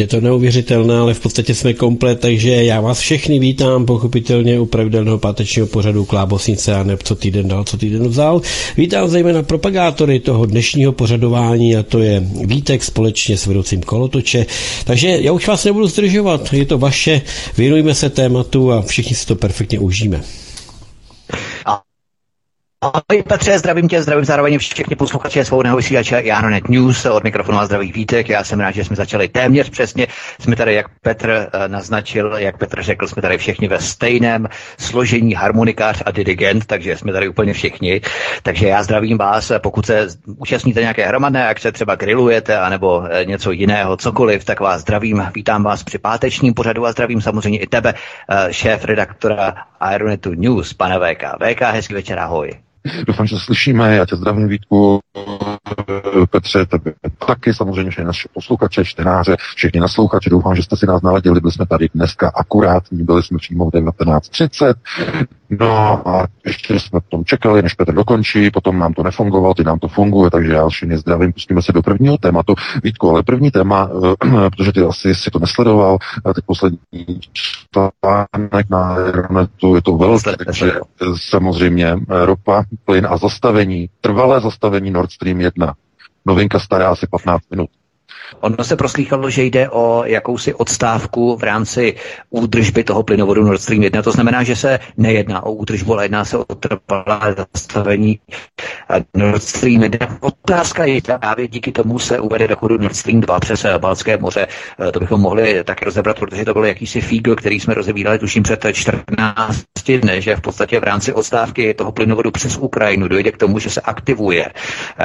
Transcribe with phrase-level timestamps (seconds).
[0.00, 4.66] Je to neuvěřitelné, ale v podstatě jsme komplet, takže já vás všechny vítám pochopitelně u
[4.66, 8.42] pravidelného pátečního pořadu Klábosnice a neb co týden dal, co týden vzal.
[8.76, 14.46] Vítám zejména propagátory toho dnešního pořadování a to je Vítek společně s vedoucím kolotoče.
[14.84, 17.20] Takže já už vás nebudu zdržovat, je to vaše,
[17.56, 20.22] věnujme se tématu a všichni si to perfektně užijeme.
[22.80, 27.66] Ahoj Petře, zdravím tě, zdravím zároveň všechny posluchače svobodného vysílače Janonet News od mikrofonu a
[27.66, 28.28] zdravých vítek.
[28.28, 30.06] Já jsem rád, že jsme začali téměř přesně.
[30.40, 35.34] Jsme tady, jak Petr eh, naznačil, jak Petr řekl, jsme tady všichni ve stejném složení
[35.34, 38.00] harmonikář a dirigent, takže jsme tady úplně všichni.
[38.42, 43.50] Takže já zdravím vás, pokud se účastníte nějaké hromadné akce, třeba grillujete, anebo eh, něco
[43.50, 47.94] jiného, cokoliv, tak vás zdravím, vítám vás při pátečním pořadu a zdravím samozřejmě i tebe,
[48.30, 51.22] eh, šéf redaktora Aeronetu News, pane VK.
[51.40, 52.67] VK, hezký večer, ahoj.
[53.06, 53.96] Doufám, že se slyšíme.
[53.96, 55.00] Já tě zdravím, Vítku,
[56.30, 56.92] Petře, tebe
[57.26, 60.30] taky, samozřejmě všechny naše posluchače, čtenáře, všichni naslouchači.
[60.30, 61.40] Doufám, že jste si nás naladili.
[61.40, 64.74] Byli jsme tady dneska akurátní, byli jsme přímo v 19.30.
[65.50, 69.78] No a ještě jsme tom čekali, než Petr dokončí, potom nám to nefungovalo, ty nám
[69.78, 72.54] to funguje, takže já všichni zdravím, pustíme se do prvního tématu.
[72.84, 73.90] Vítku, ale první téma,
[74.24, 75.98] eh, protože ty asi si to nesledoval,
[76.34, 80.72] teď poslední článek na internetu, je to velké, takže
[81.16, 85.57] samozřejmě ropa, plyn a zastavení, trvalé zastavení Nord Stream 1.
[86.26, 87.70] Novinka stará asi 15 minut.
[88.40, 91.94] Ono se proslýchalo, že jde o jakousi odstávku v rámci
[92.30, 94.02] údržby toho plynovodu Nord Stream 1.
[94.02, 98.20] To znamená, že se nejedná o údržbu, ale jedná se o trvalé zastavení
[99.16, 99.98] Nord Stream 1.
[100.20, 104.46] Otázka je, právě díky tomu se uvede do chodu Nord Stream 2 přes Balské moře.
[104.92, 108.66] To bychom mohli taky rozebrat, protože to byl jakýsi fígl, který jsme rozebírali tuším před
[108.72, 113.58] 14 dny, že v podstatě v rámci odstávky toho plynovodu přes Ukrajinu dojde k tomu,
[113.58, 114.52] že se aktivuje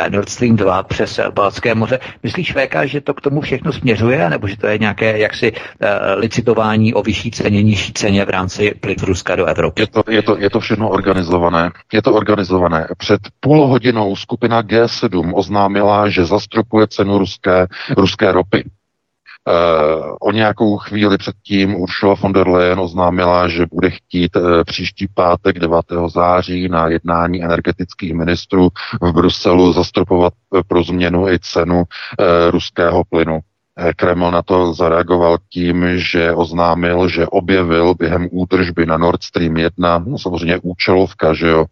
[0.10, 2.00] Nord Stream 2 přes Balské moře.
[2.24, 5.60] Myslíš, VK, že to k tomu všechno směřuje, nebo že to je nějaké jaksi uh,
[6.16, 9.82] licitování o vyšší ceně, nižší ceně v rámci plynu Ruska do Evropy?
[9.82, 11.72] Je to, je, to, je to všechno organizované.
[11.94, 12.88] Je to organizované.
[12.98, 18.64] Před půl hodinou skupina G7 oznámila, že zastropuje cenu ruské, ruské ropy.
[19.48, 25.08] Uh, o nějakou chvíli předtím Ursula von der Leyen oznámila, že bude chtít uh, příští
[25.14, 25.86] pátek 9.
[26.08, 28.70] září na jednání energetických ministrů
[29.02, 31.84] v Bruselu zastropovat uh, pro změnu i cenu
[32.50, 33.40] ruského plynu.
[33.96, 40.04] Kreml na to zareagoval tím, že oznámil, že objevil během údržby na Nord Stream 1,
[40.08, 41.66] no samozřejmě účelovka, že jo,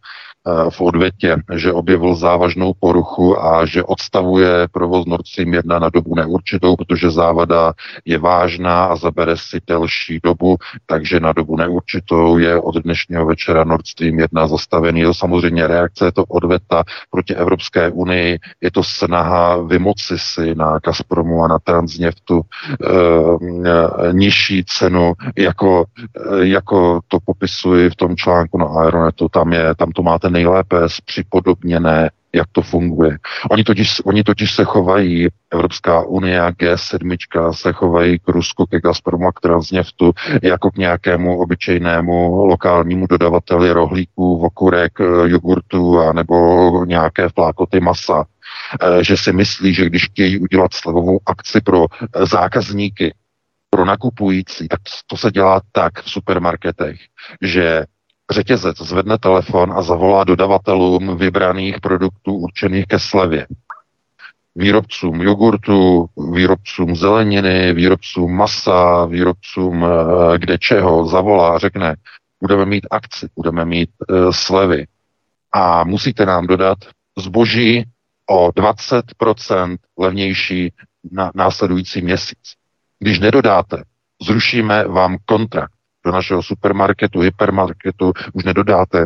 [0.69, 6.15] v odvětě, že objevil závažnou poruchu a že odstavuje provoz Nord Stream 1 na dobu
[6.15, 7.73] neurčitou, protože závada
[8.05, 13.63] je vážná a zabere si delší dobu, takže na dobu neurčitou je od dnešního večera
[13.63, 14.99] Nord Stream 1 zastavený.
[14.99, 20.79] Je to samozřejmě reakce, to odveta proti Evropské unii, je to snaha vymoci si na
[20.85, 25.85] Gazpromu a na Transneftu e, nižší cenu, jako,
[26.31, 30.77] e, jako to popisuji v tom článku na Aeronetu, tam, je, tam to máte nejlépe
[31.05, 33.17] připodobněné, jak to funguje.
[33.49, 38.79] Oni totiž, oni totiž se chovají, Evropská unie a G7 se chovají k Rusku, ke
[38.79, 40.11] Gazpromu a k Transneftu
[40.41, 44.91] jako k nějakému obyčejnému lokálnímu dodavateli rohlíků, vokurek,
[45.25, 48.25] jogurtu a nebo nějaké flákoty masa.
[48.81, 51.85] E, že si myslí, že když chtějí udělat slevovou akci pro
[52.23, 53.13] zákazníky,
[53.69, 56.99] pro nakupující, tak to se dělá tak v supermarketech,
[57.41, 57.85] že
[58.31, 63.47] řetězec zvedne telefon a zavolá dodavatelům vybraných produktů určených ke slevě.
[64.55, 71.95] Výrobcům jogurtu, výrobcům zeleniny, výrobcům masa, výrobcům eh, kde čeho zavolá a řekne,
[72.41, 74.85] budeme mít akci, budeme mít uh, slevy
[75.51, 76.77] a musíte nám dodat
[77.17, 77.85] zboží
[78.29, 80.73] o 20% levnější
[81.11, 82.53] na následující měsíc.
[82.99, 83.83] Když nedodáte,
[84.21, 85.73] zrušíme vám kontrakt
[86.05, 89.05] do našeho supermarketu, hypermarketu už nedodáte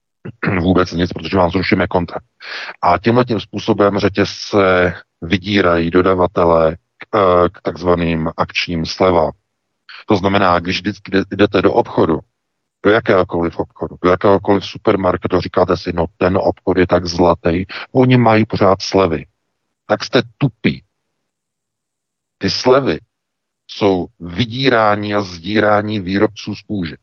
[0.60, 2.24] vůbec nic, protože vám zrušíme kontrakt.
[2.82, 9.30] A tímhle tím způsobem řetězce vydírají dodavatele k, eh, k takzvaným akčním slevám.
[10.06, 10.82] To znamená, když
[11.30, 12.18] jdete do obchodu,
[12.84, 18.16] do jakéhokoliv obchodu, do jakéhokoliv supermarketu, říkáte si, no ten obchod je tak zlatý, oni
[18.16, 19.26] mají pořád slevy.
[19.86, 20.84] Tak jste tupí.
[22.38, 22.98] Ty slevy
[23.70, 26.96] jsou vydírání a zdírání výrobců z kůže.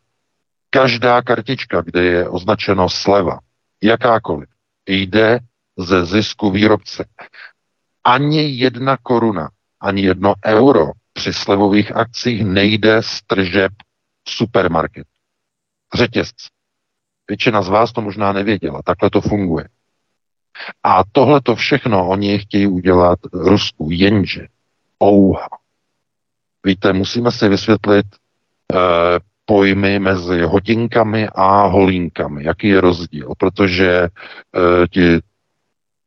[0.70, 3.40] Každá kartička, kde je označeno sleva,
[3.84, 4.50] jakákoliv,
[4.88, 5.40] jde
[5.78, 7.06] ze zisku výrobce.
[8.04, 9.50] Ani jedna koruna,
[9.82, 13.72] ani jedno euro při slevových akcích nejde z tržeb
[14.28, 15.08] supermarket.
[15.94, 16.36] Řetězc.
[17.28, 18.82] Většina z vás to možná nevěděla.
[18.86, 19.68] Takhle to funguje.
[20.84, 24.48] A tohle to všechno oni chtějí udělat Rusku, jenže
[25.04, 25.48] ouha.
[26.66, 28.06] Víte, musíme si vysvětlit
[28.74, 28.78] eh,
[29.46, 32.44] pojmy mezi hodinkami a holínkami.
[32.44, 33.34] Jaký je rozdíl?
[33.38, 35.20] Protože eh, ti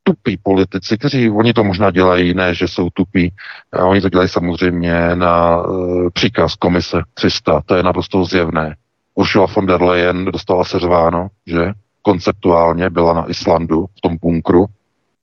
[0.03, 3.33] tupí politici, kteří, oni to možná dělají, ne, že jsou tupí,
[3.73, 8.75] a oni to dělají samozřejmě na uh, příkaz komise 300, to je naprosto zjevné.
[9.15, 14.65] Ursula von der Leyen dostala řváno, že konceptuálně byla na Islandu v tom bunkru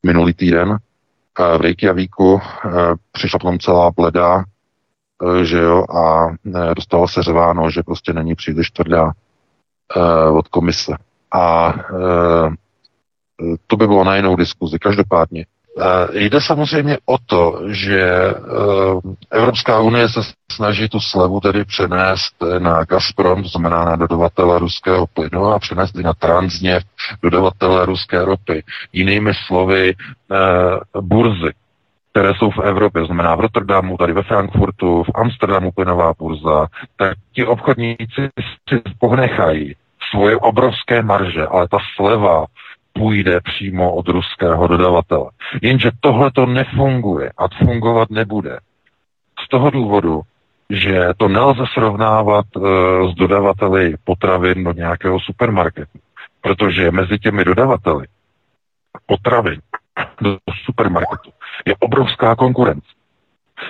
[0.03, 0.79] minulý týden
[1.59, 2.41] v Reykjavíku,
[3.13, 4.45] přišla potom celá bledá,
[5.43, 6.29] že jo, a
[6.75, 9.13] dostala řváno, že prostě není příliš tvrdá
[10.33, 10.93] od komise.
[11.35, 11.75] A
[13.67, 14.79] to by bylo na jinou diskuzi.
[14.79, 15.45] Každopádně
[15.81, 18.35] Eh, jde samozřejmě o to, že eh,
[19.31, 20.21] Evropská unie se
[20.53, 25.99] snaží tu slevu tedy přenést na Gazprom, to znamená na dodavatele ruského plynu a přenést
[25.99, 26.87] i na Transneft,
[27.23, 28.65] dodavatele ruské ropy.
[28.93, 29.95] Jinými slovy,
[30.33, 31.53] eh, burzy,
[32.11, 36.67] které jsou v Evropě, znamená v Rotterdamu, tady ve Frankfurtu, v Amsterdamu plynová burza,
[36.97, 38.29] tak ti obchodníci
[38.69, 39.75] si ponechají
[40.11, 42.47] svoje obrovské marže, ale ta sleva
[42.93, 45.31] půjde přímo od ruského dodavatele.
[45.63, 48.59] Jenže tohle to nefunguje a fungovat nebude.
[49.45, 50.21] Z toho důvodu,
[50.71, 52.61] že to nelze srovnávat e,
[53.11, 55.99] s dodavateli potravin do nějakého supermarketu.
[56.41, 58.07] Protože mezi těmi dodavateli
[59.07, 59.61] potravin
[60.21, 61.31] do supermarketu
[61.67, 62.89] je obrovská konkurence.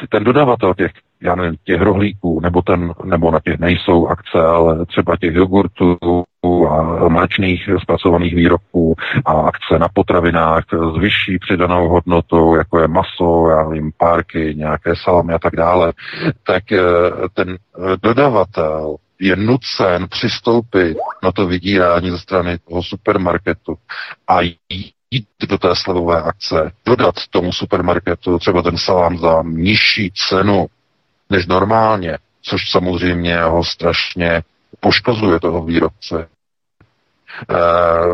[0.08, 0.92] Ten dodavatel těch
[1.22, 5.96] já nevím, těch rohlíků, nebo, ten, nebo na těch nejsou akce, ale třeba těch jogurtů
[6.70, 8.94] a mléčných zpracovaných výrobků
[9.24, 10.64] a akce na potravinách
[10.94, 15.92] s vyšší přidanou hodnotou, jako je maso, já nevím, párky, nějaké salamy a tak dále,
[16.46, 16.80] tak eh,
[17.34, 17.56] ten
[18.02, 23.74] dodavatel je nucen přistoupit na to vydírání ze strany toho supermarketu
[24.28, 24.40] a
[25.10, 30.66] jít do té slevové akce, dodat tomu supermarketu třeba ten salám za nižší cenu,
[31.30, 34.42] než normálně, což samozřejmě ho strašně
[34.80, 36.28] poškozuje toho výrobce.
[37.50, 37.56] E,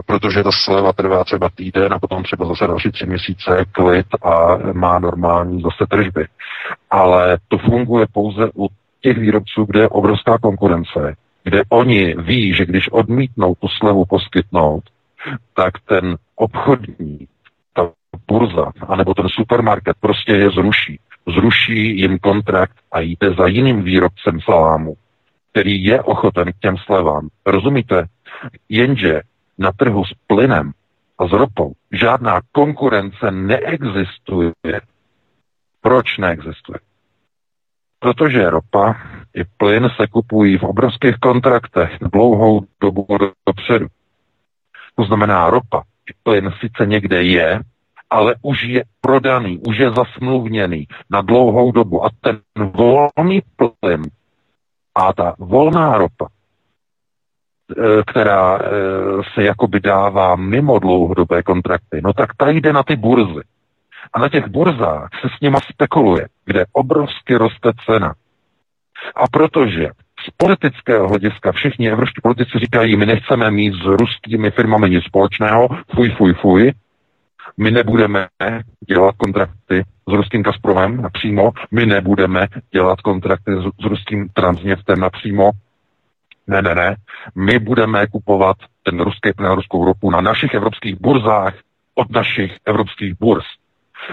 [0.07, 4.57] protože ta sleva trvá třeba týden a potom třeba zase další tři měsíce klid a
[4.73, 6.27] má normální zase tržby.
[6.91, 8.69] Ale to funguje pouze u
[9.01, 14.85] těch výrobců, kde je obrovská konkurence, kde oni ví, že když odmítnou tu slevu poskytnout,
[15.55, 17.29] tak ten obchodní,
[17.73, 17.91] ta
[18.29, 24.41] burza, anebo ten supermarket prostě je zruší zruší jim kontrakt a jde za jiným výrobcem
[24.41, 24.97] salámu,
[25.51, 27.29] který je ochoten k těm slevám.
[27.47, 28.07] Rozumíte?
[28.69, 29.21] Jenže
[29.59, 30.73] na trhu s plynem
[31.19, 34.53] a s ropou žádná konkurence neexistuje.
[35.81, 36.79] Proč neexistuje?
[37.99, 38.97] Protože ropa
[39.35, 43.07] i plyn se kupují v obrovských kontraktech dlouhou dobu
[43.47, 43.87] dopředu.
[44.97, 47.61] To znamená, ropa i plyn sice někde je,
[48.11, 52.05] ale už je prodaný, už je zasmluvněný na dlouhou dobu.
[52.05, 54.03] A ten volný plyn
[54.95, 58.61] a ta volná ropa, e, která e,
[59.35, 63.43] se jakoby dává mimo dlouhodobé kontrakty, no tak ta jde na ty burzy.
[64.13, 68.15] A na těch burzách se s nima spekuluje, kde obrovsky roste cena.
[69.17, 69.91] A protože
[70.25, 75.69] z politického hlediska všichni evropští politici říkají, my nechceme mít s ruskými firmami nic společného,
[75.95, 76.73] fuj, fuj, fuj,
[77.57, 78.29] my nebudeme
[78.89, 85.51] dělat kontrakty s ruským Gazpromem napřímo, my nebudeme dělat kontrakty s, s ruským Transneftem napřímo,
[86.47, 86.97] ne, ne, ne.
[87.35, 91.55] My budeme kupovat ten ruský plyn ruskou ropu na našich evropských burzách
[91.95, 93.45] od našich evropských burz.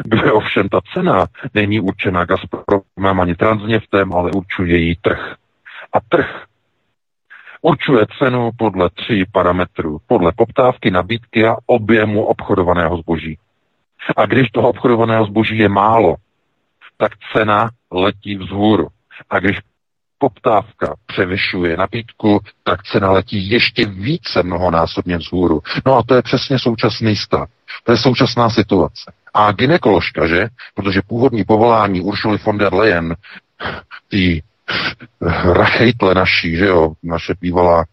[0.06, 5.36] Kde ovšem ta cena není určena Gazpromem ani Transneftem, ale určuje její trh.
[5.94, 6.46] A trh
[7.62, 10.00] určuje cenu podle tří parametrů.
[10.08, 13.38] Podle poptávky, nabídky a objemu obchodovaného zboží.
[14.18, 16.16] A když toho obchodovaného zboží je málo,
[16.98, 18.88] tak cena letí vzhůru.
[19.30, 19.58] A když
[20.18, 25.62] poptávka převyšuje nabídku, tak cena letí ještě více mnohonásobně vzhůru.
[25.86, 27.50] No a to je přesně současný stav.
[27.84, 29.12] To je současná situace.
[29.34, 30.48] A ginekoložka, že?
[30.76, 33.16] Protože původní povolání Uršuly von der Leyen,
[34.08, 34.44] ty
[35.54, 37.86] Rachejtle naší, že jo, naše bývalá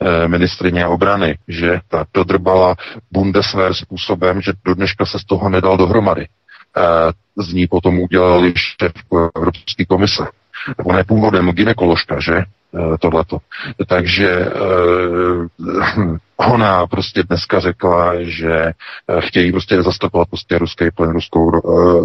[0.00, 2.74] eh, ministrině obrany, že ta dodrbala
[3.10, 6.28] Bundeswehr způsobem, že do dneška se z toho nedal dohromady.
[6.76, 8.92] Eh, z ní potom udělali šéf
[9.36, 10.22] Evropské komise.
[10.84, 12.36] Ona je původem ginekoložka, že?
[12.36, 13.38] Eh, tohleto.
[13.88, 14.46] Takže
[16.50, 18.72] Ona prostě dneska řekla, že
[19.20, 21.50] chtějí prostě zastupovat prostě ruský plyn, ruskou,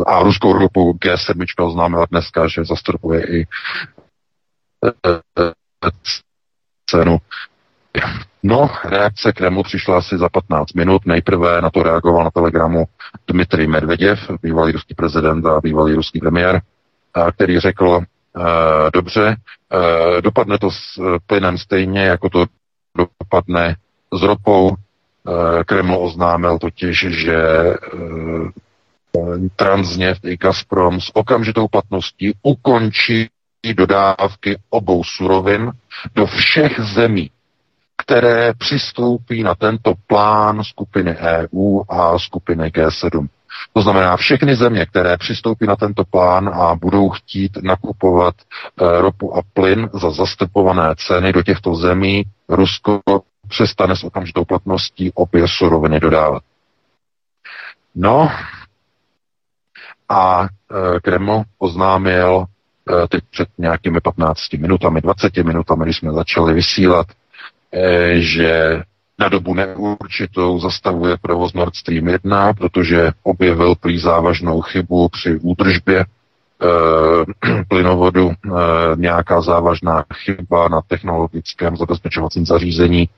[0.08, 3.46] a ruskou ropu G7 oznámila dneska, že zastupuje i
[6.90, 7.18] cenu.
[8.44, 11.06] No, reakce Kremlu přišla asi za 15 minut.
[11.06, 12.86] Nejprve na to reagoval na telegramu
[13.28, 16.62] Dmitrij Medveděv, bývalý ruský prezident a bývalý ruský premiér,
[17.32, 18.02] který řekl,
[18.94, 19.36] dobře,
[20.22, 22.46] dopadne to s plynem stejně, jako to
[22.98, 23.76] dopadne
[24.14, 24.76] s ropou.
[25.28, 27.78] Eh, Kreml oznámil totiž, že eh,
[29.56, 33.30] Transneft i Gazprom s okamžitou platností ukončí
[33.74, 35.72] dodávky obou surovin
[36.16, 37.32] do všech zemí,
[37.98, 43.28] které přistoupí na tento plán skupiny EU a skupiny G7.
[43.74, 49.36] To znamená, všechny země, které přistoupí na tento plán a budou chtít nakupovat e, ropu
[49.38, 53.02] a plyn za zastupované ceny do těchto zemí, Rusko
[53.50, 56.44] přestane s okamžitou platností opět suroviny dodávat.
[57.96, 58.32] No
[60.10, 62.46] a e, Kreml oznámil
[63.10, 67.08] teď před nějakými 15 minutami, 20 minutami, když jsme začali vysílat,
[67.74, 68.82] e, že
[69.20, 76.00] na dobu neurčitou zastavuje provoz Nord Stream 1, protože objevil prý závažnou chybu při údržbě
[76.00, 76.06] e,
[77.68, 78.32] plynovodu,
[78.96, 83.10] nějaká závažná chyba na technologickém zabezpečovacím zařízení.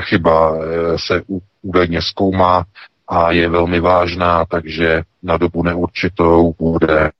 [0.00, 0.54] Chyba
[0.96, 1.22] se
[1.62, 2.64] údajně zkoumá
[3.08, 7.10] a je velmi vážná, takže na dobu neurčitou bude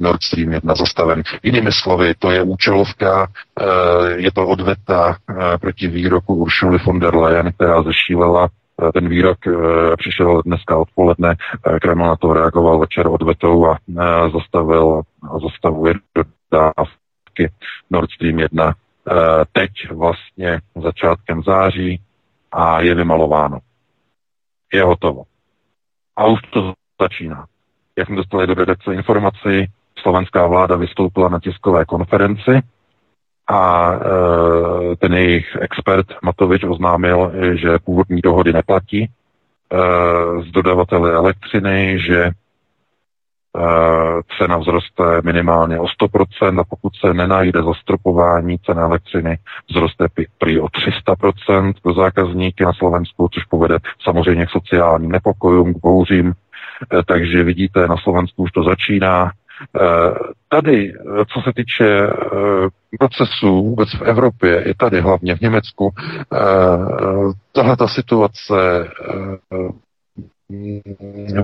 [0.00, 1.22] Nord Stream 1 zastaven.
[1.42, 3.26] Jinými slovy, to je účelovka,
[3.60, 3.64] eh,
[4.16, 9.38] je to odveta eh, proti výroku Uršuly von der Leyen, která zešílela eh, ten výrok
[9.96, 11.34] přišel dneska odpoledne,
[11.82, 13.78] Kreml na to reagoval večer odvetou a
[14.32, 17.50] zastavil a zastavuje dodávky
[17.90, 18.74] Nord Stream 1
[19.52, 22.00] teď vlastně začátkem září
[22.52, 23.58] a je vymalováno.
[24.72, 25.22] Je hotovo.
[26.16, 27.46] A už to začíná.
[27.98, 29.66] Jak jsme dostali do redakce informaci,
[30.04, 32.60] slovenská vláda vystoupila na tiskové konferenci
[33.48, 39.10] a e, ten jejich expert Matovič oznámil, že původní dohody neplatí
[40.42, 42.32] z dodavateli elektřiny, že e,
[44.38, 49.38] cena vzroste minimálně o 100% a pokud se nenajde zastropování ceny elektřiny,
[49.70, 50.06] vzroste
[50.38, 56.34] prý o 300% pro zákazníky na Slovensku, což povede samozřejmě k sociálním nepokojům, k bouřím.
[57.06, 59.30] Takže vidíte, na Slovensku už to začíná.
[59.62, 60.14] Eh,
[60.48, 62.68] tady, eh, co se týče eh,
[62.98, 65.94] procesů vůbec v Evropě, i tady hlavně v Německu,
[67.52, 68.54] tahle ta situace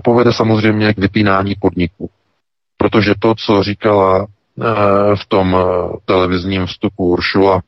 [0.05, 2.11] povede samozřejmě k vypínání podniků.
[2.76, 4.26] Protože to, co říkala
[5.14, 5.57] v tom
[6.05, 7.61] televizním vstupu Uršula,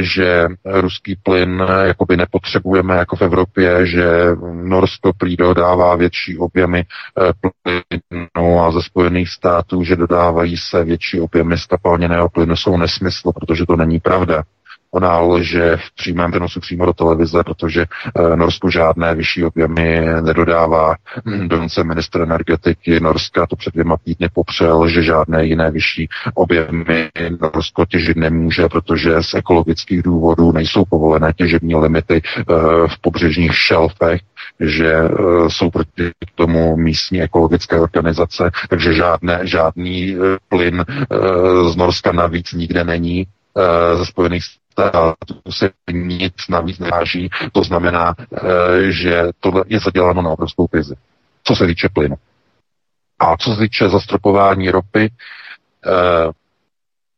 [0.00, 4.06] že ruský plyn eh, jakoby nepotřebujeme jako v Evropě, že
[4.52, 11.20] Norsko prý dodává větší objemy eh, plynu a ze Spojených států, že dodávají se větší
[11.20, 14.42] objemy skapalněného plynu, jsou nesmysl, protože to není pravda.
[14.94, 20.94] Ona lže v přímém přenosu přímo do televize, protože e, Norsko žádné vyšší objemy nedodává.
[21.46, 27.08] Dokonce ministr energetiky Norska to před dvěma týdny popřel, že žádné jiné vyšší objemy
[27.54, 32.42] Norsko těžit nemůže, protože z ekologických důvodů nejsou povolené těžební limity e,
[32.88, 34.20] v pobřežních šelfech
[34.60, 35.08] že e,
[35.48, 40.16] jsou proti tomu místní ekologické organizace, takže žádné, žádný
[40.48, 40.84] plyn
[41.70, 43.26] z Norska navíc nikde není
[43.94, 44.42] ze Spojených
[44.72, 47.30] státu se nic navíc neváží.
[47.52, 48.40] To znamená, eh,
[48.92, 50.94] že tohle je zaděláno na obrovskou krizi.
[51.44, 52.16] Co se týče plynu.
[53.18, 55.12] A co se týče zastropování ropy,
[55.86, 56.30] eh,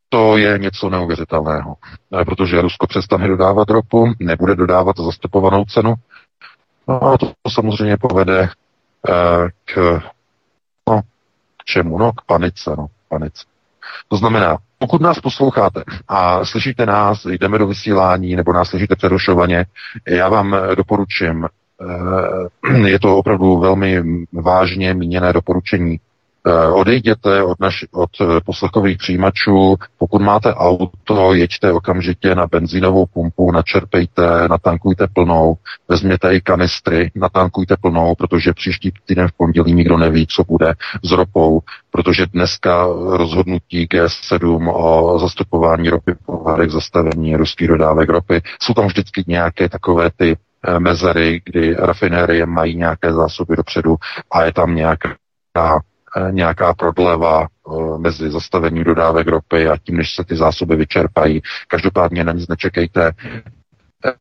[0.08, 1.76] to je něco neuvěřitelného.
[2.20, 5.94] Eh, protože Rusko přestane dodávat ropu, nebude dodávat zastropovanou cenu.
[6.88, 8.49] No a to, to samozřejmě povede
[9.64, 10.00] k,
[10.88, 11.00] no,
[11.56, 11.99] k čemu?
[11.99, 12.70] No, k panice.
[12.76, 13.44] No, panice.
[14.08, 19.66] To znamená, pokud nás posloucháte a slyšíte nás, jdeme do vysílání nebo nás slyšíte přerušovaně,
[20.08, 21.46] já vám doporučím,
[22.70, 26.13] eh, je to opravdu velmi vážně míněné doporučení, Eh,
[26.72, 33.52] odejděte od, naš, od eh, poslechových přijímačů, pokud máte auto, jeďte okamžitě na benzínovou pumpu,
[33.52, 35.54] načerpejte, natankujte plnou,
[35.88, 41.12] vezměte i kanistry, natankujte plnou, protože příští týden v pondělí nikdo neví, co bude s
[41.12, 41.60] ropou,
[41.90, 49.24] protože dneska rozhodnutí G7 o zastupování ropy po zastavení ruských dodávek ropy, jsou tam vždycky
[49.26, 50.36] nějaké takové ty
[50.66, 53.96] eh, mezery, kdy rafinérie mají nějaké zásoby dopředu
[54.30, 55.14] a je tam nějaká
[55.58, 55.78] Eh,
[56.30, 61.42] nějaká prodleva eh, mezi zastavením dodávek ropy a tím, než se ty zásoby vyčerpají.
[61.68, 63.12] Každopádně na nic nečekejte.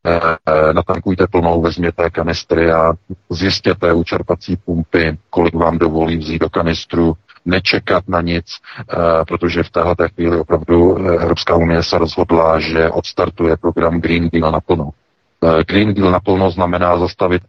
[0.05, 2.93] eh, natankujte plnou, vezměte kanistry a
[3.29, 7.13] zjistěte u čerpací pumpy, kolik vám dovolí vzít do kanistru,
[7.45, 8.45] nečekat na nic,
[9.27, 14.89] protože v této chvíli opravdu Evropská unie se rozhodla, že odstartuje program Green Deal naplno.
[15.67, 17.43] Green Deal naplno znamená zastavit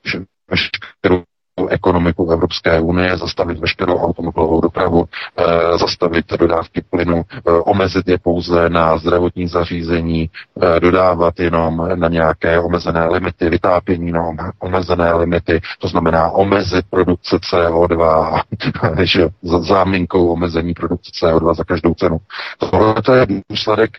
[0.51, 1.23] veškerou
[1.69, 5.05] ekonomiku Evropské unie, zastavit veškerou automobilovou dopravu,
[5.37, 10.31] e, zastavit dodávky plynu, e, omezit je pouze na zdravotní zařízení,
[10.77, 14.23] e, dodávat jenom na nějaké omezené limity, vytápění na
[14.59, 18.41] omezené limity, to znamená omezit produkce CO2,
[19.03, 22.19] že za záminkou omezení produkce CO2 za každou cenu.
[22.59, 23.91] Tohle to je důsledek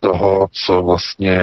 [0.00, 1.42] toho, co vlastně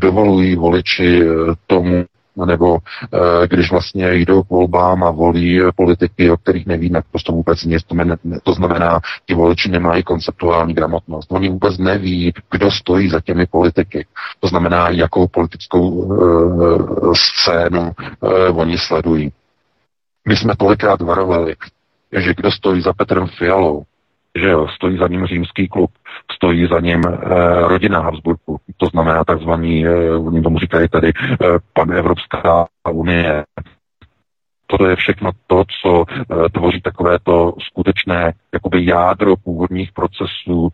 [0.00, 1.22] dovolují voliči
[1.66, 2.04] tomu,
[2.46, 7.64] nebo e, když vlastně jdou k volbám a volí politiky, o kterých nevíme prostě vůbec
[7.64, 11.32] nic, to, ne, to znamená, ti voliči nemají konceptuální gramotnost.
[11.32, 14.06] Oni vůbec neví, kdo stojí za těmi politiky.
[14.40, 17.92] To znamená, jakou politickou e, scénu
[18.22, 19.32] e, oni sledují.
[20.28, 21.54] My jsme tolikrát varovali,
[22.18, 23.84] že kdo stojí za Petrem Fialou,
[24.42, 25.90] že jo, stojí za ním římský klub,
[26.32, 27.14] stojí za ním e,
[27.68, 31.12] rodina Habsburku, to znamená takzvaný, e, oni tomu říkají tady, e,
[31.72, 33.44] pan Evropská unie.
[34.78, 36.04] To je všechno to, co
[36.52, 40.68] tvoří takové to skutečné jakoby jádro původních procesů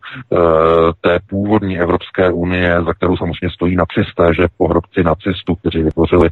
[1.01, 6.29] té původní Evropské unie, za kterou samozřejmě stojí nacisté, že pohrobci nacistů, kteří vytvořili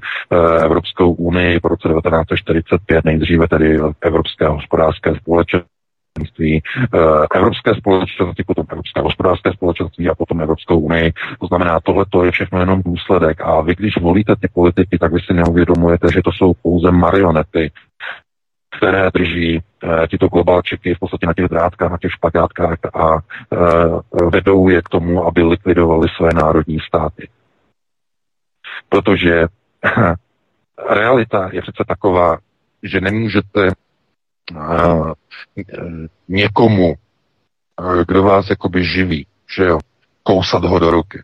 [0.63, 5.72] Evropskou unii po roce 1945, nejdříve tedy Evropské hospodářské společenství,
[6.13, 6.61] společenství,
[6.93, 11.13] eh, Evropské společenství, potom Evropské hospodářské společenství a potom Evropskou unii.
[11.39, 13.41] To znamená, tohle to je všechno jenom důsledek.
[13.41, 17.71] A vy, když volíte ty politiky, tak vy si neuvědomujete, že to jsou pouze marionety,
[18.77, 23.99] které drží uh, tito globalčiky v podstatě na těch drátkách, na těch špagátkách a uh,
[24.31, 27.29] vedou je k tomu, aby likvidovali své národní státy.
[28.89, 29.47] Protože
[30.89, 32.37] realita je přece taková,
[32.83, 33.69] že nemůžete
[36.27, 36.93] někomu,
[38.07, 39.79] kdo vás jakoby živí, že jo,
[40.23, 41.23] kousat ho do ruky.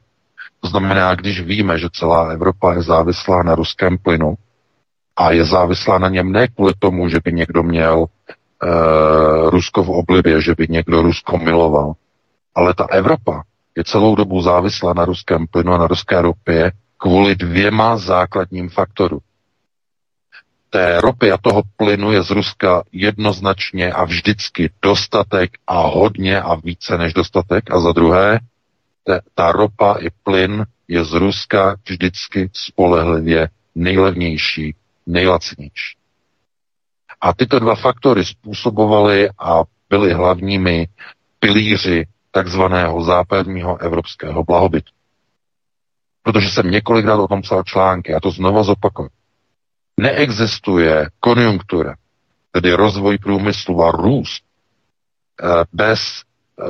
[0.61, 4.33] To znamená, když víme, že celá Evropa je závislá na ruském plynu
[5.15, 9.89] a je závislá na něm ne kvůli tomu, že by někdo měl uh, Rusko v
[9.89, 11.93] oblibě, že by někdo Rusko miloval,
[12.55, 13.43] ale ta Evropa
[13.77, 19.19] je celou dobu závislá na ruském plynu a na ruské ropě kvůli dvěma základním faktorům
[20.69, 26.55] té ropy a toho plynu je z Ruska jednoznačně a vždycky dostatek a hodně a
[26.55, 27.71] více než dostatek.
[27.71, 28.39] A za druhé,
[29.03, 34.75] te, ta ropa i plyn je z Ruska vždycky spolehlivě nejlevnější,
[35.07, 35.97] nejlacinější.
[37.21, 40.87] A tyto dva faktory způsobovaly a byly hlavními
[41.39, 44.91] pilíři takzvaného západního evropského blahobytu.
[46.23, 49.09] Protože jsem několikrát o tom psal články, a to znovu zopakuju.
[49.99, 51.95] Neexistuje konjunktura,
[52.51, 54.43] tedy rozvoj průmyslu a růst,
[55.43, 55.99] eh, bez
[56.59, 56.63] eh,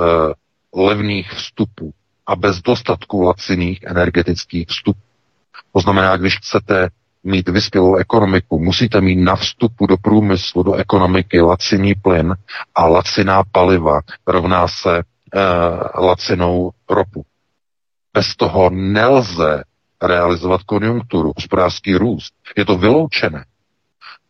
[0.75, 1.93] levných vstupů
[2.27, 4.99] a bez dostatku laciných energetických vstupů.
[5.73, 6.89] To znamená, když chcete
[7.23, 12.35] mít vyspělou ekonomiku, musíte mít na vstupu do průmyslu, do ekonomiky laciný plyn
[12.75, 15.03] a laciná paliva rovná se e,
[16.01, 17.25] lacinou ropu.
[18.13, 19.63] Bez toho nelze
[20.01, 22.33] realizovat konjunkturu, hospodářský růst.
[22.57, 23.45] Je to vyloučené,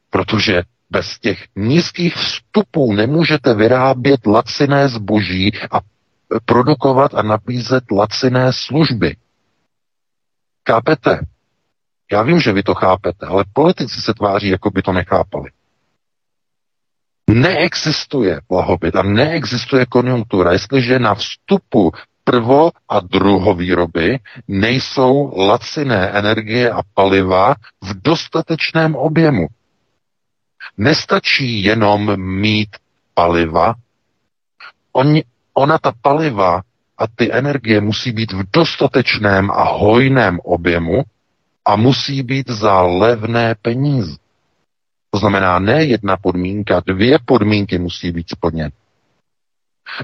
[0.09, 5.79] protože bez těch nízkých vstupů nemůžete vyrábět laciné zboží a
[6.45, 9.15] produkovat a nabízet laciné služby.
[10.69, 11.19] Chápete?
[12.11, 15.51] Já vím, že vy to chápete, ale politici se tváří, jako by to nechápali.
[17.29, 21.91] Neexistuje blahobyt a neexistuje konjunktura, jestliže na vstupu
[22.29, 29.47] prvo a druhovýroby nejsou laciné energie a paliva v dostatečném objemu.
[30.77, 32.69] Nestačí jenom mít
[33.13, 33.73] paliva,
[34.93, 35.17] on,
[35.53, 36.61] ona ta paliva
[36.97, 41.03] a ty energie musí být v dostatečném a hojném objemu
[41.65, 44.17] a musí být za levné peníze.
[45.09, 48.71] To znamená ne jedna podmínka, dvě podmínky musí být splněny.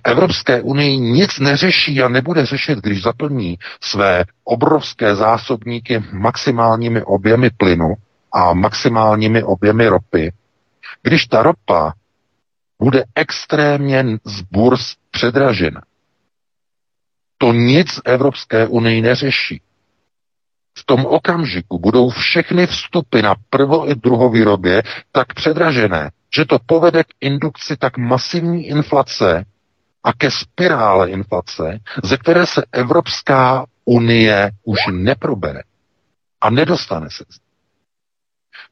[0.03, 7.93] Evropské unii nic neřeší a nebude řešit, když zaplní své obrovské zásobníky maximálními objemy plynu
[8.31, 10.33] a maximálními objemy ropy,
[11.03, 11.93] když ta ropa
[12.79, 15.81] bude extrémně z burz předražena.
[17.37, 19.61] To nic Evropské unii neřeší.
[20.77, 27.03] V tom okamžiku budou všechny vstupy na prvo i druhovýrobě tak předražené, že to povede
[27.03, 29.45] k indukci tak masivní inflace,
[30.05, 35.61] a ke spirále inflace, ze které se Evropská unie už neprobere.
[36.41, 37.39] A nedostane se z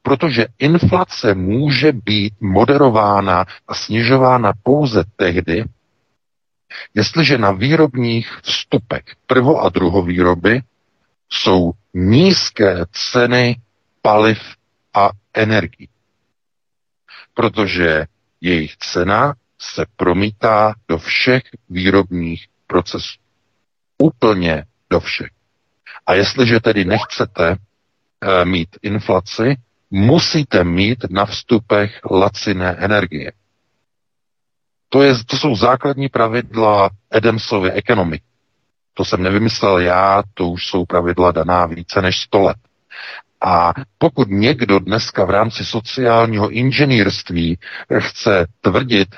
[0.02, 5.64] Protože inflace může být moderována a snižována pouze tehdy,
[6.94, 10.62] jestliže na výrobních vstupech prvo- a druhovýroby
[11.30, 13.62] jsou nízké ceny
[14.02, 14.40] paliv
[14.94, 15.90] a energií.
[17.34, 18.06] Protože
[18.42, 23.20] jejich cena se promítá do všech výrobních procesů.
[23.98, 25.30] Úplně do všech.
[26.06, 29.56] A jestliže tedy nechcete e, mít inflaci,
[29.92, 33.32] musíte mít na vstupech laciné energie.
[34.90, 38.24] To, je, to jsou základní pravidla Edemsovy ekonomiky.
[38.94, 42.58] To jsem nevymyslel já, to už jsou pravidla daná více než 100 let.
[43.46, 47.58] A pokud někdo dneska v rámci sociálního inženýrství
[48.00, 49.16] chce tvrdit,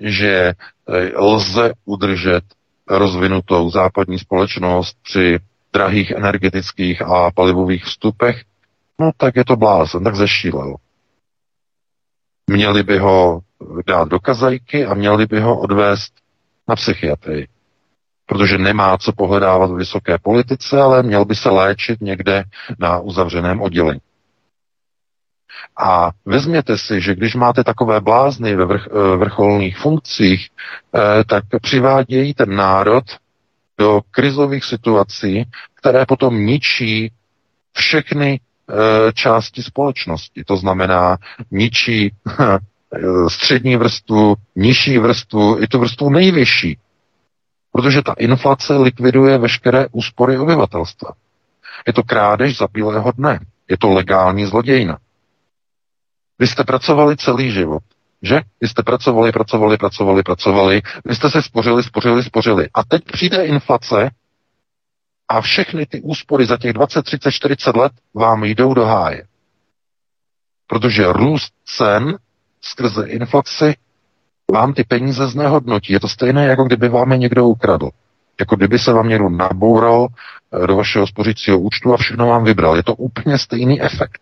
[0.00, 2.44] že eh, lze udržet
[2.88, 5.38] rozvinutou západní společnost při
[5.72, 8.42] drahých energetických a palivových vstupech,
[9.00, 10.76] no tak je to blázen, tak zešílel.
[12.50, 13.40] Měli by ho
[13.86, 16.12] dát do kazajky a měli by ho odvést
[16.68, 17.48] na psychiatrii.
[18.28, 22.44] Protože nemá co pohledávat v vysoké politice, ale měl by se léčit někde
[22.78, 24.00] na uzavřeném oddělení.
[25.78, 30.48] A vezměte si, že když máte takové blázny ve vrch, eh, vrcholných funkcích,
[30.94, 33.04] eh, tak přivádějí ten národ
[33.78, 37.12] do krizových situací, které potom ničí
[37.72, 40.44] všechny eh, části společnosti.
[40.44, 41.16] To znamená,
[41.50, 42.12] ničí
[43.28, 46.78] střední vrstvu, nižší vrstvu, i tu vrstvu nejvyšší.
[47.78, 51.10] Protože ta inflace likviduje veškeré úspory obyvatelstva.
[51.86, 53.40] Je to krádež za bílého dne.
[53.70, 54.98] Je to legální zlodějna.
[56.38, 57.82] Vy jste pracovali celý život,
[58.22, 58.40] že?
[58.60, 62.68] Vy jste pracovali, pracovali, pracovali, pracovali, vy jste se spořili, spořili, spořili.
[62.74, 64.10] A teď přijde inflace
[65.28, 69.26] a všechny ty úspory za těch 20, 30, 40 let vám jdou do háje.
[70.66, 72.18] Protože růst cen
[72.60, 73.74] skrze inflaci
[74.52, 75.92] vám ty peníze znehodnotí.
[75.92, 77.90] Je to stejné, jako kdyby vám je někdo ukradl.
[78.40, 80.06] Jako kdyby se vám někdo naboural
[80.62, 82.76] eh, do vašeho spořícího účtu a všechno vám vybral.
[82.76, 84.20] Je to úplně stejný efekt.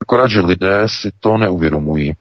[0.00, 2.14] Akorát, že lidé si to neuvědomují.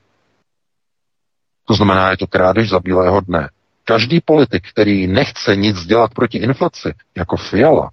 [1.66, 3.50] To znamená, je to krádež za bílého dne.
[3.84, 7.92] Každý politik, který nechce nic dělat proti inflaci, jako Fiala,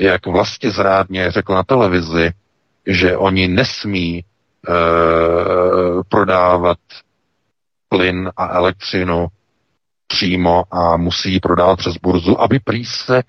[0.00, 2.32] jak vlastně zrádně řekl na televizi,
[2.86, 4.24] že oni nesmí e,
[6.08, 6.78] prodávat
[7.92, 9.26] plyn a elektřinu
[10.06, 13.22] přímo a musí ji prodávat přes burzu, aby prý se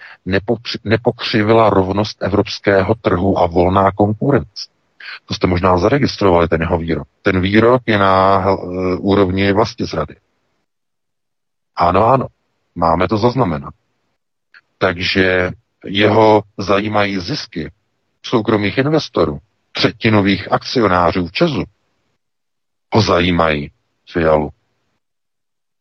[0.83, 4.69] nepokřivila rovnost evropského trhu a volná konkurence.
[5.25, 7.07] To jste možná zaregistrovali, ten jeho výrok.
[7.21, 10.15] Ten výrok je na uh, úrovni vlastně zrady.
[11.75, 12.27] Ano, ano,
[12.75, 13.73] máme to zaznamenat.
[14.77, 15.51] Takže
[15.85, 17.71] jeho zajímají zisky
[18.25, 19.39] soukromých investorů,
[19.71, 21.63] třetinových akcionářů v Česu.
[22.93, 23.71] Ho zajímají
[24.11, 24.49] Fialu.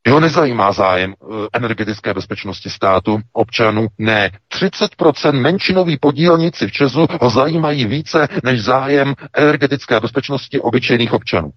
[0.06, 3.86] Jeho nezajímá zájem eh, energetické bezpečnosti státu, občanů.
[3.98, 11.50] Ne, 30% menšinový podílníci v Česu ho zajímají více než zájem energetické bezpečnosti obyčejných občanů.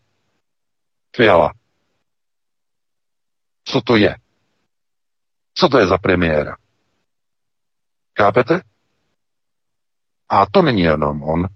[1.16, 1.54] Fiala.
[3.64, 4.16] Co to je?
[5.54, 6.56] Co to je za premiéra?
[8.14, 8.62] Kápete?
[10.30, 11.48] A to není jenom on.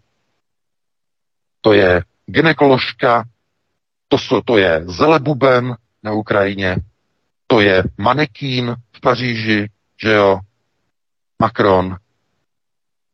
[1.62, 3.24] To je ginekoložka,
[4.10, 6.78] to, to je Zelebuben na Ukrajině,
[7.48, 9.70] to je manekín v Paříži,
[10.02, 10.40] že jo,
[11.42, 11.98] Macron.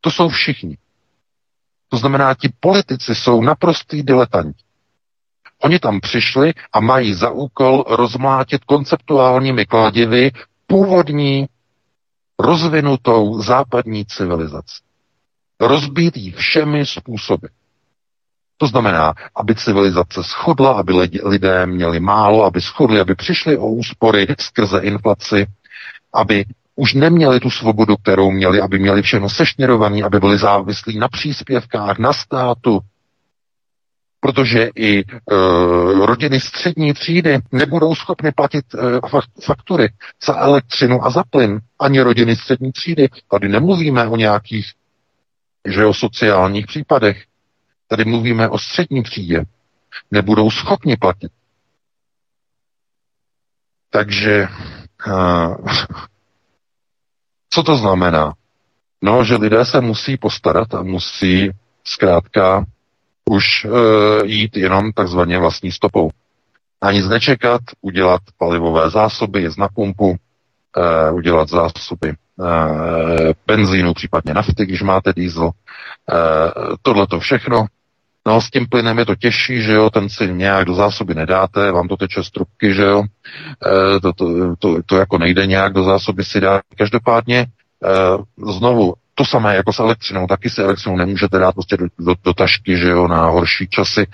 [0.00, 0.78] To jsou všichni.
[1.88, 4.64] To znamená, ti politici jsou naprostý diletanti.
[5.62, 10.30] Oni tam přišli a mají za úkol rozmlátit konceptuálními kladivy
[10.66, 11.46] původní
[12.38, 14.82] rozvinutou západní civilizaci.
[15.60, 17.46] Rozbít ji všemi způsoby.
[18.56, 20.92] To znamená, aby civilizace schodla, aby
[21.24, 25.46] lidé měli málo, aby schodli, aby přišli o úspory skrze inflaci,
[26.14, 26.44] aby
[26.76, 31.98] už neměli tu svobodu, kterou měli, aby měli všechno sešněrované, aby byli závislí na příspěvkách,
[31.98, 32.80] na státu,
[34.20, 35.04] protože i e,
[36.06, 39.00] rodiny střední třídy nebudou schopny platit e,
[39.44, 39.88] faktury
[40.26, 43.08] za elektřinu a za plyn, ani rodiny střední třídy.
[43.30, 44.66] Tady nemluvíme o nějakých
[45.66, 47.24] že o sociálních případech.
[47.88, 49.44] Tady mluvíme o střední třídě.
[50.10, 51.32] Nebudou schopni platit.
[53.90, 54.48] Takže
[55.06, 55.56] uh,
[57.50, 58.34] co to znamená?
[59.02, 61.50] No, že lidé se musí postarat a musí
[61.84, 62.64] zkrátka
[63.30, 63.72] už uh,
[64.24, 66.10] jít jenom takzvaně vlastní stopou.
[66.80, 72.14] A nic nečekat, udělat palivové zásoby, jít na pumpu, uh, udělat zásoby
[73.46, 75.50] benzínu, případně nafty, když máte diesel.
[76.82, 77.66] Tohle to všechno.
[78.26, 81.72] No s tím plynem je to těžší, že jo, ten si nějak do zásoby nedáte,
[81.72, 83.02] vám to teče z trubky, že jo,
[84.02, 86.62] to, to, to, to jako nejde nějak do zásoby si dát.
[86.78, 87.46] Každopádně
[88.56, 92.34] znovu, to samé jako s elektřinou, taky si elektřinou nemůžete dát prostě do, do, do
[92.34, 94.06] tašky, že jo, na horší časy.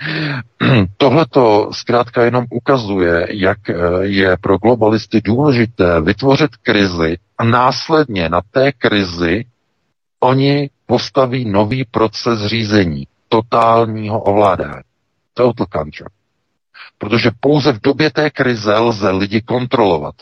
[0.97, 8.29] Tohle to zkrátka jenom ukazuje, jak eh, je pro globalisty důležité vytvořit krizi a následně
[8.29, 9.45] na té krizi
[10.19, 14.83] oni postaví nový proces řízení, totálního ovládání.
[15.33, 16.09] Total control.
[16.97, 20.15] Protože pouze v době té krize lze lidi kontrolovat.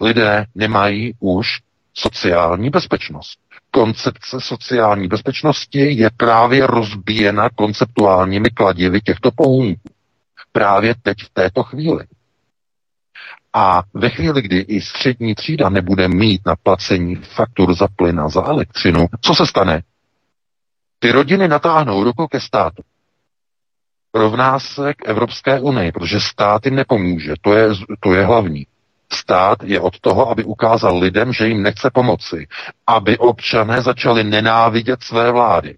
[0.00, 1.48] Lidé nemají už
[1.94, 3.38] sociální bezpečnost.
[3.70, 9.88] Koncepce sociální bezpečnosti je právě rozbíjena konceptuálními kladivy těchto pohůnků.
[10.52, 12.04] Právě teď v této chvíli.
[13.52, 18.28] A ve chvíli, kdy i střední třída nebude mít na placení faktur za plyn a
[18.28, 19.82] za elektřinu, co se stane?
[21.04, 22.82] Ty rodiny natáhnou ruku ke státu.
[24.14, 27.34] Rovná se k Evropské unii, protože stát jim nepomůže.
[27.40, 27.68] To je,
[28.00, 28.66] to je hlavní.
[29.12, 32.46] Stát je od toho, aby ukázal lidem, že jim nechce pomoci.
[32.86, 35.74] Aby občané začali nenávidět své vlády.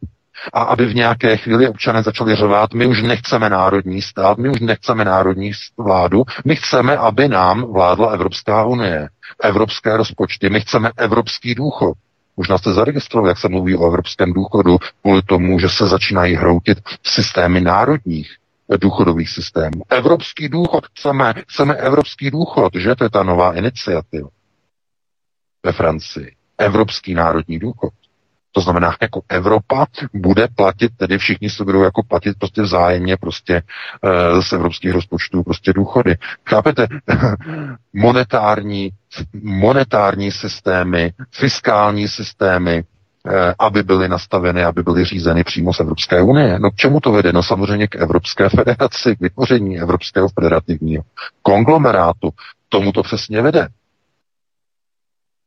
[0.53, 4.61] A aby v nějaké chvíli občané začali řvát, my už nechceme národní stát, my už
[4.61, 9.09] nechceme národní vládu, my chceme, aby nám vládla Evropská unie,
[9.43, 11.95] evropské rozpočty, my chceme evropský důchod.
[12.37, 16.79] Možná jste zaregistrovali, jak se mluví o evropském důchodu, kvůli tomu, že se začínají hroutit
[17.03, 18.37] systémy národních
[18.81, 19.83] důchodových systémů.
[19.89, 24.29] Evropský důchod chceme, chceme evropský důchod, že to je ta nová iniciativa
[25.67, 26.37] ve Francii.
[26.59, 27.93] Evropský národní důchod.
[28.57, 33.55] To znamená, jako Evropa bude platit, tedy všichni se budou jako platit prostě vzájemně prostě
[33.57, 36.17] e, z evropských rozpočtů prostě důchody.
[36.49, 36.87] Chápete?
[37.93, 38.91] monetární,
[39.43, 42.85] monetární systémy, fiskální systémy,
[43.29, 46.59] Eh, aby byly nastaveny, aby byly řízeny přímo z Evropské unie.
[46.59, 47.33] No k čemu to vede?
[47.33, 51.03] No samozřejmě k Evropské federaci, k vytvoření Evropského federativního
[51.43, 52.31] konglomerátu.
[52.69, 53.69] Tomu to přesně vede.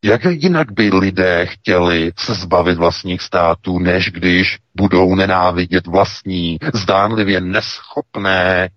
[0.04, 7.42] Jak jinak by lidé chtěli se zbavit vlastních států, než když budou nenávidět vlastní, zdánlivě
[7.42, 8.70] neschopné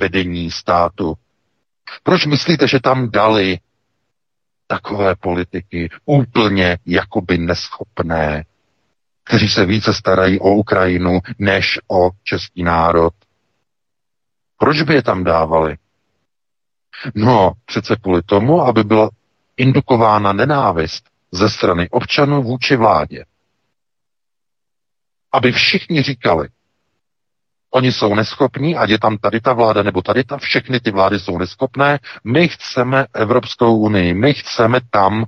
[0.00, 1.14] vedení státu?
[2.02, 3.58] Proč myslíte, že tam dali
[4.66, 8.44] takové politiky úplně jakoby neschopné,
[9.24, 13.14] kteří se více starají o Ukrajinu než o český národ.
[14.58, 15.76] Proč by je tam dávali?
[17.14, 19.10] No, přece kvůli tomu, aby byla
[19.56, 23.24] indukována nenávist ze strany občanů vůči vládě.
[25.32, 26.48] Aby všichni říkali,
[27.70, 31.20] Oni jsou neschopní, ať je tam tady ta vláda nebo tady ta, všechny ty vlády
[31.20, 31.98] jsou neschopné.
[32.24, 35.24] My chceme Evropskou unii, my chceme tam,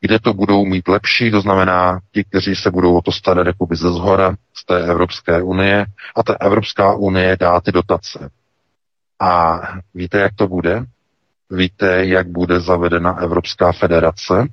[0.00, 3.76] kde to budou mít lepší, to znamená ti, kteří se budou o to starat jakoby
[3.76, 8.30] ze zhora z té Evropské unie a ta Evropská unie dá ty dotace.
[9.20, 9.60] A
[9.94, 10.84] víte, jak to bude?
[11.50, 14.46] Víte, jak bude zavedena Evropská federace?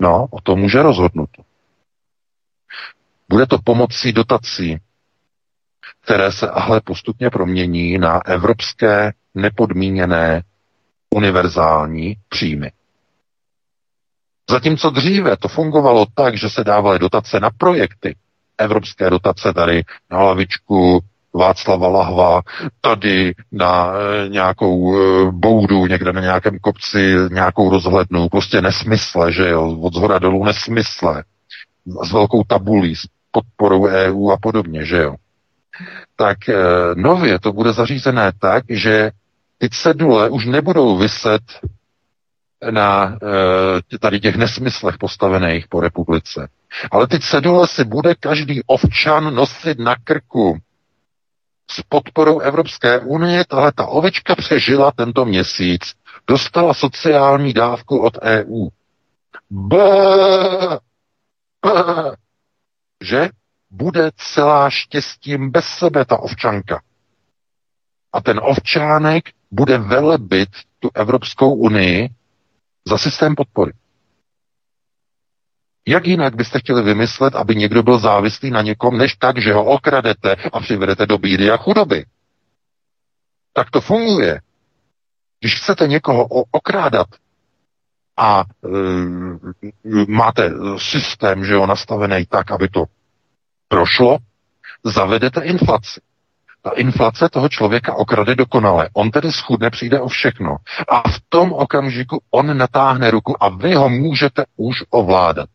[0.00, 1.30] No, o tom může rozhodnout.
[3.28, 4.80] Bude to pomocí dotací
[6.04, 10.42] které se ale postupně promění na evropské nepodmíněné
[11.14, 12.70] univerzální příjmy.
[14.50, 18.16] Zatímco dříve to fungovalo tak, že se dávaly dotace na projekty,
[18.58, 21.00] evropské dotace tady na lavičku
[21.34, 22.42] Václava Lahva,
[22.80, 29.48] tady na e, nějakou e, boudu, někde na nějakém kopci, nějakou rozhlednu, prostě nesmysle, že
[29.48, 31.24] jo, od zhora dolů nesmysle,
[32.04, 35.14] s velkou tabulí, s podporou EU a podobně, že jo
[36.16, 36.54] tak eh,
[36.94, 39.10] nově to bude zařízené tak, že
[39.58, 41.42] ty cedule už nebudou vyset
[42.70, 43.18] na
[43.92, 46.48] eh, tady těch nesmyslech postavených po republice.
[46.90, 50.58] Ale ty cedule si bude každý ovčan nosit na krku.
[51.70, 55.94] S podporou Evropské unie tahle ta ovečka přežila tento měsíc.
[56.26, 58.68] Dostala sociální dávku od EU.
[59.50, 59.76] B,
[63.04, 63.28] že?
[63.74, 66.82] bude celá štěstím bez sebe ta ovčanka.
[68.12, 70.48] A ten ovčánek bude velebit
[70.80, 72.08] tu Evropskou unii
[72.84, 73.72] za systém podpory.
[75.88, 79.64] Jak jinak byste chtěli vymyslet, aby někdo byl závislý na někom, než tak, že ho
[79.64, 82.04] okradete a přivedete do bídy a chudoby?
[83.52, 84.40] Tak to funguje.
[85.40, 87.06] Když chcete někoho okrádat
[88.16, 88.68] a e,
[90.08, 92.84] máte systém, že jo, nastavený tak, aby to
[93.68, 94.18] prošlo,
[94.84, 96.00] zavedete inflaci.
[96.62, 98.88] ta inflace toho člověka okrade dokonale.
[98.92, 100.56] On tedy schudne, přijde o všechno.
[100.88, 105.48] A v tom okamžiku on natáhne ruku a vy ho můžete už ovládat.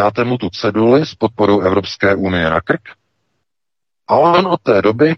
[0.00, 2.88] Dáte mu tu ceduli s podporou Evropské unie na krk
[4.08, 5.16] a on od té doby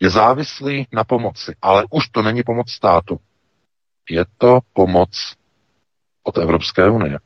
[0.00, 1.56] je závislý na pomoci.
[1.62, 3.20] Ale už to není pomoc státu.
[4.10, 5.36] Je to pomoc
[6.22, 7.18] od Evropské unie.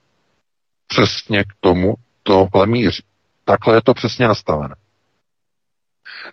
[0.87, 3.03] Přesně k tomu to míří.
[3.45, 4.75] Takhle je to přesně nastavené.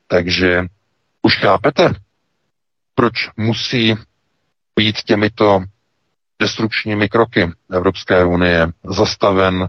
[0.08, 0.66] Takže
[1.22, 1.94] už chápete,
[2.96, 3.96] proč musí
[4.76, 5.64] být těmito
[6.40, 9.68] destrukčními kroky Evropské unie zastaven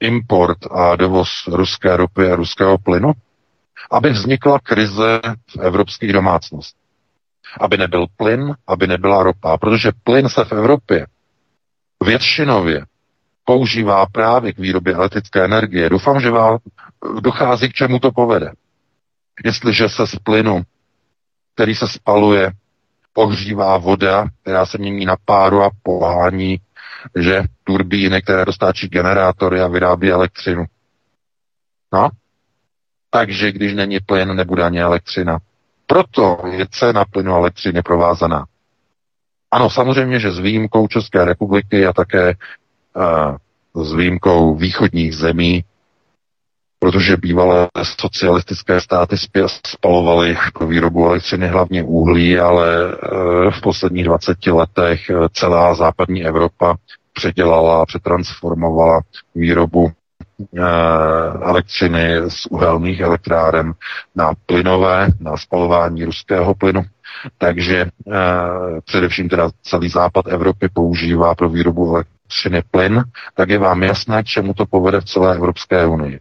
[0.00, 3.12] import a dovoz ruské ropy a ruského plynu?
[3.90, 6.80] Aby vznikla krize v evropských domácnostech.
[7.60, 9.58] Aby nebyl plyn, aby nebyla ropa.
[9.58, 11.06] Protože plyn se v Evropě
[12.04, 12.86] většinově
[13.44, 15.90] používá právě k výrobě elektrické energie.
[15.90, 16.58] Doufám, že vám
[17.20, 18.52] dochází, k čemu to povede.
[19.44, 20.62] Jestliže se z plynu,
[21.54, 22.52] který se spaluje,
[23.14, 26.60] ohřívá voda, která se mění na páru a pohání,
[27.16, 30.64] že turbíny, které dostáčí generátory a vyrábí elektřinu.
[31.92, 32.08] No,
[33.10, 35.38] takže když není plyn, nebude ani elektřina.
[35.86, 38.44] Proto je cena plynu a elektřiny provázaná.
[39.50, 42.34] Ano, samozřejmě, že s výjimkou České republiky a také
[43.74, 45.64] uh, s výjimkou východních zemí,
[46.84, 49.16] protože bývalé socialistické státy
[49.66, 56.24] spalovaly pro výrobu elektřiny hlavně uhlí, ale uh, v posledních 20 letech uh, celá západní
[56.24, 56.76] Evropa
[57.12, 59.00] předělala přetransformovala
[59.34, 59.92] výrobu
[61.42, 63.72] elektřiny z uhelných elektráren
[64.16, 66.82] na plynové, na spalování ruského plynu.
[67.38, 67.86] Takže
[68.84, 74.26] především teda celý západ Evropy používá pro výrobu elektřiny plyn, tak je vám jasné, k
[74.26, 76.20] čemu to povede v celé Evropské unii.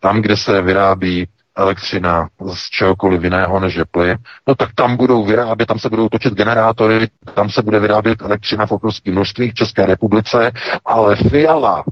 [0.00, 5.24] Tam, kde se vyrábí elektřina z čehokoliv jiného než je plyn, no tak tam budou
[5.24, 9.54] vyrábět, tam se budou točit generátory, tam se bude vyrábět elektřina v obrovských množství v
[9.54, 10.52] České republice,
[10.84, 11.84] ale Fiala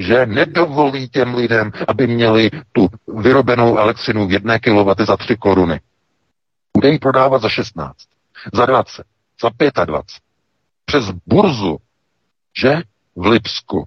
[0.00, 5.80] že nedovolí těm lidem, aby měli tu vyrobenou elektřinu v jedné kilowaty za 3 koruny.
[6.76, 7.96] Bude ji prodávat za 16,
[8.52, 9.04] za 20,
[9.42, 10.04] za 25.
[10.84, 11.78] Přes burzu,
[12.58, 12.82] že?
[13.16, 13.84] V Lipsku,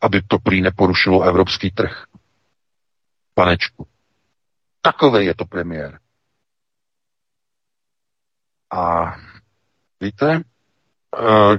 [0.00, 2.04] aby to prý neporušilo evropský trh.
[3.36, 3.86] Panečku.
[4.82, 5.98] Takový je to premiér.
[8.72, 9.14] A
[10.00, 11.56] víte, eh,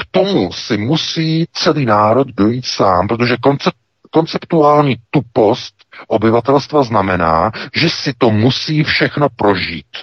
[0.00, 3.76] k tomu si musí celý národ dojít sám, protože koncept,
[4.10, 5.74] konceptuální tupost
[6.06, 9.96] obyvatelstva znamená, že si to musí všechno prožít.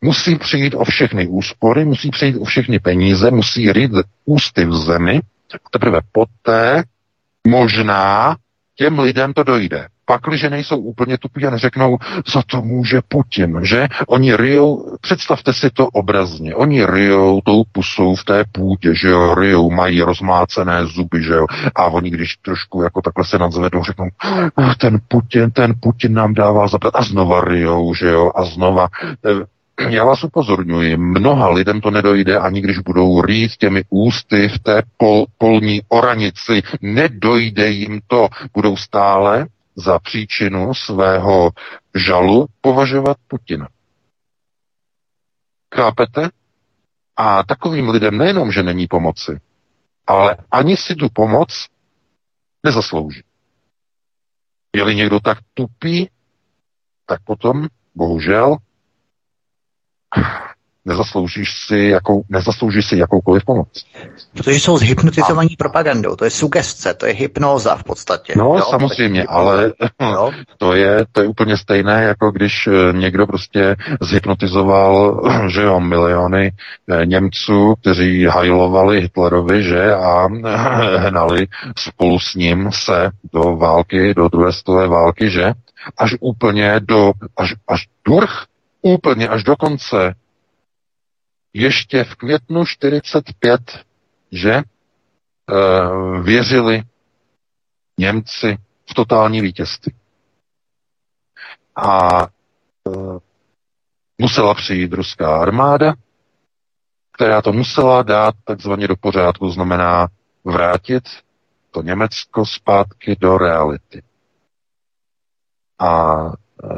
[0.00, 3.90] Musí přijít o všechny úspory, musí přijít o všechny peníze, musí rýt
[4.24, 5.20] ústy v zemi,
[5.70, 6.82] teprve poté
[7.46, 8.36] možná
[8.74, 11.98] těm lidem to dojde pakliže nejsou úplně tupí a neřeknou,
[12.32, 13.88] za to může Putin, že?
[14.08, 19.34] Oni ryjou, představte si to obrazně, oni ryjou tou pusou v té půdě, že jo,
[19.34, 24.08] ryjou, mají rozmácené zuby, že jo, a oni když trošku jako takhle se nadzvedou, řeknou,
[24.56, 28.88] ah, ten Putin, ten Putin nám dává zabrat a znova ryjou, že jo, a znova
[29.88, 34.82] já vás upozorňuji, mnoha lidem to nedojde, ani když budou rýt těmi ústy v té
[34.96, 38.28] pol, polní oranici, nedojde jim to.
[38.54, 41.50] Budou stále za příčinu svého
[41.94, 43.68] žalu považovat Putina.
[45.74, 46.28] Chápete?
[47.16, 49.40] A takovým lidem nejenom, že není pomoci,
[50.06, 51.66] ale ani si tu pomoc
[52.64, 53.22] nezaslouží.
[54.76, 56.10] Je-li někdo tak tupý,
[57.06, 58.56] tak potom, bohužel,
[60.84, 63.86] nezasloužíš si, jakou, nezasloužíš si jakoukoliv pomoc.
[64.32, 65.58] Protože jsou zhypnotizovaní a...
[65.58, 68.32] propagandou, to je sugestce, to je hypnóza v podstatě.
[68.36, 68.62] No jo?
[68.70, 70.30] samozřejmě, ale jo?
[70.58, 76.52] to, je, to je úplně stejné, jako když eh, někdo prostě zhypnotizoval, že jo, miliony
[76.90, 80.26] eh, Němců, kteří hajlovali Hitlerovi, že, a
[80.96, 81.46] hnali
[81.78, 85.52] spolu s ním se do války, do druhé světové války, že,
[85.98, 88.46] až úplně do, až, až durch,
[88.82, 90.14] úplně až do konce
[91.54, 93.84] ještě v květnu 45,
[94.32, 94.62] že e,
[96.22, 96.82] věřili
[97.98, 98.58] Němci
[98.90, 99.94] v totální vítězství.
[101.76, 102.28] A e,
[104.18, 105.94] musela přijít ruská armáda,
[107.12, 110.08] která to musela dát takzvaně do pořádku, znamená
[110.44, 111.04] vrátit
[111.70, 114.02] to Německo zpátky do reality.
[115.78, 116.68] A e,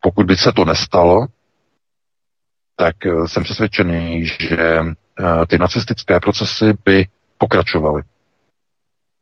[0.00, 1.26] pokud by se to nestalo,
[2.78, 7.06] tak eh, jsem přesvědčený, že eh, ty nacistické procesy by
[7.38, 8.02] pokračovaly.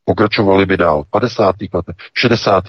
[0.05, 1.55] Pokračovaly by dál v 50.
[1.73, 2.63] letech, 60.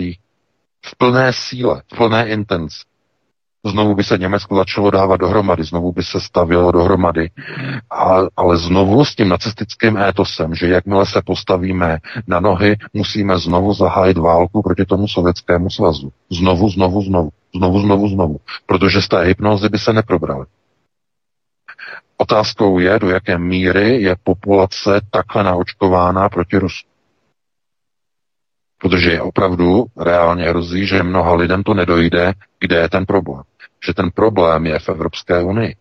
[0.87, 2.79] v plné síle, v plné intenci.
[3.67, 7.31] Znovu by se Německo začalo dávat dohromady, znovu by se stavilo dohromady,
[7.91, 13.75] a, ale znovu s tím nacistickým étosem, že jakmile se postavíme na nohy, musíme znovu
[13.75, 16.13] zahájit válku proti tomu sovětskému svazu.
[16.31, 20.47] Znovu, znovu, znovu, znovu, znovu, znovu, protože z té hypnozy by se neprobrali.
[22.21, 26.89] Otázkou je, do jaké míry je populace takhle naočkována proti Rusku.
[28.79, 33.43] Protože je opravdu reálně hrozí, že mnoha lidem to nedojde, kde je ten problém.
[33.87, 35.77] Že ten problém je v Evropské unii.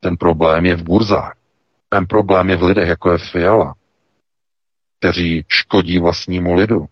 [0.00, 1.36] Ten problém je v burzách.
[1.88, 3.74] Ten problém je v lidech, jako je Fiala,
[4.98, 6.86] kteří škodí vlastnímu lidu,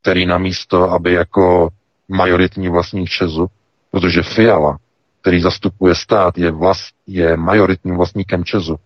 [0.00, 1.68] který namísto, aby jako
[2.08, 3.46] majoritní vlastník Česu,
[3.90, 4.78] protože Fiala,
[5.20, 8.76] který zastupuje stát, je, vlast, je majoritním vlastníkem Česu,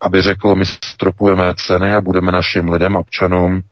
[0.00, 3.62] aby řekl, my stropujeme ceny a budeme našim lidem, občanům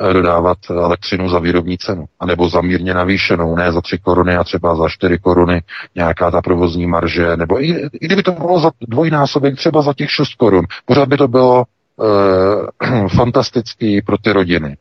[0.00, 4.44] Eh, dodávat elektřinu za výrobní cenu, anebo za mírně navýšenou, ne za 3 koruny a
[4.44, 5.62] třeba za 4 koruny
[5.94, 10.10] nějaká ta provozní marže, nebo i, i kdyby to bylo za dvojnásobek, třeba za těch
[10.10, 14.76] 6 korun, pořád by to bylo e, fantastický pro ty rodiny,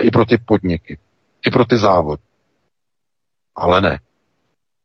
[0.00, 0.98] i pro ty podniky,
[1.46, 2.22] i pro ty závody.
[3.56, 3.98] Ale ne.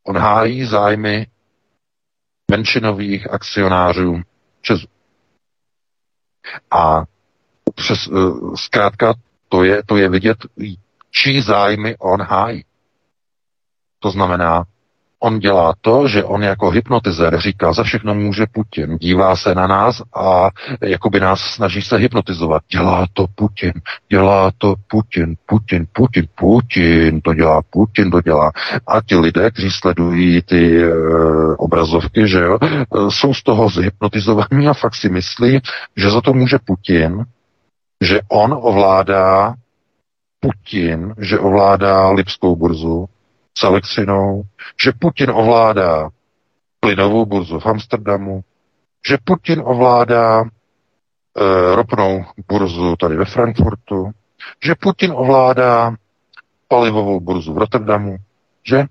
[0.07, 1.27] On hájí zájmy
[2.51, 4.21] menšinových akcionářů
[4.61, 4.87] Česu.
[6.71, 7.03] A
[7.75, 8.11] přes, eh,
[8.55, 9.13] zkrátka
[9.49, 10.37] to je, to je vidět,
[11.11, 12.65] čí zájmy on hájí.
[13.99, 14.63] To znamená,
[15.23, 18.97] on dělá to, že on jako hypnotizer říká, za všechno může Putin.
[18.97, 20.49] Dívá se na nás a
[20.81, 22.61] jakoby nás snaží se hypnotizovat.
[22.71, 23.73] Dělá to Putin,
[24.09, 28.51] dělá to Putin, Putin, Putin, Putin, to dělá Putin, to dělá.
[28.87, 30.91] A ti lidé, kteří sledují ty e,
[31.57, 32.57] obrazovky, že jo,
[33.09, 35.59] jsou z toho zhypnotizovaní a fakt si myslí,
[35.97, 37.25] že za to může Putin,
[38.01, 39.53] že on ovládá
[40.39, 43.05] Putin, že ovládá Lipskou burzu
[43.57, 44.43] s elektřinou,
[44.83, 46.09] že Putin ovládá
[46.79, 48.43] plynovou burzu v Amsterdamu,
[49.07, 50.45] že Putin ovládá e,
[51.75, 54.11] ropnou burzu tady ve Frankfurtu,
[54.63, 55.95] že Putin ovládá
[56.67, 58.17] palivovou burzu v Rotterdamu,
[58.63, 58.85] že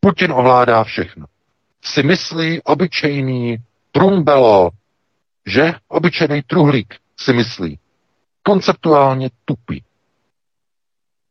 [0.00, 1.26] Putin ovládá všechno.
[1.84, 3.56] Si myslí obyčejný
[3.92, 4.70] trumbelo,
[5.46, 7.78] že obyčejný truhlík si myslí,
[8.42, 9.84] konceptuálně tupý.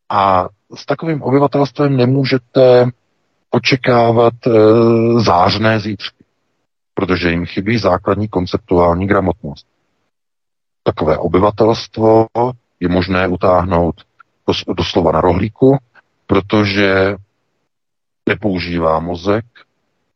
[0.10, 2.86] A s takovým obyvatelstvem nemůžete
[3.49, 4.51] očekávat e,
[5.20, 6.24] zářné zítřky,
[6.93, 9.68] protože jim chybí základní konceptuální gramotnost.
[10.84, 12.28] Takové obyvatelstvo
[12.80, 13.95] je možné utáhnout
[14.78, 15.78] doslova na rohlíku,
[16.28, 17.15] protože
[18.30, 19.45] nepoužívá mozek,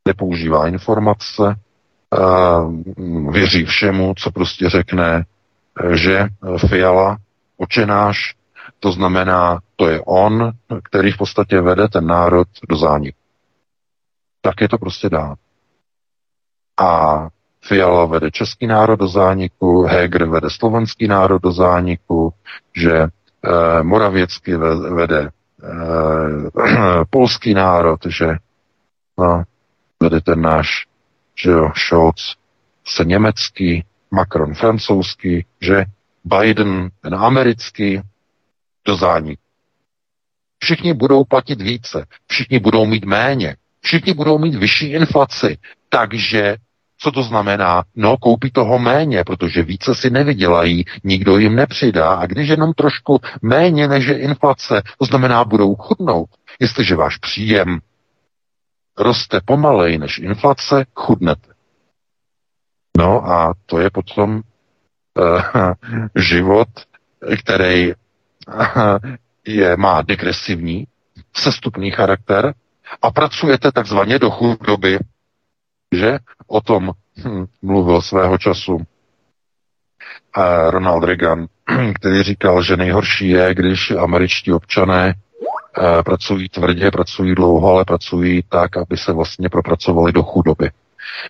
[0.07, 1.55] nepoužívá informace,
[3.29, 5.25] věří všemu, co prostě řekne
[5.91, 6.27] že
[6.67, 7.17] Fiala,
[7.57, 8.35] očenáš,
[8.83, 10.51] to znamená, to je on,
[10.83, 13.17] který v podstatě vede ten národ do zániku.
[14.41, 15.35] Tak je to prostě dá.
[16.79, 17.27] A
[17.65, 22.33] Fiala vede český národ do zániku, Heger vede slovenský národ do zániku,
[22.75, 23.09] že e,
[23.83, 24.57] Moravěcky
[24.95, 25.29] vede e,
[27.09, 28.35] polský národ, že
[29.17, 29.43] no,
[29.99, 30.87] vede ten náš,
[31.43, 32.35] že jo, Scholz
[32.85, 35.85] se německý, Macron francouzský, že
[36.25, 38.01] Biden ten americký
[38.85, 39.41] do zániku.
[40.63, 45.57] Všichni budou platit více, všichni budou mít méně, všichni budou mít vyšší inflaci.
[45.89, 46.57] Takže
[46.97, 47.83] co to znamená?
[47.95, 52.13] No, koupí toho méně, protože více si nevydělají, nikdo jim nepřidá.
[52.13, 56.29] A když jenom trošku méně než je inflace, to znamená, budou chudnout.
[56.59, 57.79] Jestliže váš příjem
[58.97, 61.53] roste pomalej než inflace, chudnete.
[62.97, 64.41] No a to je potom
[65.19, 65.41] uh,
[66.15, 66.67] život,
[67.39, 67.93] který
[69.47, 70.87] je, má degresivní,
[71.33, 72.53] sestupný charakter
[73.01, 74.99] a pracujete takzvaně do chudoby,
[75.95, 76.19] že?
[76.47, 76.91] O tom
[77.25, 78.83] hm, mluvil svého času uh,
[80.69, 81.47] Ronald Reagan,
[81.95, 85.13] který říkal, že nejhorší je, když američtí občané
[85.77, 90.71] uh, pracují tvrdě, pracují dlouho, ale pracují tak, aby se vlastně propracovali do chudoby.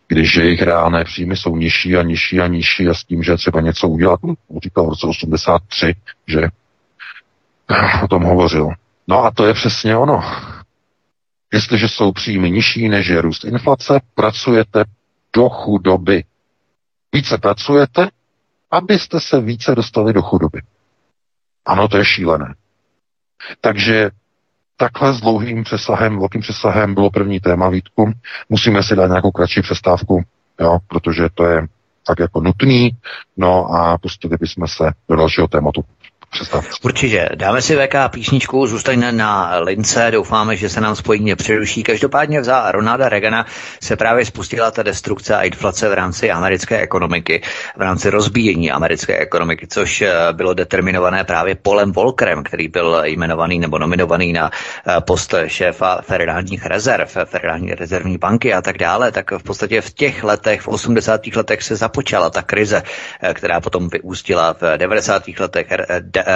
[0.08, 3.62] Když jejich reálné příjmy jsou nižší a nižší a nižší a s tím, že třeba
[3.62, 4.34] něco udělat, no,
[4.64, 5.96] říkal v roce 83,
[6.28, 6.42] že
[8.04, 8.70] o tom hovořil.
[9.08, 10.24] No a to je přesně ono.
[11.54, 14.84] Jestliže jsou příjmy nižší než je růst inflace, pracujete
[15.36, 16.24] do chudoby.
[17.14, 18.08] Více pracujete,
[18.72, 20.62] abyste se více dostali do chudoby.
[21.66, 22.56] Ano, to je šílené.
[23.62, 24.10] Takže
[24.78, 28.12] takhle s dlouhým přesahem, velkým přesahem bylo první téma Vítku.
[28.50, 30.24] Musíme si dát nějakou kratší přestávku,
[30.60, 31.68] jo, protože to je
[32.08, 32.90] tak jako nutný.
[33.38, 35.84] No a pustili bychom se do dalšího tématu.
[36.32, 36.70] Přestávce.
[36.84, 37.30] Určitě.
[37.36, 41.84] Dáme si VK písničku, zůstaňme na lince, doufáme, že se nám spojení nepřeruší.
[41.84, 43.46] Každopádně za Ronalda Reagana
[43.82, 47.42] se právě spustila ta destrukce a inflace v rámci americké ekonomiky,
[47.78, 53.60] v rámci rozbíjení americké ekonomiky, což eh, bylo determinované právě Polem Volkerem, který byl jmenovaný
[53.60, 59.32] nebo nominovaný na eh, post šéfa federálních rezerv, federální rezervní banky a tak dále, tak
[59.32, 61.22] v podstatě v těch letech, v 80.
[61.36, 62.84] letech se započala ta krize,
[63.22, 65.40] eh, která potom vyústila v 90.
[65.40, 65.68] letech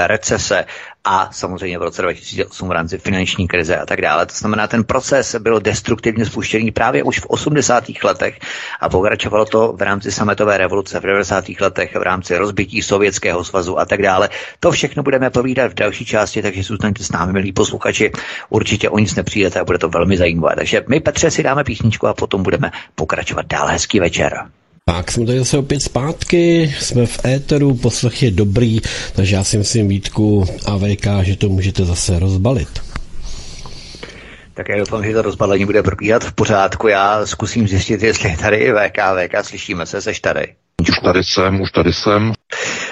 [0.07, 0.65] recese
[1.05, 4.25] a samozřejmě v roce 2008 v rámci finanční krize a tak dále.
[4.25, 7.83] To znamená, ten proces byl destruktivně spuštěný právě už v 80.
[8.03, 8.39] letech
[8.79, 11.45] a pokračovalo to v rámci sametové revoluce v 90.
[11.61, 14.29] letech, v rámci rozbití Sovětského svazu a tak dále.
[14.59, 18.11] To všechno budeme povídat v další části, takže zůstaňte s námi, milí posluchači.
[18.49, 20.55] Určitě o nic nepřijdete a bude to velmi zajímavé.
[20.55, 23.67] Takže my, Petře, si dáme písničku a potom budeme pokračovat dál.
[23.67, 24.45] Hezký večer.
[24.89, 28.79] Tak jsme tady zase opět zpátky, jsme v éteru, poslech je dobrý,
[29.15, 32.69] takže já si myslím Vítku a VK, že to můžete zase rozbalit.
[34.53, 36.87] Tak já doufám, že to rozbalení bude probíhat v pořádku.
[36.87, 40.55] Já zkusím zjistit, jestli je tady VK, VK, slyšíme se, seš tady.
[40.81, 42.33] Už tady jsem, už tady jsem.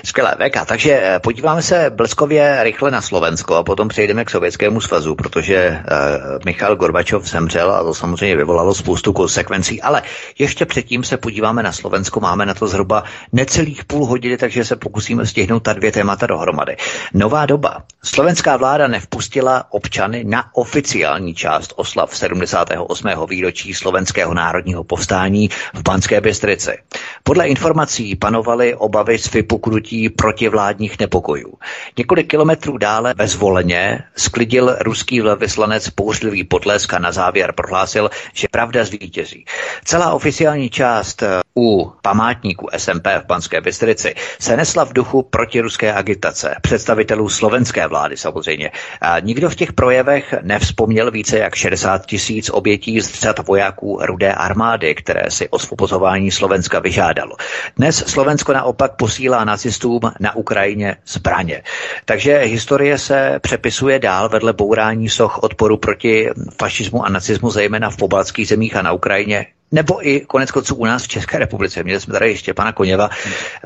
[0.06, 0.66] Skvělé, VK.
[0.66, 5.70] Takže eh, podíváme se bleskově rychle na Slovensko a potom přejdeme k Sovětskému svazu, protože
[5.92, 9.82] uh, Michal Gorbačov zemřel a to samozřejmě vyvolalo spoustu konsekvencí.
[9.82, 10.02] Ale
[10.40, 12.20] ještě předtím se podíváme na Slovensko.
[12.20, 16.78] Máme na to zhruba necelých půl hodiny, takže se pokusíme stihnout ta dvě témata dohromady.
[17.14, 17.84] Nová doba.
[18.04, 23.10] Slovenská vláda nevpustila občany na oficiální část oslav 78.
[23.30, 26.78] výročí slovenského národního povstání v Banské Bystrici.
[27.24, 27.73] Podle informací
[28.20, 31.54] panovaly obavy z vypuknutí protivládních nepokojů.
[31.98, 38.86] Několik kilometrů dále bezvoleně sklidil ruský velvyslanec pouřlivý potlesk a na závěr prohlásil, že pravda
[38.86, 39.46] zvítězí.
[39.84, 45.94] Celá oficiální část eh, u památníku SMP v Panské Bystrici se nesla v duchu protiruské
[45.94, 48.72] agitace představitelů slovenské vlády samozřejmě.
[49.02, 54.34] A nikdo v těch projevech nevzpomněl více jak 60 tisíc obětí z řad vojáků Rudé
[54.34, 57.36] armády, které si osvobozování Slovenska vyžádalo.
[57.78, 61.64] Dnes Slovensko naopak posílá nacistům na Ukrajině zbraně.
[62.06, 67.98] Takže historie se přepisuje dál vedle bourání soch odporu proti fašismu a nacismu, zejména v
[67.98, 71.84] pobaltských zemích a na Ukrajině nebo i konec konců u nás v České republice.
[71.84, 73.10] Měli jsme tady pana Koněva,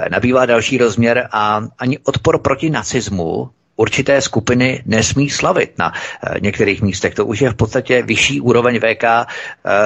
[0.10, 6.82] nabývá další rozměr a ani odpor proti nacismu určité skupiny nesmí slavit na eh, některých
[6.82, 7.16] místech.
[7.16, 9.26] To už je v podstatě vyšší úroveň VK eh,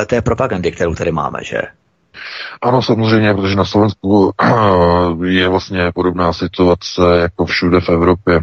[0.05, 1.61] té propagandy, kterou tady máme, že?
[2.61, 4.31] Ano, samozřejmě, protože na Slovensku
[5.25, 8.39] je vlastně podobná situace jako všude v Evropě.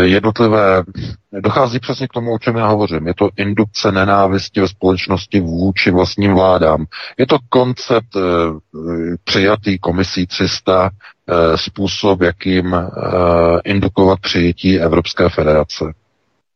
[0.00, 0.82] Jednotlivé,
[1.32, 3.06] dochází přesně k tomu, o čem já hovořím.
[3.06, 6.86] Je to indukce nenávisti ve společnosti vůči vlastním vládám.
[7.18, 8.20] Je to koncept eh,
[9.24, 12.88] přijatý komisí 300, eh, způsob, jakým eh,
[13.64, 15.84] indukovat přijetí Evropské federace.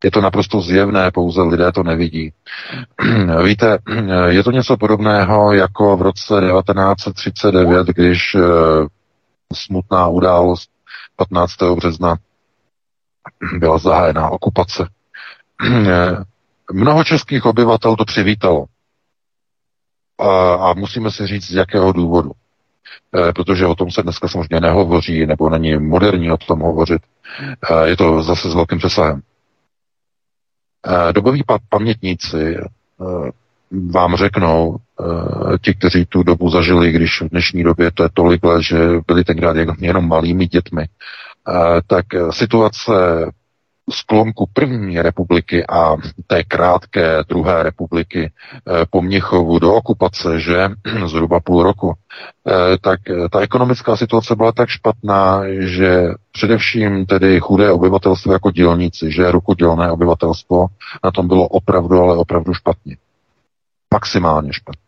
[0.04, 2.32] Je to naprosto zjevné, pouze lidé to nevidí.
[3.44, 3.78] Víte,
[4.26, 8.40] je to něco podobného jako v roce 1939, když eh,
[9.54, 10.70] smutná událost
[11.16, 11.52] 15.
[11.76, 12.16] března
[13.58, 14.88] byla zahájená okupace.
[16.72, 18.64] Mnoho českých obyvatel to přivítalo.
[20.60, 22.30] A, musíme si říct, z jakého důvodu.
[23.28, 27.02] E, protože o tom se dneska samozřejmě nehovoří, nebo není moderní o tom hovořit.
[27.70, 29.22] E, je to zase s velkým přesahem.
[30.86, 32.64] Eh, doboví pamětníci eh,
[33.90, 38.44] vám řeknou, eh, ti, kteří tu dobu zažili, když v dnešní době to je tolik
[38.44, 40.86] let, že byli tenkrát jenom malými dětmi,
[41.86, 42.92] tak situace
[43.90, 50.68] sklonku první republiky a té krátké druhé republiky eh, po Mnichovu do okupace, že
[51.06, 51.94] zhruba půl roku,
[52.48, 58.50] eh, tak eh, ta ekonomická situace byla tak špatná, že především tedy chudé obyvatelstvo jako
[58.50, 60.66] dělníci, že rukodělné obyvatelstvo,
[61.04, 62.96] na tom bylo opravdu, ale opravdu špatně.
[63.94, 64.82] Maximálně špatně.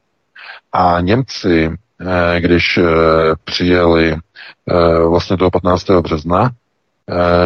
[0.73, 1.71] A Němci,
[2.39, 2.79] když
[3.45, 4.17] přijeli
[5.09, 5.91] vlastně toho 15.
[5.91, 6.51] března,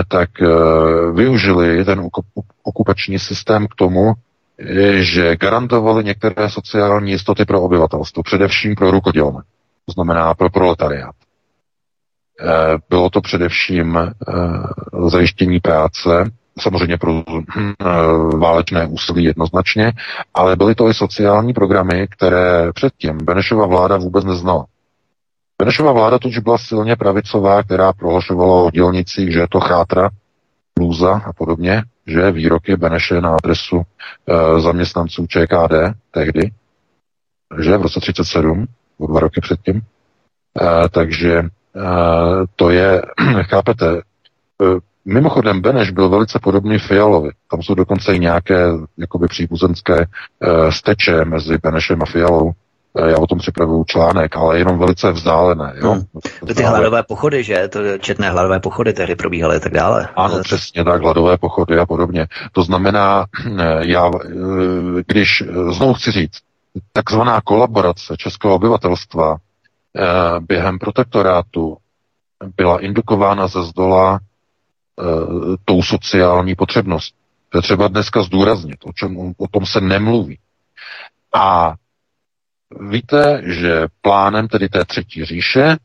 [0.09, 0.47] tak eh,
[1.13, 2.09] využili ten
[2.63, 4.13] okupační systém k tomu,
[4.59, 9.43] eh, že garantovali některé sociální jistoty pro obyvatelstvo, především pro rukodělné,
[9.87, 11.15] to znamená pro proletariát.
[12.91, 13.99] Bylo to především
[15.09, 16.31] zajištění práce,
[16.61, 17.23] samozřejmě pro
[18.39, 19.93] válečné úsilí jednoznačně,
[20.35, 24.67] ale byly to i sociální programy, které předtím Benešova vláda vůbec neznala.
[25.63, 30.11] Benešova vláda totiž byla silně pravicová, která prohlašovala o dělnicích, že je to chátra,
[30.81, 35.75] lůza a podobně, že výroky Beneše na adresu e, zaměstnanců ČKD
[36.11, 36.51] tehdy,
[37.61, 38.67] že v roce 37,
[38.99, 39.77] o dva roky předtím.
[39.77, 41.47] E, takže e,
[42.57, 43.03] to je,
[43.43, 44.03] chápete,
[45.05, 47.31] Mimochodem, Beneš byl velice podobný Fialovi.
[47.51, 50.07] Tam jsou dokonce i nějaké jakoby příbuzenské
[50.71, 52.53] steče mezi Benešem a Fialou.
[53.09, 55.75] Já o tom připravuju článek, ale jenom velice vzdálené.
[55.77, 55.93] Jo?
[55.93, 56.03] Hmm.
[56.23, 56.55] Vzdále.
[56.55, 57.69] Ty hladové pochody, že?
[57.69, 60.09] To četné hladové pochody tehdy probíhaly a tak dále.
[60.17, 62.27] Ano, přesně tak, hladové pochody a podobně.
[62.53, 63.27] To znamená,
[63.81, 64.11] já,
[65.07, 66.39] když znovu chci říct,
[66.93, 69.37] takzvaná kolaborace českého obyvatelstva
[70.41, 71.77] během protektorátu
[72.57, 74.19] byla indukována ze zdola
[75.65, 77.15] tou sociální potřebnost.
[77.49, 80.39] To je třeba dneska zdůraznit, o, čem, o tom se nemluví.
[81.35, 81.75] A
[82.81, 85.77] víte, že plánem tedy té třetí říše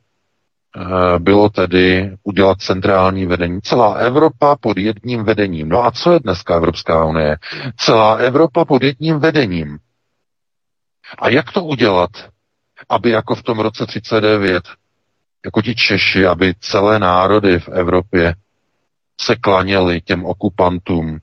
[0.78, 3.62] uh, bylo tedy udělat centrální vedení.
[3.62, 5.70] Celá Evropa pod jedním vedením.
[5.70, 7.38] No a co je dneska Evropská unie?
[7.78, 9.78] Celá Evropa pod jedním vedením.
[11.20, 12.10] A jak to udělat,
[12.90, 14.64] aby jako v tom roce 39
[15.46, 18.36] jako ti Češi, aby celé národy v Evropě
[19.22, 21.20] se klaněly těm okupantům,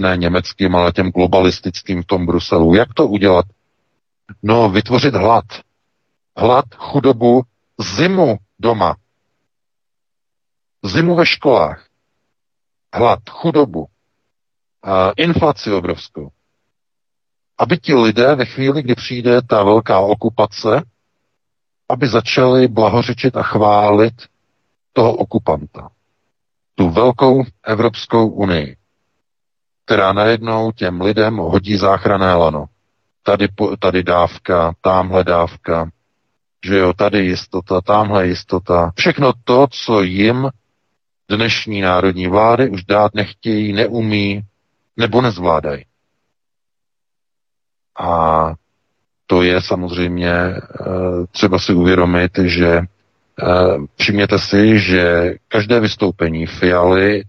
[0.00, 2.74] ne německým, ale těm globalistickým v tom Bruselu.
[2.74, 3.44] Jak to udělat?
[4.42, 5.44] No, vytvořit hlad.
[6.36, 7.42] Hlad, chudobu,
[7.96, 8.96] zimu doma.
[10.84, 11.86] Zimu ve školách.
[12.94, 13.86] Hlad, chudobu.
[14.82, 16.30] A inflaci obrovskou.
[17.58, 20.82] Aby ti lidé ve chvíli, kdy přijde ta velká okupace,
[21.88, 24.14] aby začali blahořečit a chválit
[24.92, 25.88] toho okupanta.
[26.74, 28.76] Tu velkou Evropskou unii,
[29.84, 32.66] která najednou těm lidem hodí záchrané lano.
[33.26, 33.48] Tady,
[33.78, 35.90] tady dávka, tamhle dávka,
[36.66, 38.92] že jo, tady jistota, tamhle jistota.
[38.96, 40.48] Všechno to, co jim
[41.30, 44.42] dnešní národní vlády už dát nechtějí, neumí
[44.96, 45.84] nebo nezvládají.
[47.98, 48.52] A
[49.26, 50.60] to je samozřejmě eh,
[51.30, 52.84] třeba si uvědomit, že eh,
[53.96, 57.22] všimněte si, že každé vystoupení Fialy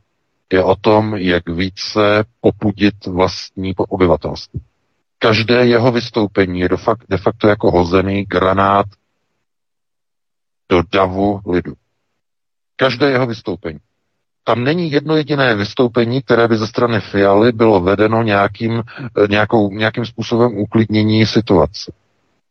[0.54, 4.60] je o tom, jak více popudit vlastní obyvatelstvo.
[5.20, 6.70] Každé jeho vystoupení je
[7.10, 8.86] de facto, jako hozený granát
[10.70, 11.74] do davu lidu.
[12.76, 13.80] Každé jeho vystoupení.
[14.44, 19.72] Tam není jedno jediné vystoupení, které by ze strany Fialy bylo vedeno nějakým, eh, nějakou,
[19.72, 21.92] nějakým způsobem uklidnění situace.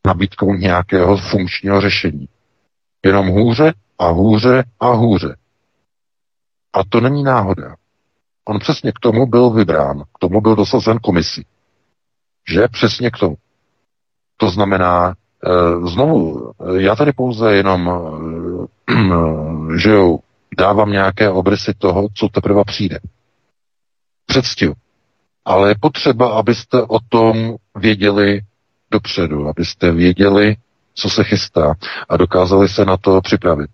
[0.07, 2.29] Nabídkou nějakého funkčního řešení.
[3.05, 5.37] Jenom hůře a hůře a hůře.
[6.73, 7.77] A to není náhoda.
[8.45, 11.47] On přesně k tomu byl vybrán, k tomu byl dosazen komisí.
[12.53, 13.37] Že přesně k tomu.
[14.37, 17.91] To znamená, e, znovu, já tady pouze jenom,
[18.91, 20.19] e, že jo,
[20.59, 22.99] dávám nějaké obrysy toho, co teprve přijde.
[24.27, 24.75] Předstihu.
[25.45, 28.41] Ale je potřeba, abyste o tom věděli
[28.91, 30.57] dopředu, abyste věděli,
[30.95, 31.75] co se chystá
[32.09, 33.71] a dokázali se na to připravit.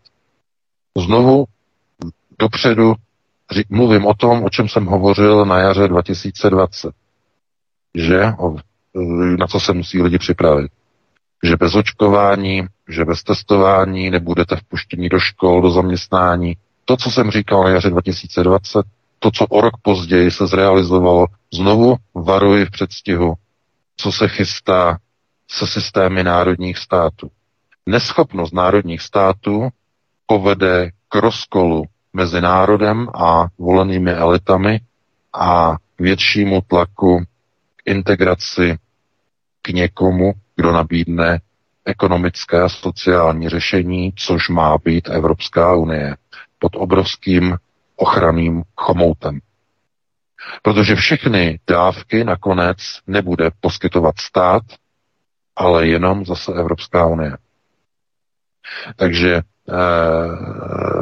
[0.98, 1.44] Znovu
[2.38, 2.94] dopředu
[3.70, 7.01] mluvím o tom, o čem jsem hovořil na jaře 2020.
[7.94, 8.22] Že
[9.38, 10.72] na co se musí lidi připravit.
[11.44, 17.30] Že bez očkování, že bez testování nebudete vpuštěni do škol, do zaměstnání, to, co jsem
[17.30, 18.86] říkal na jaře 2020,
[19.18, 23.34] to, co o rok později se zrealizovalo, znovu varuji v předstihu,
[23.96, 24.98] co se chystá
[25.50, 27.30] se systémy národních států.
[27.86, 29.68] Neschopnost národních států
[30.26, 34.80] povede k rozkolu mezi národem a volenými elitami
[35.32, 37.22] a většímu tlaku
[37.84, 38.78] integraci
[39.62, 41.40] k někomu, kdo nabídne
[41.84, 46.16] ekonomické a sociální řešení, což má být Evropská unie
[46.58, 47.56] pod obrovským
[47.96, 49.40] ochranným chomoutem.
[50.62, 54.62] Protože všechny dávky nakonec nebude poskytovat stát,
[55.56, 57.36] ale jenom zase Evropská unie.
[58.96, 59.42] Takže e,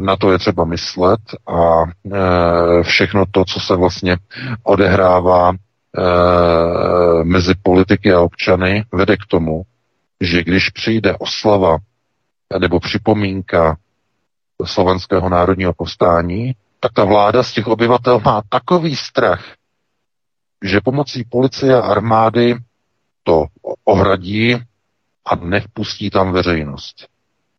[0.01, 4.17] na to je třeba myslet a e, všechno to, co se vlastně
[4.63, 5.53] odehrává
[5.99, 9.63] e, mezi politiky a občany, vede k tomu,
[10.21, 11.79] že když přijde oslava
[12.59, 13.77] nebo připomínka
[14.65, 19.45] slovenského národního povstání, tak ta vláda z těch obyvatel má takový strach,
[20.65, 22.55] že pomocí policie a armády
[23.23, 23.45] to
[23.85, 24.55] ohradí
[25.25, 27.09] a nevpustí tam veřejnost.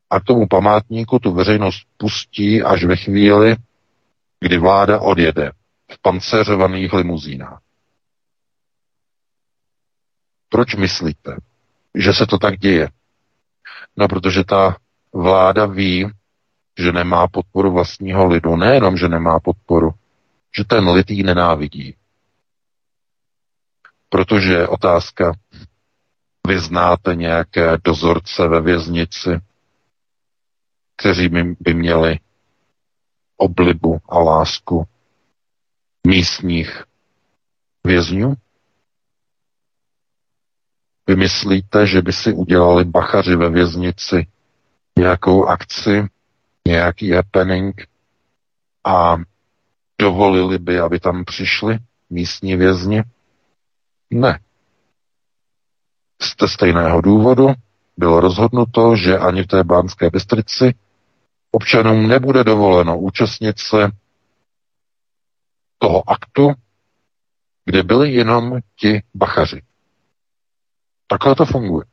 [0.09, 3.55] A k tomu památníku tu veřejnost pustí až ve chvíli,
[4.39, 5.51] kdy vláda odjede
[5.91, 7.61] v pancéřovaných limuzínách.
[10.61, 11.37] Proč myslíte,
[11.95, 12.89] že se to tak děje?
[13.97, 14.77] No, protože ta
[15.13, 16.11] vláda ví,
[16.79, 18.55] že nemá podporu vlastního lidu.
[18.55, 19.91] Nejenom, že nemá podporu,
[20.57, 21.95] že ten lid ji nenávidí.
[24.09, 25.33] Protože otázka,
[26.47, 29.29] vy znáte nějaké dozorce ve věznici,
[30.95, 32.19] kteří by, by měli
[33.37, 34.87] oblibu a lásku
[36.07, 36.83] místních
[37.83, 38.35] vězňů?
[41.11, 44.27] Vymyslíte, že by si udělali bachaři ve věznici
[44.99, 46.07] nějakou akci,
[46.67, 47.87] nějaký happening
[48.83, 49.17] a
[50.01, 51.77] dovolili by, aby tam přišli
[52.09, 53.03] místní vězni?
[54.11, 54.39] Ne.
[56.21, 57.47] Z stejného důvodu
[57.97, 60.73] bylo rozhodnuto, že ani v té bánské Bystrici
[61.51, 63.89] občanům nebude dovoleno účastnit se
[65.77, 66.51] toho aktu,
[67.65, 69.61] kde byli jenom ti bachaři.
[71.11, 71.85] Takhle to funguje.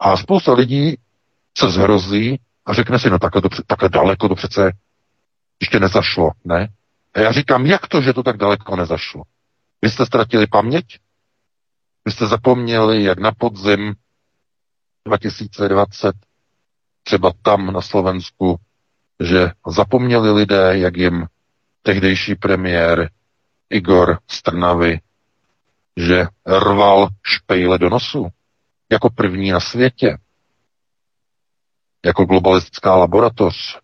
[0.00, 0.98] A spousta lidí
[1.58, 4.72] se zhrozí a řekne si, no takhle, to, takhle daleko to přece
[5.60, 6.68] ještě nezašlo, ne?
[7.14, 9.22] A já říkám, jak to, že to tak daleko nezašlo?
[9.82, 10.98] Vy jste ztratili paměť?
[12.04, 13.94] Vy jste zapomněli, jak na podzim
[15.06, 16.14] 2020,
[17.02, 18.56] třeba tam na Slovensku,
[19.20, 21.26] že zapomněli lidé, jak jim
[21.82, 23.10] tehdejší premiér
[23.70, 25.00] Igor Strnavy,
[25.96, 28.28] že rval špejle do nosu
[28.92, 30.18] jako první na světě,
[32.04, 33.78] jako globalistická laboratoř,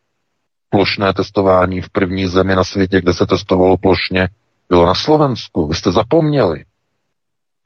[0.70, 4.28] plošné testování v první zemi na světě, kde se testovalo plošně,
[4.68, 5.66] bylo na Slovensku.
[5.66, 6.64] Vy jste zapomněli.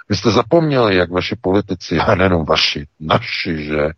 [0.09, 3.91] Vy jste zapomněli, jak vaši politici, a nejenom vaši, naši, že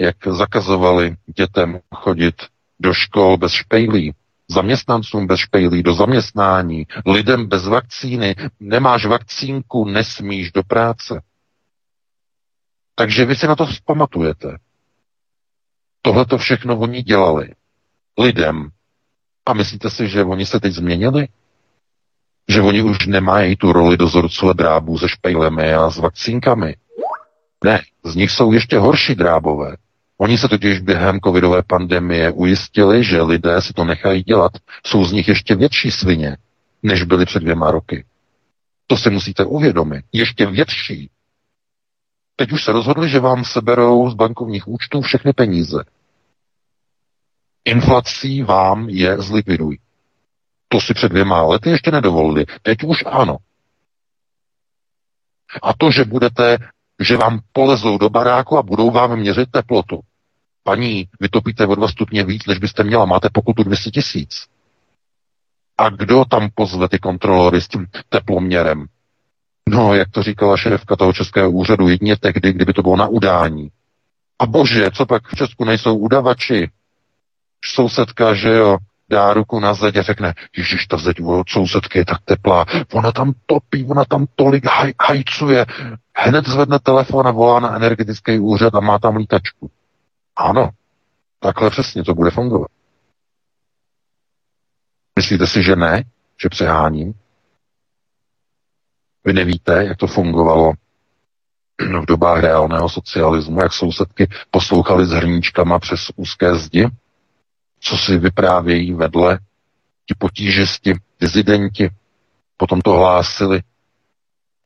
[0.00, 2.34] jak zakazovali dětem chodit
[2.80, 4.14] do škol bez špejlí,
[4.50, 11.22] zaměstnancům bez špejlí do zaměstnání, lidem bez vakcíny, nemáš vakcínku, nesmíš do práce.
[12.94, 14.58] Takže vy si na to vzpamatujete.
[16.02, 17.54] Tohle to všechno oni dělali
[18.18, 18.68] lidem.
[19.46, 21.28] A myslíte si, že oni se teď změnili?
[22.48, 26.76] Že oni už nemají tu roli dozorců a drábů se špejlemi a s vakcínkami?
[27.64, 29.76] Ne, z nich jsou ještě horší drábové.
[30.18, 34.52] Oni se totiž během covidové pandemie ujistili, že lidé si to nechají dělat.
[34.86, 36.36] Jsou z nich ještě větší svině,
[36.82, 38.04] než byly před dvěma roky.
[38.86, 40.04] To si musíte uvědomit.
[40.12, 41.10] Ještě větší.
[42.36, 45.84] Teď už se rozhodli, že vám seberou z bankovních účtů všechny peníze.
[47.64, 49.78] Inflací vám je zlikvidují.
[50.68, 52.46] To si před dvěma lety ještě nedovolili.
[52.62, 53.36] Teď už ano.
[55.62, 56.58] A to, že budete,
[57.02, 60.00] že vám polezou do baráku a budou vám měřit teplotu.
[60.64, 64.46] Paní, vytopíte o dva stupně víc, než byste měla, máte pokutu 200 tisíc.
[65.78, 68.86] A kdo tam pozve ty kontrolory s tím teploměrem?
[69.68, 73.70] No, jak to říkala šéfka toho českého úřadu, jedině tehdy, kdyby to bylo na udání.
[74.38, 76.70] A bože, co pak v Česku nejsou udavači?
[77.64, 78.78] Sousedka, že jo,
[79.12, 83.12] dá ruku na zeď a řekne, ježiš, ta zeď od sousedky je tak teplá, ona
[83.12, 85.66] tam topí, ona tam tolik haj, hajcuje.
[86.16, 89.70] Hned zvedne telefon a volá na energetický úřad a má tam lítačku.
[90.36, 90.70] Ano,
[91.40, 92.70] takhle přesně to bude fungovat.
[95.18, 96.04] Myslíte si, že ne?
[96.42, 97.14] Že přeháním?
[99.24, 100.72] Vy nevíte, jak to fungovalo
[102.02, 106.88] v dobách reálného socialismu, jak sousedky poslouchali s hrníčkama přes úzké zdi,
[107.82, 109.38] co si vyprávějí vedle,
[110.06, 111.90] ti potížisti, dizidenti,
[112.56, 113.62] potom to hlásili,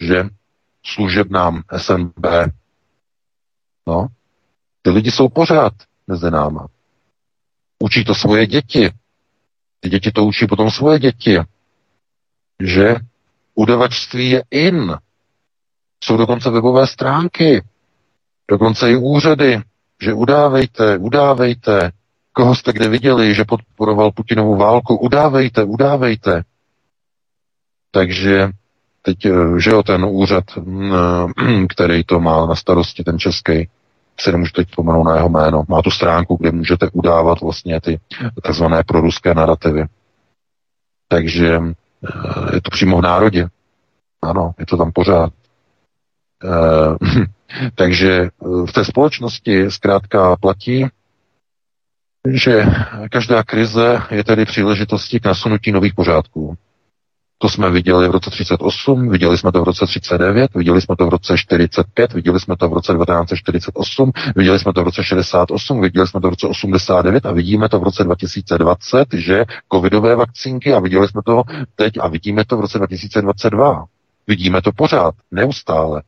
[0.01, 0.25] že
[0.87, 2.27] služebnám SNB,
[3.87, 4.07] no,
[4.83, 5.73] ty lidi jsou pořád
[6.07, 6.67] mezi náma.
[7.79, 8.91] Učí to svoje děti.
[9.81, 11.39] Ty děti to učí potom svoje děti.
[12.63, 12.95] Že
[13.55, 14.97] udavačství je in.
[16.05, 17.65] Jsou dokonce webové stránky,
[18.51, 19.61] dokonce i úřady,
[20.03, 21.93] že udávejte, udávejte.
[22.37, 26.43] Koho jste kde viděli, že podporoval Putinovou válku, udávejte, udávejte.
[27.91, 28.51] Takže
[29.03, 30.93] teď, eh, že jo, ten úřad, mm,
[31.69, 33.69] který to má na starosti, ten český,
[34.21, 35.65] si nemůžu teď vzpomenout na jeho jméno.
[35.69, 38.01] Má tu stránku, kde můžete udávat vlastně ty
[38.43, 39.85] takzvané proruské narrativy.
[41.09, 43.49] Takže eh, je to přímo v národě.
[44.23, 45.33] Ano, je to tam pořád.
[47.75, 48.29] Takže eh,
[48.67, 50.87] v té společnosti zkrátka platí,
[52.31, 52.67] že
[53.11, 56.57] každá krize je tedy příležitostí k nasunutí nových pořádků.
[57.39, 61.07] To jsme viděli v roce 38, viděli jsme to v roce 39, viděli jsme to
[61.07, 65.81] v roce 45, viděli jsme to v roce 1948, viděli jsme to v roce 68,
[65.81, 70.73] viděli jsme to v roce 89 a vidíme to v roce 2020, že covidové vakcínky
[70.73, 71.43] a viděli jsme to
[71.75, 73.85] teď a vidíme to v roce 2022.
[74.27, 76.03] Vidíme to pořád, neustále.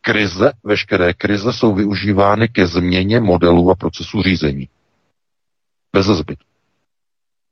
[0.00, 4.68] Krize, veškeré krize jsou využívány ke změně modelů a procesu řízení.
[5.92, 6.44] Bez zbytku.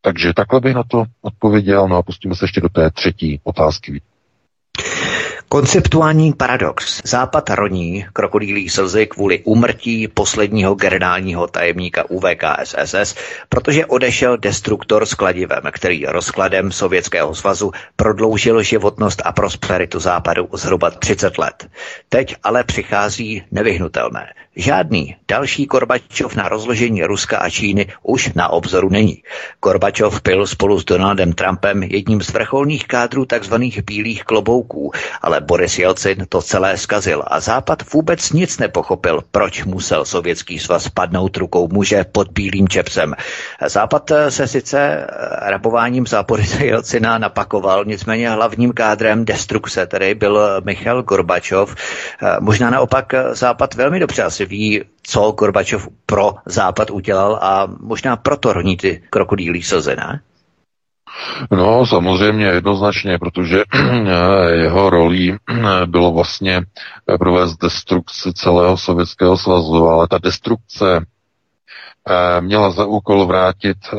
[0.03, 4.03] Takže takhle bych na to odpověděl, no a pustíme se ještě do té třetí otázky.
[5.53, 7.03] Konceptuální paradox.
[7.05, 13.15] Západ roní krokodýlí slzy kvůli úmrtí posledního generálního tajemníka UVKSSS,
[13.49, 20.91] protože odešel destruktor s kladivem, který rozkladem Sovětského svazu prodloužil životnost a prosperitu západu zhruba
[20.91, 21.69] 30 let.
[22.09, 24.27] Teď ale přichází nevyhnutelné.
[24.57, 29.23] Žádný další Korbačov na rozložení Ruska a Číny už na obzoru není.
[29.61, 33.55] Korbačov byl spolu s Donaldem Trumpem jedním z vrcholných kádrů tzv.
[33.87, 34.93] bílých klobouků,
[35.23, 40.89] ale Boris Jelcin to celé skazil a Západ vůbec nic nepochopil, proč musel Sovětský svaz
[40.89, 43.15] padnout rukou muže pod bílým čepsem.
[43.67, 45.07] Západ se sice
[45.43, 51.75] rabováním za Borise Jelcina napakoval, nicméně hlavním kádrem destrukce tedy byl Michal Gorbačov.
[52.41, 58.53] Možná naopak Západ velmi dobře asi ví, co Gorbačov pro Západ udělal a možná proto
[58.53, 60.21] roní ty krokodýlí slzy, ne?
[61.51, 63.65] No, samozřejmě jednoznačně, protože
[64.53, 65.37] jeho rolí
[65.87, 66.63] bylo vlastně
[67.19, 71.07] provést destrukci celého Sovětského svazu, ale ta destrukce
[72.09, 73.97] eh, měla za úkol vrátit eh,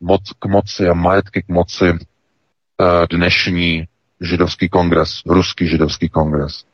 [0.00, 3.84] moc k moci a majetky k moci eh, dnešní
[4.20, 6.64] židovský kongres, ruský židovský kongres.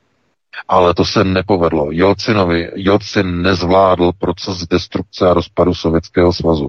[0.68, 1.90] Ale to se nepovedlo.
[1.90, 6.68] Jelcinovi, Jelcin nezvládl proces destrukce a rozpadu Sovětského svazu.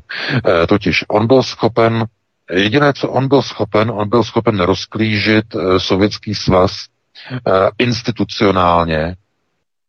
[0.63, 2.05] E, totiž on byl schopen,
[2.51, 7.37] jediné, co on byl schopen, on byl schopen rozklížit e, Sovětský svaz e,
[7.77, 9.15] institucionálně,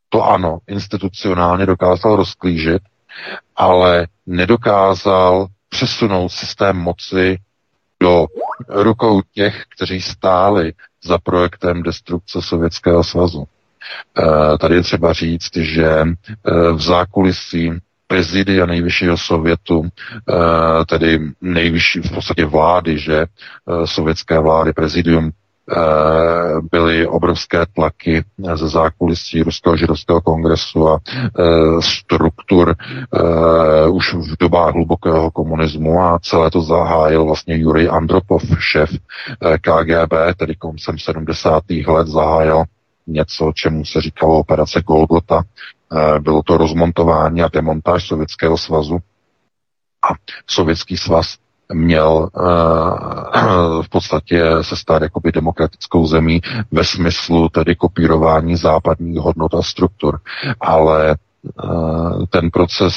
[0.08, 2.82] to ano, institucionálně dokázal rozklížit,
[3.56, 7.38] ale nedokázal přesunout systém moci
[8.02, 8.26] do
[8.68, 10.72] rukou těch, kteří stáli
[11.04, 13.46] za projektem destrukce Sovětského svazu.
[14.18, 17.72] Eh, tady je třeba říct, že eh, v zákulisí
[18.06, 23.26] prezidia nejvyššího sovětu, eh, tedy nejvyšší v podstatě vlády, že
[23.84, 25.30] sovětské vlády, prezidium,
[26.70, 28.24] byly obrovské tlaky
[28.54, 30.98] ze zákulisí Ruského židovského kongresu a
[31.80, 32.74] struktur
[33.90, 38.90] už v dobách hlubokého komunismu a celé to zahájil vlastně Jurij Andropov, šéf
[39.60, 41.62] KGB, tedy koncem 70.
[41.86, 42.64] let zahájil
[43.12, 45.42] něco, čemu se říkalo operace Golgota.
[45.96, 48.98] Eh, bylo to rozmontování a demontáž Sovětského svazu.
[50.10, 50.14] A
[50.46, 51.36] Sovětský svaz
[51.72, 56.40] měl uh, v podstatě se stát jakoby demokratickou zemí
[56.70, 60.20] ve smyslu tedy kopírování západních hodnot a struktur.
[60.60, 61.16] Ale
[61.64, 62.94] uh, ten proces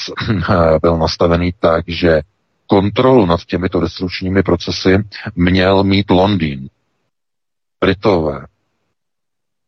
[0.82, 2.22] byl nastavený tak, že
[2.68, 4.97] kontrolu nad těmito destrukčními procesy
[5.36, 6.70] měl mít Londýn.
[7.82, 8.45] Britové,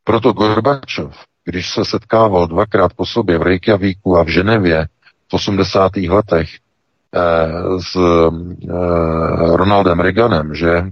[0.06, 4.88] proto Gorbačov, když se setkával dvakrát po sobě v Reykjavíku a v Ženevě
[5.30, 5.95] v 80.
[5.97, 7.20] letech eh,
[7.80, 10.84] s eh, Ronaldem Reaganem, že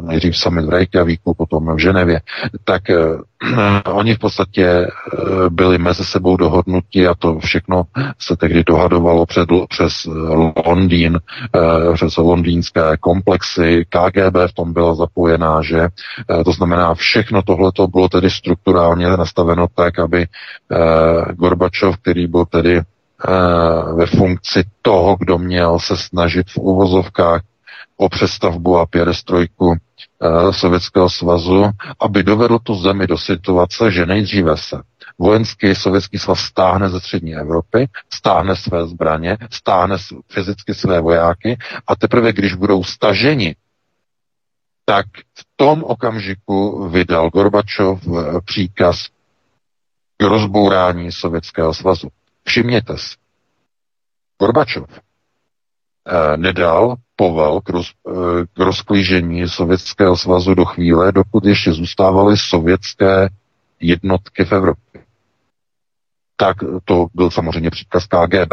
[0.00, 2.20] nejdřív summit v Reykjavíku, potom v Ženevě,
[2.64, 2.96] tak eh,
[3.92, 4.86] oni v podstatě eh,
[5.50, 7.82] byli mezi sebou dohodnuti a to všechno
[8.18, 9.92] se tehdy dohadovalo před, přes
[10.66, 11.18] Londýn,
[11.94, 15.88] přes londýnské komplexy, KGB v tom byla zapojená, že
[16.44, 20.26] to znamená všechno tohle to bylo tedy strukturálně nastaveno tak, aby
[21.32, 22.80] Gorbačov, který byl tedy
[23.94, 27.40] ve funkci toho, kdo měl se snažit v uvozovkách
[28.00, 31.70] o přestavbu a pěrestrojku e, Sovětského svazu,
[32.00, 34.82] aby dovedl tu zemi do situace, že nejdříve se
[35.18, 39.96] vojenský sovětský svaz stáhne ze střední Evropy, stáhne své zbraně, stáhne
[40.32, 43.56] fyzicky své vojáky a teprve, když budou staženi,
[44.84, 49.06] tak v tom okamžiku vydal Gorbačov eh, příkaz
[50.16, 52.08] k rozbourání Sovětského svazu.
[52.44, 53.16] Všimněte si,
[54.40, 61.72] Gorbačov eh, nedal povel k, roz, eh, k rozklížení Sovětského svazu do chvíle, dokud ještě
[61.72, 63.28] zůstávaly sovětské
[63.80, 65.00] jednotky v Evropě.
[66.36, 68.52] Tak to byl samozřejmě příkaz KGB,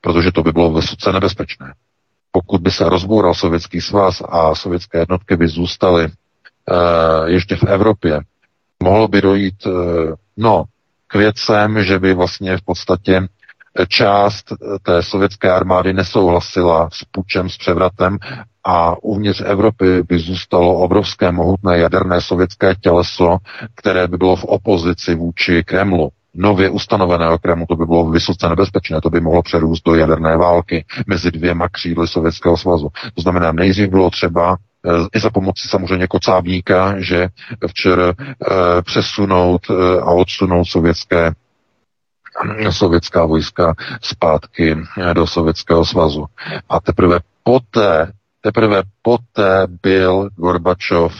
[0.00, 1.74] protože to by bylo vysoce nebezpečné.
[2.32, 8.20] Pokud by se rozboural Sovětský svaz a sovětské jednotky by zůstaly uh, ještě v Evropě,
[8.82, 9.72] mohlo by dojít uh,
[10.36, 10.64] no,
[11.06, 13.26] k věcem, že by vlastně v podstatě
[13.88, 14.52] část
[14.82, 18.18] té sovětské armády nesouhlasila s pučem, s převratem
[18.64, 23.38] a uvnitř Evropy by zůstalo obrovské mohutné jaderné sovětské těleso,
[23.74, 29.00] které by bylo v opozici vůči Kremlu nově ustanoveného Kremlu, to by bylo vysoce nebezpečné,
[29.00, 32.88] to by mohlo přerůst do jaderné války mezi dvěma křídly Sovětského svazu.
[33.14, 34.56] To znamená, nejdřív bylo třeba
[34.86, 37.28] eh, i za pomoci samozřejmě kocávníka, že
[37.66, 38.14] včera e,
[38.82, 39.60] přesunout
[40.02, 41.32] a odsunout sovětské
[42.70, 44.76] sovětská vojska zpátky
[45.12, 46.26] do Sovětského svazu.
[46.68, 51.12] A teprve poté, teprve poté byl Gorbačov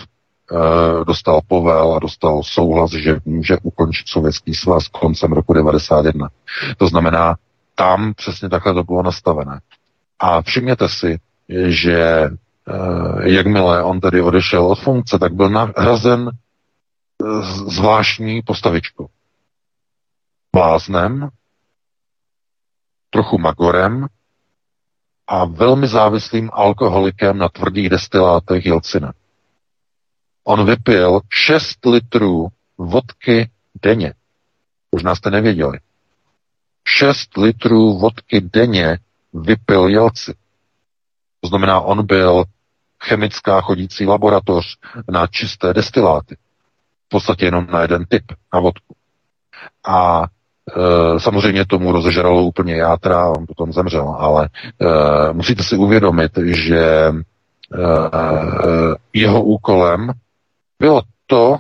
[1.07, 6.29] dostal povel a dostal souhlas, že může ukončit sovětský svaz koncem roku 91.
[6.77, 7.37] To znamená,
[7.75, 9.61] tam přesně takhle to bylo nastavené.
[10.19, 11.19] A všimněte si,
[11.67, 12.31] že e,
[13.23, 16.31] jakmile on tedy odešel od funkce, tak byl nahrazen
[17.69, 19.07] zvláštní postavičkou.
[20.57, 21.29] Bláznem,
[23.11, 24.07] trochu magorem
[25.27, 29.13] a velmi závislým alkoholikem na tvrdých destilátech Jelcina.
[30.45, 32.49] On vypil 6 litrů
[32.79, 33.51] vodky
[33.83, 34.15] denně.
[34.93, 35.79] Možná jste nevěděli.
[36.89, 38.99] 6 litrů vodky denně
[39.33, 40.35] vypil Jelci.
[41.41, 42.45] To znamená, on byl
[43.05, 44.77] chemická chodící laboratoř
[45.11, 46.37] na čisté destiláty.
[47.07, 48.25] V podstatě jenom na jeden typ,
[48.55, 48.97] na vodku.
[49.87, 50.27] A
[50.77, 56.81] e, samozřejmě tomu rozežralo úplně játra, on potom zemřel, ale e, musíte si uvědomit, že
[56.81, 57.13] e,
[59.13, 60.13] jeho úkolem
[60.79, 61.57] bylo to,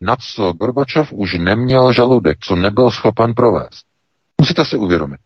[0.00, 3.86] na co Gorbačov už neměl žaludek, co nebyl schopen provést.
[4.40, 5.20] Musíte si uvědomit.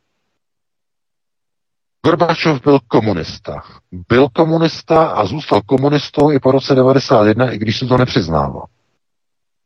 [2.06, 3.62] Gorbačov byl komunista.
[4.08, 8.64] Byl komunista a zůstal komunistou i po roce 91, i když se to nepřiznával.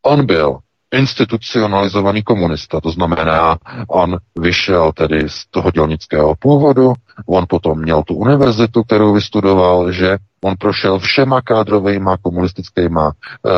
[0.03, 0.59] On byl
[0.93, 3.57] institucionalizovaný komunista, to znamená,
[3.89, 6.93] on vyšel tedy z toho dělnického původu,
[7.27, 13.51] on potom měl tu univerzitu, kterou vystudoval, že on prošel všema kádrovejma komunistickýma e,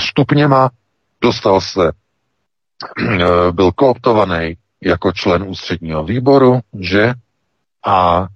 [0.00, 0.70] stupněma,
[1.22, 7.12] dostal se, e, byl kooptovaný jako člen ústředního výboru, že
[7.86, 8.26] a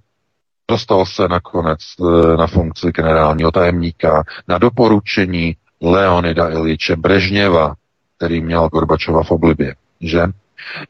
[0.67, 7.73] dostal se nakonec e, na funkci generálního tajemníka na doporučení Leonida Iliče Brežněva,
[8.19, 10.21] který měl Gorbačova v oblibě, že?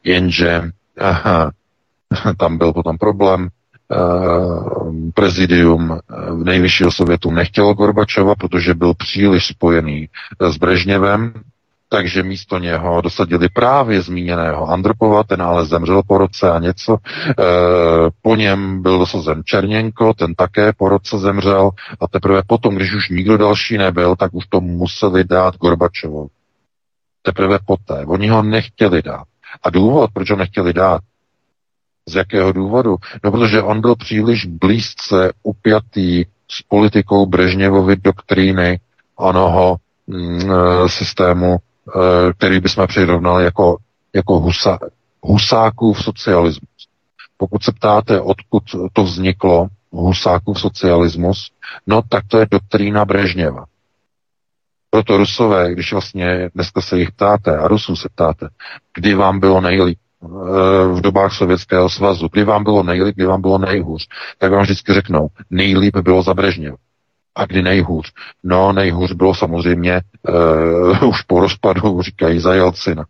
[0.04, 0.62] Jenže
[1.00, 1.50] aha,
[2.38, 3.48] tam byl potom problém,
[3.92, 5.98] Uh, prezidium uh,
[6.44, 10.08] nejvyššího sovětu nechtělo Gorbačova, protože byl příliš spojený
[10.40, 11.32] s Brežněvem,
[11.88, 16.96] takže místo něho dosadili právě zmíněného Andropova, ten ale zemřel po roce a něco.
[18.22, 21.70] Po něm byl dosazen Černěnko, ten také po roce zemřel
[22.00, 26.28] a teprve potom, když už nikdo další nebyl, tak už to museli dát Gorbačovu.
[27.22, 28.06] Teprve poté.
[28.06, 29.24] Oni ho nechtěli dát.
[29.62, 31.00] A důvod, proč ho nechtěli dát,
[32.08, 32.96] z jakého důvodu?
[33.24, 38.80] No, protože on byl příliš blízce upjatý s politikou Brežněvovy doktríny
[39.16, 41.58] onoho mm, e, systému
[41.96, 43.76] Eh, který bychom přirovnali jako,
[44.14, 44.78] jako husa,
[45.22, 46.88] husákův socialismus.
[47.36, 48.62] Pokud se ptáte, odkud
[48.92, 51.50] to vzniklo, husákův socialismus,
[51.86, 53.64] no tak to je doktrína Brežněva.
[54.90, 58.48] Proto Rusové, když vlastně dneska se jich ptáte a Rusů se ptáte,
[58.94, 60.26] kdy vám bylo nejlíp eh,
[60.92, 64.92] v dobách Sovětského svazu, kdy vám bylo nejlíp, kdy vám bylo nejhůř, tak vám vždycky
[64.92, 66.76] řeknou, nejlíp bylo za Brežněva.
[67.34, 68.12] A kdy nejhůř?
[68.44, 73.04] No, nejhůř bylo samozřejmě uh, už po rozpadu, říkají za Jelcina.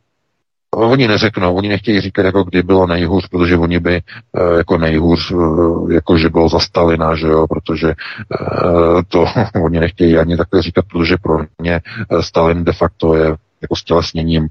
[0.75, 4.03] Oni neřeknou, oni nechtějí říkat, jako kdy bylo nejhůř, protože oni by
[4.33, 9.25] uh, jako nejhůř, uh, jako že bylo za Stalina, že jo, protože uh, to
[9.65, 11.81] oni nechtějí ani takhle říkat, protože pro ně
[12.21, 14.49] Stalin de facto je jako stělesněním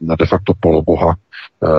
[0.00, 1.14] de facto poloboha,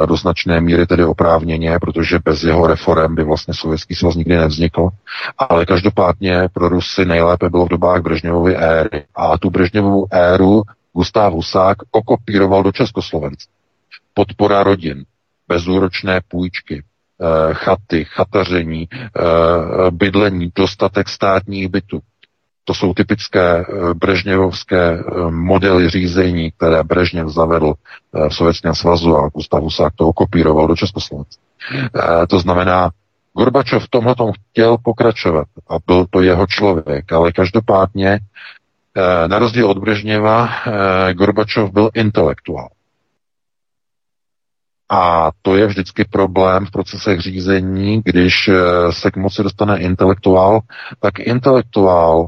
[0.06, 4.90] do značné míry tedy oprávněně, protože bez jeho reform by vlastně Sovětský svaz nikdy nevznikl.
[5.38, 9.04] Ale každopádně pro Rusy nejlépe bylo v dobách Brežněvovy éry.
[9.16, 10.64] A tu Brežněvou éru
[10.96, 13.52] Gustav Husák okopíroval do Československa.
[14.14, 15.06] Podpora rodin,
[15.48, 18.90] bezúročné půjčky, eh, chaty, chataření,
[19.92, 22.02] bydlení, dostatek státních bytů.
[22.66, 29.18] To jsou typické eh, brežněvovské eh, modely řízení, které Brežněv zavedl eh, v Sovětském svazu
[29.18, 31.42] a Gustav Husák to okopíroval do Československa.
[32.30, 32.90] To znamená,
[33.38, 34.16] Gorbačov v tomhle
[34.52, 38.20] chtěl pokračovat a byl to jeho člověk, ale každopádně
[39.28, 40.50] na rozdíl od Brežněva
[41.14, 42.70] Gorbačov byl intelektuál.
[44.90, 48.50] A to je vždycky problém v procesech řízení, když
[48.90, 50.60] se k moci dostane intelektuál,
[51.00, 52.28] tak intelektuál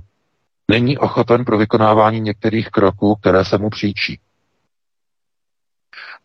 [0.71, 4.19] není ochoten pro vykonávání některých kroků, které se mu příčí.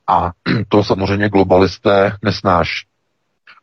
[0.07, 0.33] A
[0.69, 2.92] to samozřejmě globalisté nesnáší.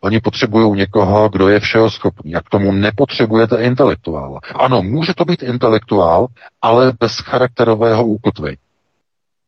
[0.01, 2.35] Oni potřebují někoho, kdo je všeho schopný.
[2.35, 4.39] A k tomu nepotřebujete intelektuála.
[4.55, 6.27] Ano, může to být intelektuál,
[6.61, 8.57] ale bez charakterového úkotvy.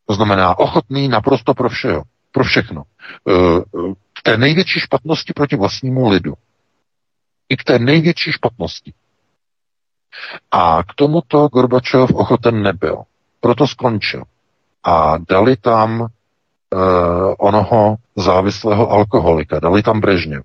[0.06, 2.82] To znamená ochotný naprosto pro všeho, pro všechno.
[2.82, 3.32] E,
[4.12, 6.34] k té největší špatnosti proti vlastnímu lidu.
[7.48, 8.92] I k té největší špatnosti.
[10.50, 13.02] A k tomuto Gorbačov ochoten nebyl.
[13.40, 14.24] Proto skončil.
[14.84, 16.08] A dali tam
[16.72, 20.42] uh, onoho závislého alkoholika, dali tam Brežněv.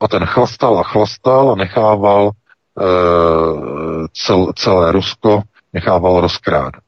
[0.00, 5.42] A ten chlastal a chlastal a nechával uh, cel, celé Rusko
[5.72, 6.82] nechával rozkrádat.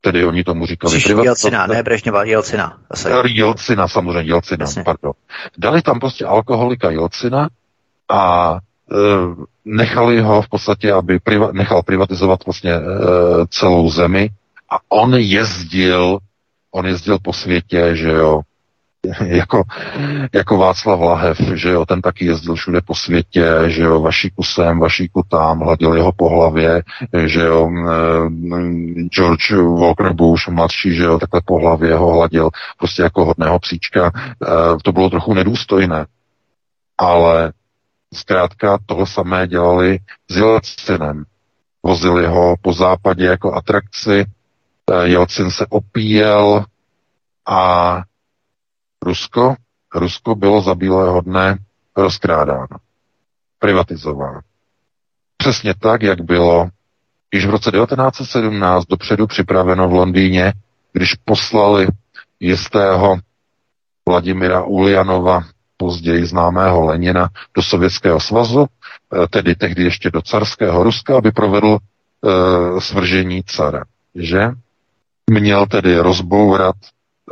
[0.00, 1.26] Tedy oni tomu říkali privatizace.
[1.26, 2.78] Jelcina, ne Brežněva, Jelcina.
[3.24, 4.82] Jelcina, samozřejmě, Jelcina, Jasně.
[4.84, 5.12] pardon.
[5.58, 7.48] Dali tam prostě alkoholika Jelcina
[8.08, 8.96] a e,
[9.64, 12.80] nechali ho v podstatě, aby priva, nechal privatizovat vlastně e,
[13.48, 14.30] celou zemi
[14.70, 16.18] a on jezdil,
[16.74, 18.40] on jezdil po světě, že jo,
[19.26, 19.62] jako,
[20.34, 24.78] jako Václav Lahev, že jo, ten taky jezdil všude po světě, že jo, vaší kusem,
[24.78, 26.82] vaší tam, hladil jeho po hlavě,
[27.26, 27.70] že jo,
[29.08, 34.12] George Walker Bush mladší, že jo, takhle po hlavě ho hladil, prostě jako hodného příčka.
[34.84, 36.06] To bylo trochu nedůstojné,
[36.98, 37.52] ale
[38.14, 39.98] zkrátka toho samé dělali
[40.30, 41.24] s Jelcinem.
[41.82, 44.24] Vozili ho po západě jako atrakci,
[45.04, 46.64] Jelcin se opíjel
[47.46, 48.02] a
[49.02, 49.54] Rusko,
[49.94, 51.58] Rusko bylo za bílého dne
[51.96, 52.76] rozkrádáno,
[53.58, 54.40] privatizováno.
[55.36, 56.68] Přesně tak, jak bylo
[57.34, 60.52] již v roce 1917 dopředu připraveno v Londýně,
[60.92, 61.86] když poslali
[62.40, 63.18] jistého
[64.08, 65.42] Vladimira Uljanova,
[65.76, 71.78] později známého Lenina, do Sovětského svazu, eh, tedy tehdy ještě do carského Ruska, aby provedl
[72.26, 73.84] e, svržení cara.
[74.14, 74.50] Že?
[75.30, 76.76] Měl tedy rozbourat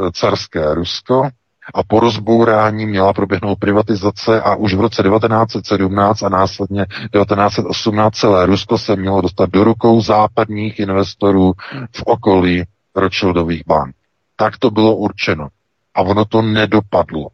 [0.00, 1.28] eh, carské Rusko
[1.74, 8.46] a po rozbourání měla proběhnout privatizace a už v roce 1917 a následně 1918 celé
[8.46, 11.52] Rusko se mělo dostat do rukou západních investorů
[11.96, 12.64] v okolí
[12.94, 13.94] Rothschildových bank.
[14.36, 15.48] Tak to bylo určeno.
[15.94, 17.28] A ono to nedopadlo.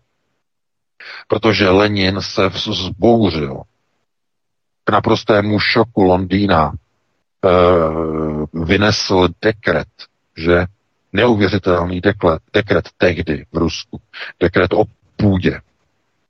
[1.28, 3.62] Protože Lenin se vzbouřil
[4.84, 6.72] k naprostému šoku Londýna,
[7.44, 7.48] e,
[8.64, 9.88] vynesl dekret,
[10.38, 10.64] že
[11.12, 14.00] neuvěřitelný dekret, dekret tehdy v Rusku,
[14.40, 14.84] dekret o
[15.16, 15.60] půdě,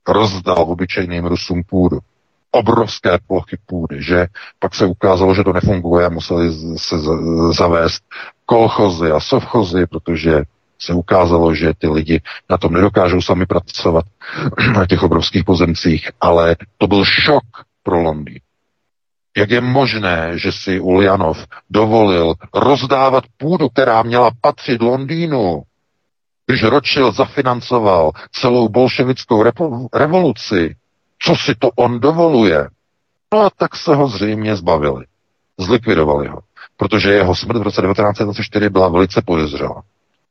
[0.07, 1.99] rozdal obyčejným Rusům půdu.
[2.51, 4.27] Obrovské plochy půdy, že
[4.59, 6.95] pak se ukázalo, že to nefunguje, museli se
[7.57, 8.03] zavést
[8.45, 10.43] kolchozy a sovchozy, protože
[10.79, 14.05] se ukázalo, že ty lidi na tom nedokážou sami pracovat
[14.75, 17.43] na těch obrovských pozemcích, ale to byl šok
[17.83, 18.39] pro Londýn.
[19.37, 25.63] Jak je možné, že si Uljanov dovolil rozdávat půdu, která měla patřit Londýnu,
[26.45, 29.43] když Rothschild zafinancoval celou bolševickou
[29.93, 30.75] revoluci?
[31.21, 32.67] Co si to on dovoluje?
[33.33, 35.05] No a tak se ho zřejmě zbavili.
[35.59, 36.39] Zlikvidovali ho.
[36.77, 39.83] Protože jeho smrt v roce 1924 byla velice podezřelá.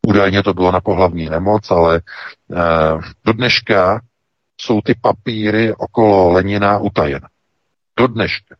[0.07, 2.01] Údajně to bylo na pohlavní nemoc, ale
[2.53, 2.57] eh,
[3.25, 4.01] do dneška
[4.61, 7.29] jsou ty papíry okolo Lenina utajené.
[7.97, 8.55] Do dneška.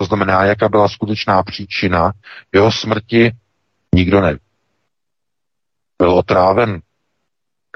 [0.00, 2.12] To znamená, jaká byla skutečná příčina
[2.54, 3.32] jeho smrti,
[3.94, 4.38] nikdo neví.
[5.98, 6.80] Byl otráven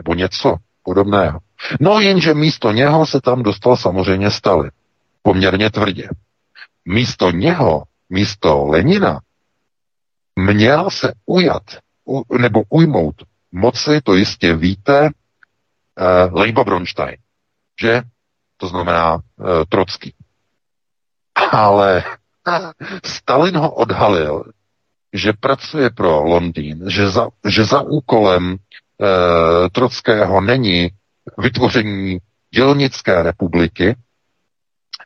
[0.00, 1.38] nebo něco podobného.
[1.80, 4.70] No jenže místo něho se tam dostal samozřejmě Stalin.
[5.22, 6.08] Poměrně tvrdě.
[6.84, 9.20] Místo něho, místo Lenina,
[10.36, 11.62] měl se ujat,
[12.04, 13.14] u, nebo ujmout
[13.52, 17.16] moci, to jistě víte, uh, Leiba Bronstein,
[17.80, 18.02] že?
[18.56, 19.20] To znamená uh,
[19.68, 20.14] Trocký.
[21.50, 22.04] Ale
[23.04, 24.44] Stalin ho odhalil,
[25.12, 28.56] že pracuje pro Londýn, že za, že za úkolem e,
[29.70, 30.90] Trockého není
[31.38, 32.18] vytvoření
[32.54, 33.96] dělnické republiky,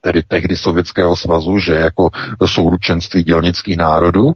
[0.02, 2.10] tedy tehdy Sovětského svazu, že jako
[2.46, 4.32] souručenství dělnických národů,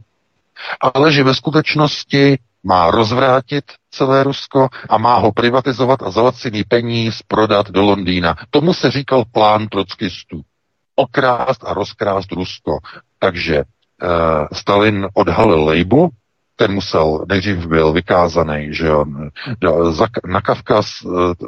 [0.81, 6.31] ale že ve skutečnosti má rozvrátit celé Rusko a má ho privatizovat a za
[6.67, 8.35] peníz prodat do Londýna.
[8.49, 10.41] Tomu se říkal plán trockistů
[10.95, 12.77] okrást a rozkrást Rusko.
[13.19, 14.09] Takže uh,
[14.53, 16.09] Stalin odhalil Lejbu,
[16.55, 19.05] ten musel, nejdřív byl vykázaný, že jo,
[20.25, 21.45] na Kavkaz, eh,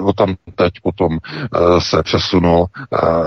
[0.00, 2.66] od, tam teď potom uh, se přesunul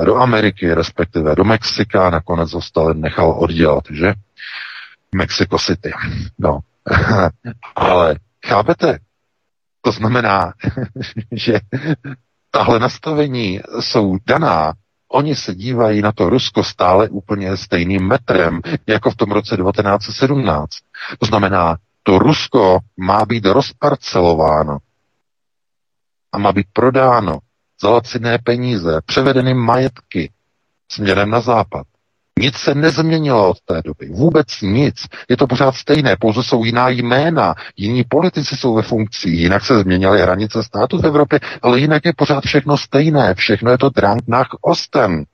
[0.06, 4.14] do Ameriky, respektive do Mexika, nakonec ho Stalin nechal oddělat, že?
[5.16, 5.92] Mexico City.
[6.40, 6.60] No.
[7.76, 8.16] Ale
[8.46, 9.00] chápete?
[9.82, 10.54] To znamená,
[11.32, 11.60] že
[12.52, 14.74] tahle nastavení jsou daná
[15.14, 20.70] Oni se dívají na to Rusko stále úplně stejným metrem, jako v tom roce 1917.
[21.20, 24.78] To znamená, to Rusko má být rozparcelováno
[26.32, 27.40] a má být prodáno
[27.82, 30.32] za laciné peníze, převedeny majetky
[30.92, 31.88] směrem na západ.
[32.40, 34.10] Nic se nezměnilo od té doby.
[34.10, 35.06] Vůbec nic.
[35.30, 39.80] Je to pořád stejné, pouze jsou jiná jména, jiní politici jsou ve funkci, jinak se
[39.80, 43.36] změnily hranice státu v Evropě, ale jinak je pořád všechno stejné.
[43.36, 45.26] Všechno je to drang nach Osten.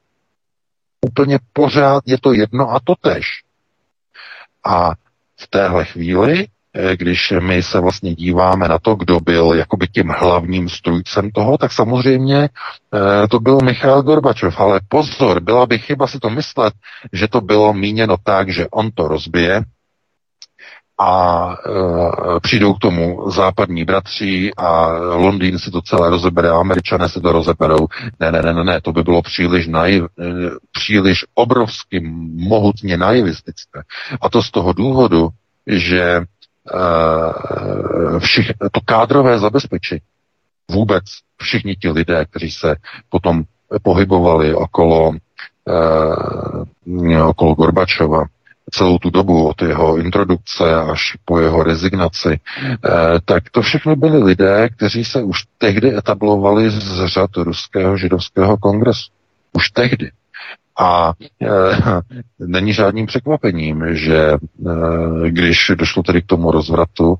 [1.05, 3.25] Úplně pořád je to jedno a to tež.
[4.65, 4.91] A
[5.39, 6.47] v téhle chvíli
[6.95, 11.71] když my se vlastně díváme na to, kdo byl jakoby tím hlavním strujcem toho, tak
[11.71, 12.49] samozřejmě
[13.29, 14.59] to byl Michal Gorbačov.
[14.59, 16.73] Ale pozor, byla by chyba si to myslet,
[17.13, 19.63] že to bylo míněno tak, že on to rozbije,
[20.99, 27.09] a e, přijdou k tomu západní bratři a Londýn si to celé rozebere a američané
[27.09, 27.87] si to rozeberou.
[28.19, 30.25] Ne, ne, ne, ne, to by bylo příliš, naiv, e,
[30.71, 31.99] příliš obrovsky
[32.33, 33.81] mohutně naivistické.
[34.21, 35.29] A to z toho důvodu,
[35.67, 36.21] že
[38.19, 40.01] všich, to kádrové zabezpečení
[40.71, 41.03] vůbec
[41.37, 42.75] všichni ti lidé, kteří se
[43.09, 43.43] potom
[43.83, 45.13] pohybovali okolo,
[47.15, 48.25] e, okolo Gorbačova,
[48.71, 52.79] celou tu dobu od jeho introdukce až po jeho rezignaci, eh,
[53.25, 59.11] tak to všechno byli lidé, kteří se už tehdy etablovali z řad ruského židovského kongresu.
[59.53, 60.11] Už tehdy.
[60.79, 61.47] A e,
[62.47, 64.37] není žádným překvapením, že e,
[65.29, 67.15] když došlo tedy k tomu rozvratu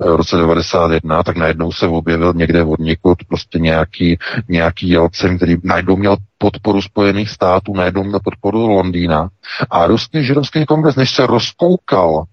[0.00, 4.18] e, v roce 91, tak najednou se objevil někde od někud prostě nějaký,
[4.48, 9.28] nějaký jelcem, který najednou měl podporu Spojených států, najednou měl podporu Londýna.
[9.70, 12.24] A ruský židovský kongres, než se rozkoukal,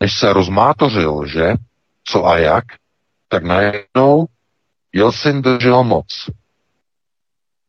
[0.00, 1.54] než se rozmátořil, že,
[2.04, 2.64] co a jak,
[3.28, 4.26] tak najednou
[4.92, 6.06] Jelcin držel moc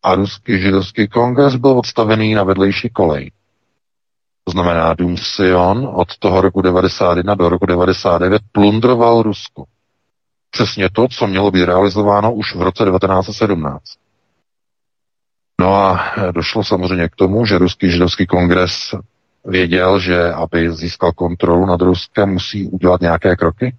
[0.03, 3.31] a ruský židovský kongres byl odstavený na vedlejší kolej.
[4.43, 9.65] To znamená, Dům Sion od toho roku 91 do roku 99 plundroval Rusko.
[10.51, 13.83] Přesně to, co mělo být realizováno už v roce 1917.
[15.61, 18.95] No a došlo samozřejmě k tomu, že Ruský židovský kongres
[19.45, 23.75] věděl, že aby získal kontrolu nad Ruskem, musí udělat nějaké kroky.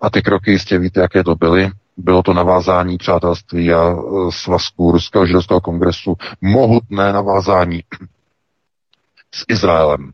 [0.00, 1.70] A ty kroky jistě víte, jaké to byly.
[2.02, 3.94] Bylo to navázání přátelství a e,
[4.30, 7.80] svazku Ruského židovského kongresu, mohutné navázání
[9.34, 10.10] s Izraelem.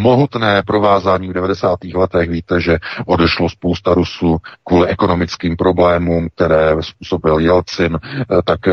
[0.00, 1.84] Mohutné provázání v 90.
[1.94, 2.30] letech.
[2.30, 8.72] Víte, že odešlo spousta Rusů kvůli ekonomickým problémům, které způsobil Jelcin, e, tak e,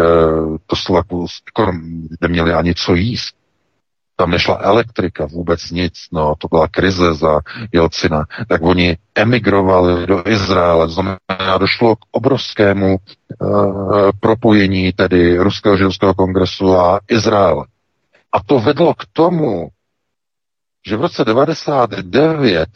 [0.66, 1.26] to slaku,
[2.22, 3.45] neměli ani co jíst.
[4.16, 7.40] Tam nešla elektrika, vůbec nic, no, to byla krize za
[7.72, 16.14] Jelcina, tak oni emigrovali do Izraele, znamená, došlo k obrovskému uh, propojení tedy Ruského židovského
[16.14, 17.66] kongresu a Izraele.
[18.32, 19.70] A to vedlo k tomu,
[20.88, 22.70] že v roce 99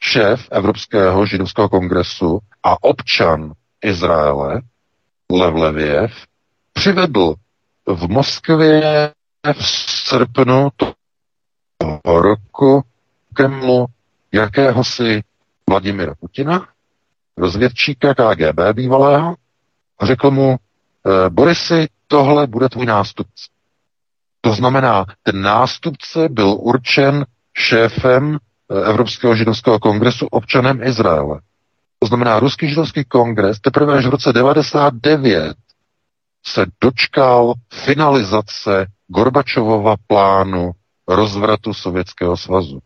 [0.00, 3.52] šéf Evropského židovského kongresu a občan
[3.84, 4.60] Izraele,
[5.32, 6.12] Lev Leviev,
[6.72, 7.34] přivedl
[7.86, 9.12] v Moskvě
[9.52, 9.66] v
[10.08, 10.68] srpnu
[11.78, 12.82] toho roku
[13.34, 13.86] Kremlu
[14.32, 15.22] jakéhosi
[15.68, 16.68] Vladimira Putina,
[17.36, 19.34] rozvědčíka KGB bývalého,
[19.98, 23.52] a řekl mu, e, Borisy, tohle bude tvůj nástupce.
[24.44, 31.40] To znamená, ten nástupce byl určen šéfem eh, Evropského židovského kongresu občanem Izraele.
[31.98, 35.56] To znamená, Ruský židovský kongres teprve až v roce 99
[36.46, 40.72] se dočkal finalizace Gorbačovova plánu
[41.08, 42.80] rozvratu Sovětského svazu.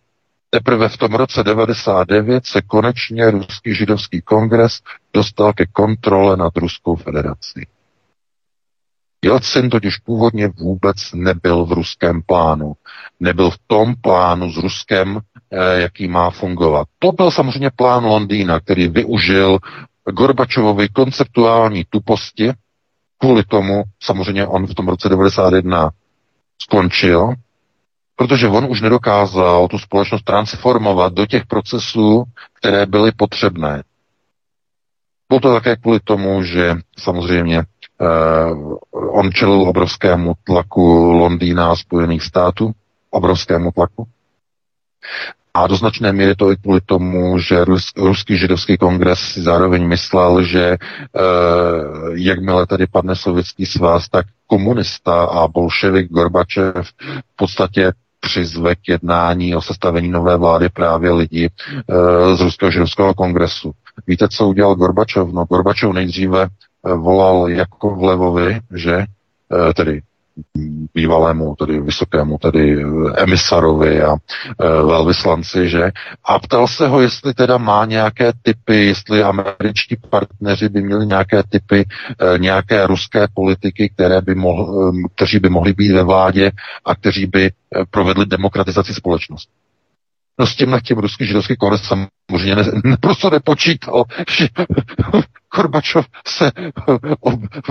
[0.51, 4.81] Teprve v tom roce 99 se konečně Ruský židovský kongres
[5.15, 7.66] dostal ke kontrole nad Ruskou federací.
[9.24, 12.73] Jelcin totiž původně vůbec nebyl v ruském plánu.
[13.20, 15.20] Nebyl v tom plánu s Ruskem,
[15.51, 16.89] eh, jaký má fungovat.
[16.98, 19.59] To byl samozřejmě plán Londýna, který využil
[20.11, 22.53] Gorbačovovi konceptuální tuposti.
[23.19, 25.90] Kvůli tomu samozřejmě on v tom roce 91
[26.62, 27.35] skončil,
[28.16, 33.83] protože on už nedokázal tu společnost transformovat do těch procesů, které byly potřebné.
[35.28, 38.05] Bylo to také kvůli tomu, že samozřejmě eh,
[38.93, 42.73] on čelil obrovskému tlaku Londýna a Spojených států,
[43.11, 44.07] obrovskému tlaku.
[45.55, 49.89] A do značné míry to i kvůli tomu, že Rus, Ruský židovský kongres si zároveň
[49.89, 50.77] myslel, že e,
[52.12, 56.86] jakmile tady padne sovětský svaz, tak komunista a bolševik Gorbačev
[57.32, 63.14] v podstatě přizve k jednání o sestavení nové vlády právě lidi e, z Ruského židovského
[63.14, 63.73] kongresu.
[64.06, 65.32] Víte, co udělal Gorbačov?
[65.32, 66.48] No, Gorbačov nejdříve e,
[66.94, 70.01] volal jako Levovi, že e, tedy
[70.94, 72.84] bývalému, tedy vysokému, tedy
[73.16, 74.16] emisarovi a e,
[74.68, 75.90] velvyslanci, že?
[76.24, 81.42] A ptal se ho, jestli teda má nějaké typy, jestli američtí partneři by měli nějaké
[81.48, 81.84] typy,
[82.34, 86.50] e, nějaké ruské politiky, které by mohl, kteří by mohli být ve vládě
[86.84, 87.50] a kteří by
[87.90, 89.52] provedli demokratizaci společnosti.
[90.38, 94.48] No s tím na tím ruský židovský konec samozřejmě ne, prostě nepočítal, že
[95.48, 96.50] Korbačov se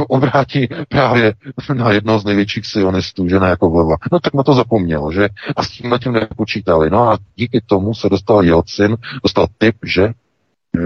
[0.10, 1.34] obrátí právě
[1.74, 3.96] na jednoho z největších sionistů, že ne jako vleva.
[4.12, 5.30] No tak na to zapomněl, že?
[5.56, 6.90] A s tím na tím nepočítali.
[6.90, 10.14] No a díky tomu se dostal Jelcin, dostal tip, že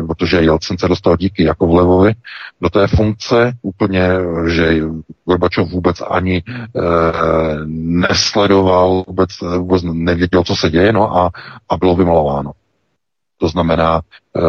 [0.08, 2.14] protože Jelcin se dostal díky jako vlevovi
[2.62, 4.10] do té funkce úplně,
[4.48, 4.80] že
[5.26, 6.44] Gorbačov vůbec ani e,
[7.76, 11.32] nesledoval, vůbec, vůbec nevěděl, co se děje, no a,
[11.70, 12.52] a bylo vymalováno.
[13.38, 14.42] To znamená, e,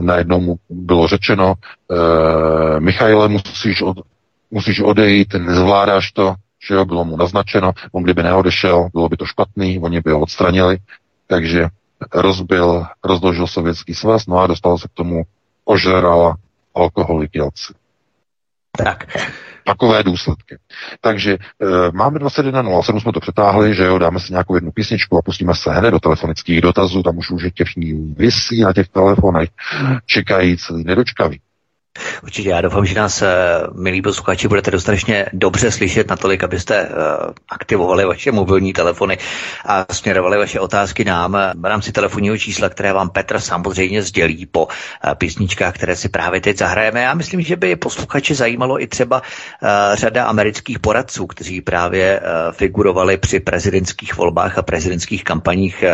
[0.00, 3.96] najednou mu bylo řečeno, e, Michaile, musíš, od,
[4.50, 6.34] musíš odejít, nezvládáš to,
[6.68, 10.20] že jo, bylo mu naznačeno, on kdyby neodešel, bylo by to špatný, oni by ho
[10.20, 10.78] odstranili,
[11.26, 11.68] takže
[12.14, 15.22] rozbil, rozložil sovětský svaz, no a dostal se k tomu
[15.64, 16.34] ožeral
[16.74, 17.74] alkoholik Jelci.
[18.76, 19.06] Tak.
[19.64, 20.58] Takové důsledky.
[21.00, 21.38] Takže e,
[21.92, 25.72] máme 21.07, jsme to přetáhli, že jo, dáme si nějakou jednu písničku a pustíme se
[25.72, 29.48] hned do telefonických dotazů, tam už už je všichni vysí na těch telefonech,
[30.06, 31.40] čekají celý nedočkavý.
[32.22, 33.26] Určitě já doufám, že nás, eh,
[33.74, 36.90] milí posluchači, budete dostatečně dobře slyšet natolik, abyste eh,
[37.48, 39.18] aktivovali vaše mobilní telefony
[39.66, 44.68] a směrovali vaše otázky nám v rámci telefonního čísla, které vám Petr samozřejmě sdělí po
[44.68, 47.02] eh, písničkách, které si právě teď zahrajeme.
[47.02, 49.22] Já myslím, že by posluchači zajímalo i třeba
[49.94, 52.20] řada amerických poradců, kteří právě
[52.52, 55.84] figurovali při prezidentských volbách a prezidentských kampaních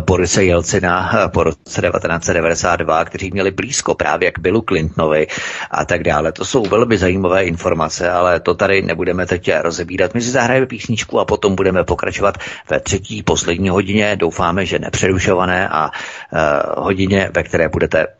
[0.00, 5.26] Borise Jelcina po roce 1992, kteří měli blízko právě k Billu Clintonovi
[5.70, 6.32] a tak dále.
[6.32, 10.14] To jsou velmi zajímavé informace, ale to tady nebudeme teď rozebírat.
[10.14, 12.38] My si zahrajeme písničku a potom budeme pokračovat
[12.70, 14.16] ve třetí poslední hodině.
[14.16, 18.12] Doufáme, že nepřerušované a uh, hodině, ve které budete uh,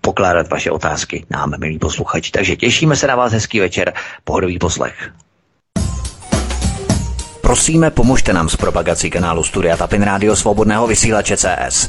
[0.00, 2.30] pokládat vaše otázky nám, milí posluchači.
[2.30, 3.92] Takže těšíme se na vás, hezký večer,
[4.24, 5.10] pohodový poslech.
[7.48, 11.88] Prosíme, pomožte nám s propagací kanálu Studia Tapin Rádio Svobodného vysílače CS.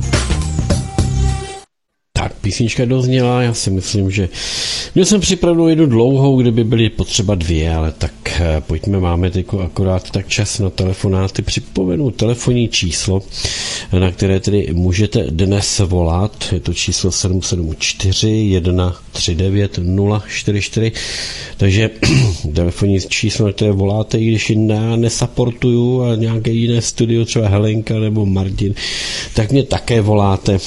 [2.21, 4.29] Tak, písnička dozněla, já si myslím, že
[4.95, 8.11] měl jsem připravenou jednu dlouhou, kdyby byly potřeba dvě, ale tak
[8.41, 11.41] eh, pojďme, máme teď akorát tak čas na telefonáty.
[11.41, 13.21] Připomenu telefonní číslo,
[13.99, 18.61] na které tedy můžete dnes volat, je to číslo 774
[19.13, 19.79] 139
[20.27, 20.91] 044,
[21.57, 21.89] takže
[22.53, 27.99] telefonní číslo, na které voláte, i když já nesaportuju a nějaké jiné studio, třeba Helenka
[27.99, 28.73] nebo Martin,
[29.33, 30.59] tak mě také voláte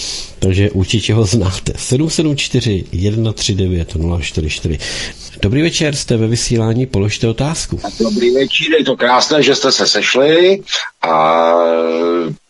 [0.44, 1.72] takže určitě ho znáte.
[1.76, 3.88] 774 139
[4.22, 4.78] 044.
[5.42, 7.80] Dobrý večer, jste ve vysílání, položte otázku.
[8.00, 10.62] Dobrý večer, je to krásné, že jste se sešli
[11.02, 11.52] a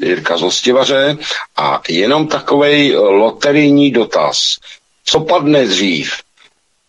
[0.01, 1.16] Jirka Zostivaře
[1.57, 4.57] a jenom takový loterijní dotaz.
[5.05, 6.12] Co padne dřív?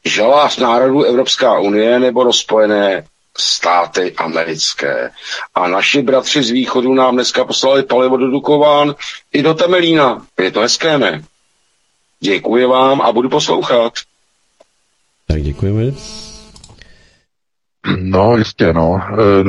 [0.05, 3.03] Žalář národů Evropská unie nebo rozpojené
[3.37, 5.11] státy americké.
[5.55, 8.95] A naši bratři z východu nám dneska poslali palivo do Dukován
[9.33, 10.25] i do Temelína.
[10.39, 11.23] Je to hezké, ne?
[12.19, 13.93] Děkuji vám a budu poslouchat.
[15.27, 15.91] Tak děkujeme.
[18.01, 19.01] No, jistě, no.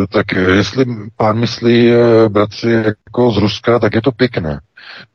[0.03, 0.85] E, tak jestli
[1.17, 4.61] pán myslí e, bratři jako z Ruska, tak je to pěkné.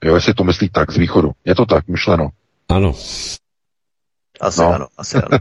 [0.04, 1.32] Jo, jestli to myslí tak z východu.
[1.46, 2.30] Je to tak myšleno.
[2.70, 2.94] Ano.
[4.42, 4.74] Asi no.
[4.74, 5.38] ano, asi ano.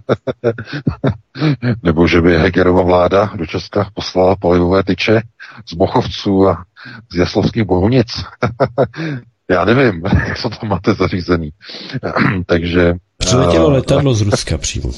[1.82, 5.22] Nebo že by Hegerova vláda do Česka poslala palivové tyče
[5.68, 6.64] z Bochovců a
[7.12, 8.09] z Jaslovských Bohunic.
[9.51, 11.51] Já nevím, jak se tam máte zařízený.
[12.47, 12.94] Takže...
[13.16, 14.90] Přiletělo uh, letadlo z Ruska přímo.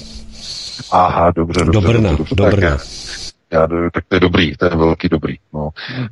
[0.93, 1.81] Aha, dobře, dobře.
[1.81, 2.71] Do Brna, dobře, dobře, do Brna.
[2.71, 2.87] Tak,
[3.53, 5.37] já, tak to je dobrý, to je velký dobrý.
[5.55, 5.71] No.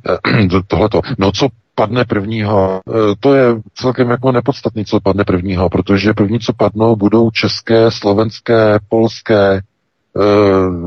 [0.67, 1.01] Tohleto.
[1.17, 6.39] No co padne prvního, e, to je celkem jako nepodstatný, co padne prvního, protože první,
[6.39, 9.61] co padnou, budou české, slovenské, polské, e,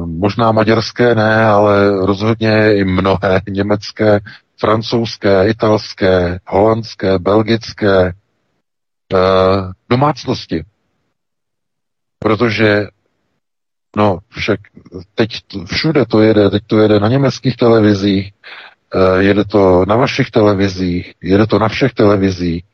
[0.06, 4.20] možná maďarské ne, ale rozhodně i mnohé německé,
[4.60, 8.12] francouzské, italské, holandské, belgické e,
[9.90, 10.64] domácnosti.
[12.18, 12.86] Protože
[13.96, 14.60] No, však
[15.14, 15.30] teď
[15.66, 18.32] všude to jede, teď to jede na německých televizích,
[19.18, 22.64] jede to na vašich televizích, jede to na všech televizích.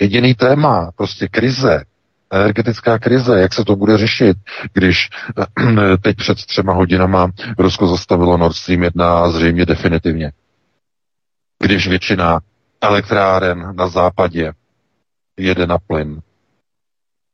[0.00, 1.84] Jediný téma, prostě krize,
[2.30, 4.36] energetická krize, jak se to bude řešit,
[4.72, 10.32] když eh, teď před třema hodinama Rusko zastavilo Nord Stream 1 a zřejmě definitivně.
[11.62, 12.40] Když většina
[12.80, 14.52] elektráren na západě
[15.36, 16.20] jede na plyn.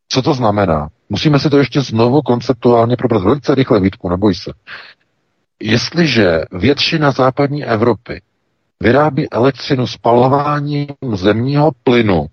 [0.09, 0.89] Co to znamená?
[1.09, 3.23] Musíme si to ještě znovu konceptuálně probrat.
[3.23, 4.53] Velice rychle, Vítku, neboj se.
[5.61, 8.21] Jestliže většina západní Evropy
[8.83, 12.27] vyrábí elektřinu spalováním zemního plynu,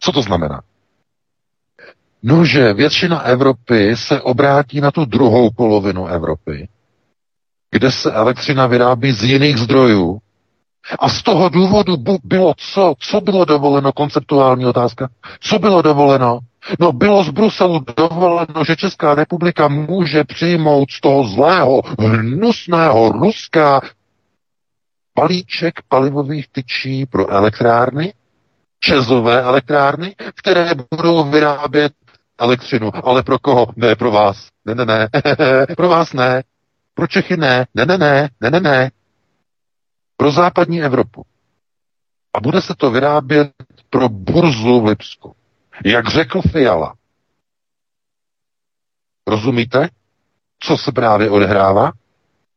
[0.00, 0.62] Co to znamená?
[2.22, 6.68] No, že většina Evropy se obrátí na tu druhou polovinu Evropy,
[7.70, 10.18] kde se elektřina vyrábí z jiných zdrojů.
[10.98, 12.94] A z toho důvodu bylo co?
[12.98, 13.92] Co bylo dovoleno?
[13.92, 15.08] Konceptuální otázka.
[15.40, 16.38] Co bylo dovoleno?
[16.80, 23.80] No bylo z Bruselu dovoleno, že Česká republika může přijmout z toho zlého, hnusného Ruska
[25.14, 28.14] palíček palivových tyčí pro elektrárny,
[28.80, 31.92] čezové elektrárny, které budou vyrábět
[32.38, 32.90] elektřinu.
[33.06, 33.66] Ale pro koho?
[33.76, 34.48] Ne, pro vás.
[34.64, 35.08] Ne, ne, ne.
[35.76, 36.42] pro vás ne.
[36.94, 37.66] Pro Čechy ne.
[37.74, 38.28] Ne, ne, ne.
[38.40, 38.90] Ne, ne, ne.
[40.16, 41.24] Pro západní Evropu.
[42.34, 43.52] A bude se to vyrábět
[43.90, 45.34] pro burzu v Lipsku.
[45.84, 46.94] Jak řekl Fiala.
[49.26, 49.88] Rozumíte,
[50.60, 51.92] co se právě odehrává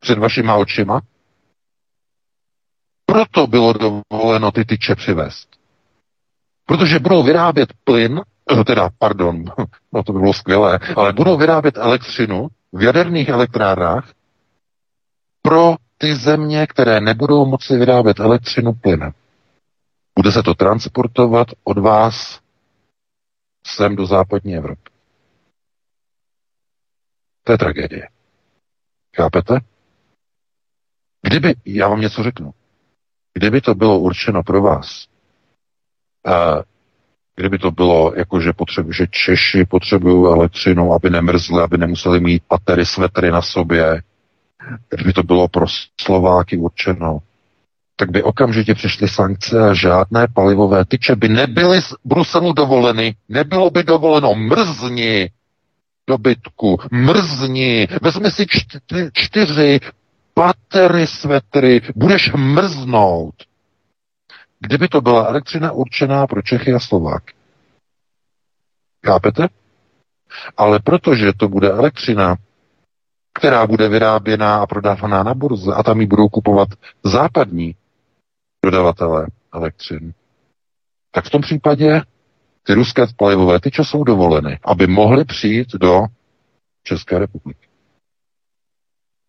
[0.00, 1.00] před vašima očima?
[3.16, 5.48] Proto bylo dovoleno ty tyče přivést.
[6.66, 8.20] Protože budou vyrábět plyn,
[8.60, 9.44] eh, teda, pardon,
[9.92, 14.12] no to by bylo skvělé, ale budou vyrábět elektřinu v jaderných elektrárnách
[15.42, 19.12] pro ty země, které nebudou moci vyrábět elektřinu plynem.
[20.18, 22.40] Bude se to transportovat od vás
[23.66, 24.90] sem do západní Evropy.
[27.44, 28.08] To je tragédie.
[29.16, 29.58] Chápete?
[31.22, 32.52] Kdyby, já vám něco řeknu,
[33.36, 35.06] kdyby to bylo určeno pro vás,
[36.26, 36.62] a
[37.36, 42.42] kdyby to bylo jako, že, potřebu, že Češi potřebují elektřinu, aby nemrzli, aby nemuseli mít
[42.48, 44.02] patery, svetry na sobě,
[44.90, 45.66] kdyby to bylo pro
[46.00, 47.18] Slováky určeno,
[47.96, 53.14] tak by okamžitě přišly sankce a žádné palivové tyče by nebyly z Bruselu dovoleny.
[53.28, 55.30] Nebylo by dovoleno mrzni
[56.08, 58.78] dobytku, mrzni, vezmi si čty,
[59.12, 59.80] čtyři
[60.38, 63.34] patery svetry, budeš mrznout.
[64.60, 67.34] Kdyby to byla elektřina určená pro Čechy a Slováky.
[69.06, 69.48] Chápete?
[70.56, 72.36] Ale protože to bude elektřina,
[73.34, 76.68] která bude vyráběná a prodávaná na burze a tam ji budou kupovat
[77.04, 77.74] západní
[78.64, 80.14] dodavatele elektřin,
[81.10, 82.02] tak v tom případě
[82.62, 86.00] ty ruské palivové tyče jsou dovoleny, aby mohly přijít do
[86.82, 87.65] České republiky.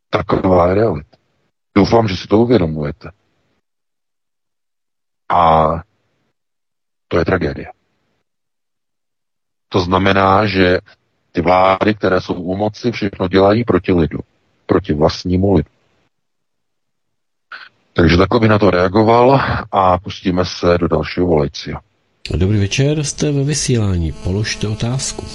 [0.09, 1.17] Taková je realita.
[1.77, 3.11] Doufám, že si to uvědomujete.
[5.29, 5.67] A
[7.07, 7.71] to je tragédie.
[9.69, 10.79] To znamená, že
[11.31, 14.19] ty vlády, které jsou u moci, všechno dělají proti lidu,
[14.65, 15.69] proti vlastnímu lidu.
[17.93, 21.81] Takže takhle by na to reagoval a pustíme se do dalšího volejcia.
[22.31, 24.11] Dobrý večer, jste ve vysílání.
[24.11, 25.25] Položte otázku.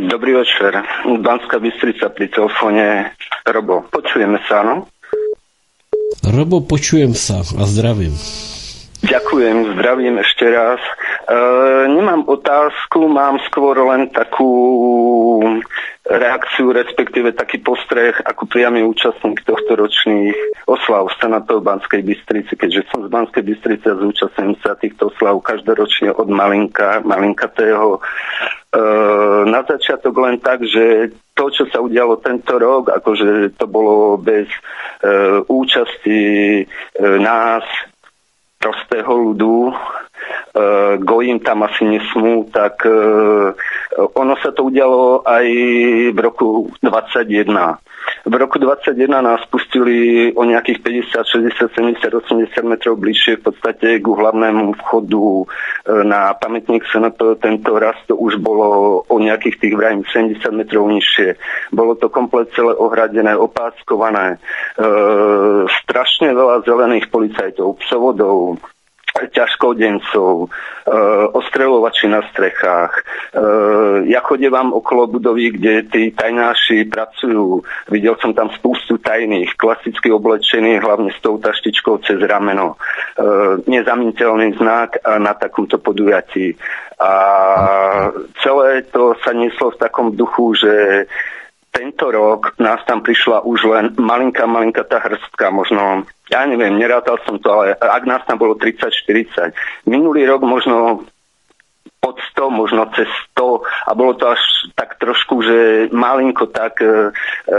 [0.00, 0.80] Dobrý večer.
[1.04, 3.12] Banská Bystrica pri telefóne.
[3.44, 4.88] Robo, počujeme se, ano?
[6.24, 8.16] Robo, počujem se a zdravím.
[9.00, 10.80] Ďakujem, zdravím ešte raz.
[11.30, 11.36] E,
[11.86, 14.50] nemám otázku, mám skôr len takú
[16.02, 20.34] reakciu, respektíve taký postreh ako priamy účastník tohto ročných
[20.66, 26.10] oslav Senátov Banskej Bystrici, keďže som z Banskej Bystrice a zúčastňujem sa týchto oslav každoročne
[26.10, 27.94] od malinka, malinkatého.
[27.94, 28.00] E,
[29.46, 34.50] na začiatok len tak, že to, čo sa udialo tento rok, akože to bolo bez
[34.50, 34.60] e,
[35.46, 36.18] účasti
[36.58, 36.64] e,
[37.22, 37.62] nás,
[38.60, 39.74] prostého ľudu, e,
[40.98, 42.92] gojím tam asi nesmú, tak e,
[44.14, 45.46] ono sa to udialo aj
[46.10, 47.46] v roku 21.
[48.24, 53.88] V roku 21 nás pustili o nejakých 50, 60, 70, 80 metrov bližšie v podstate
[54.00, 55.44] k hlavnému vchodu e,
[56.04, 57.40] na pamätník SNP.
[57.40, 61.38] Tento raz to už bolo o nejakých tých vrajím 70 metrov nižšie.
[61.72, 64.36] Bolo to komplet celé ohradené, opáskované.
[64.36, 64.38] E,
[65.84, 68.60] strašne veľa zelených policajtov, psovodov,
[69.28, 70.48] ťažkodencov, e,
[71.36, 72.92] ostreľovači na strechách.
[72.96, 73.02] E,
[74.08, 77.60] ja chodevám okolo budovy, kde tí tajnáši pracujú.
[77.92, 82.74] Videl som tam spústu tajných, klasicky oblečených, hlavne s tou taštičkou cez rameno.
[82.74, 86.56] E, nezamiteľný znak na takomto podujatí.
[87.00, 87.12] A
[88.44, 90.72] celé to sa nieslo v takom duchu, že
[91.80, 97.16] tento rok nás tam prišla už len malinká, malinká tá hrstka, možno, ja neviem, nerátal
[97.24, 99.88] som to, ale ak nás tam bolo 30-40.
[99.88, 101.08] Minulý rok možno
[102.04, 104.40] pod 100, možno cez 100 a bolo to až
[104.76, 105.56] tak trošku, že
[105.88, 107.16] malinko tak e,
[107.48, 107.58] e,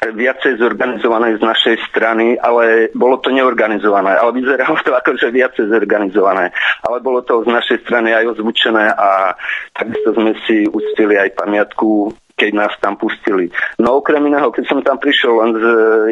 [0.00, 4.16] viacej zorganizované z našej strany, ale bolo to neorganizované.
[4.16, 6.56] Ale vyzeralo to ako, že viacej zorganizované.
[6.88, 9.36] Ale bolo to z našej strany aj ozvučené a
[9.76, 13.52] takisto sme si uctili aj pamiatku keď nás tam pustili.
[13.76, 15.64] No okrem iného, keď som tam prišiel len s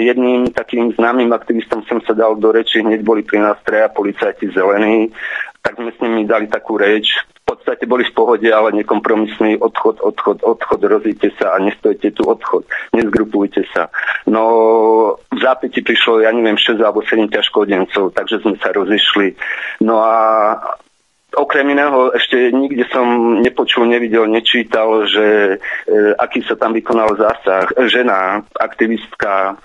[0.04, 4.52] jedným takým známym aktivistom som sa dal do reči, hneď boli pri nás treja policajti
[4.52, 5.08] zelení,
[5.64, 7.16] tak sme s nimi dali takú reč.
[7.48, 12.68] Podstate boli v pohode, ale nekompromisný odchod, odchod, odchod, rozíte sa a nestojte tu odchod,
[12.92, 13.88] nezgrupujte sa.
[14.28, 14.42] No
[15.32, 19.32] v zápäti prišlo, ja neviem, 6 alebo 7 ťažkodencov, takže sme sa rozišli.
[19.80, 20.14] No a
[21.28, 27.68] Okrem iného ešte nikde som nepočul, nevidel, nečítal, že e, aký sa tam vykonal zásah.
[27.84, 29.60] Žena, aktivistka,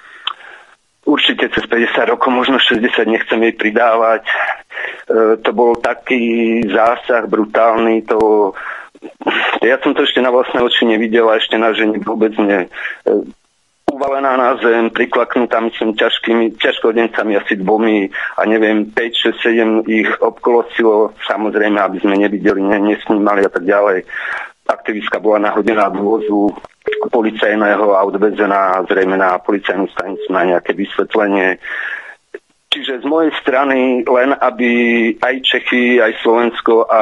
[1.04, 4.24] určite cez 50 rokov, možno 60, nechcem jej pridávať.
[4.24, 4.34] E,
[5.44, 8.52] to bol taký zásah brutálny, to
[9.60, 12.68] ja som to ešte na vlastné oči nevidel a ešte na žene vôbec nie.
[12.68, 12.70] E,
[13.94, 20.10] uvalená na zem, priklaknutá myslím ťažkými, ťažkodencami asi dvomi a neviem, 5, 6, 7 ich
[20.24, 24.08] obkolosilo, samozrejme, aby sme nevideli, ne, nesnímali a tak ďalej.
[24.64, 26.56] Aktivistka bola nahodená v vozu
[27.10, 31.58] policajného a odvezená zrejme na policajnú stanicu na nejaké vysvetlenie.
[32.74, 34.72] Čiže z mojej strany len, aby
[35.22, 37.02] aj Čechy, aj Slovensko a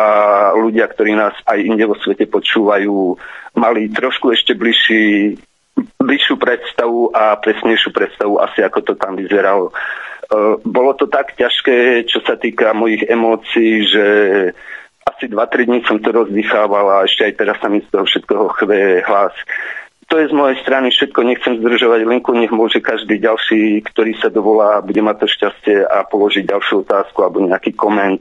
[0.51, 3.15] ľudia, ktorí nás aj inde vo svete počúvajú,
[3.55, 5.39] mali trošku ešte bližší
[5.79, 9.71] bližšiu predstavu a presnejšiu predstavu asi ako to tam vyzeralo.
[9.71, 9.73] E,
[10.67, 14.05] bolo to tak ťažké, čo sa týka mojich emócií, že
[15.07, 18.45] asi 2-3 dní som to rozdychával a ešte aj teraz sa mi z toho všetkoho
[18.61, 19.33] chve hlas.
[20.11, 24.27] To je z mojej strany všetko, nechcem zdržovať linku, nech môže každý ďalší, ktorý sa
[24.27, 28.19] dovolá, bude mať to šťastie a položiť ďalšiu otázku alebo nejaký koment.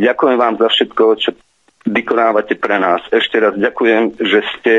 [0.00, 1.36] Ďakujem vám za všetko, čo
[1.84, 3.04] vykonávate pre nás.
[3.12, 4.74] Ešte raz ďakujem, že ste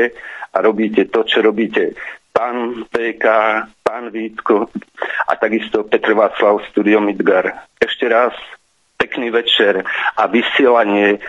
[0.50, 1.94] a robíte to, čo robíte.
[2.34, 3.24] Pán PK,
[3.86, 4.66] pán Vítko
[5.30, 7.70] a takisto Petr Václav Studio Midgar.
[7.78, 8.34] Ešte raz
[8.98, 9.86] pekný večer
[10.18, 11.22] a vysielanie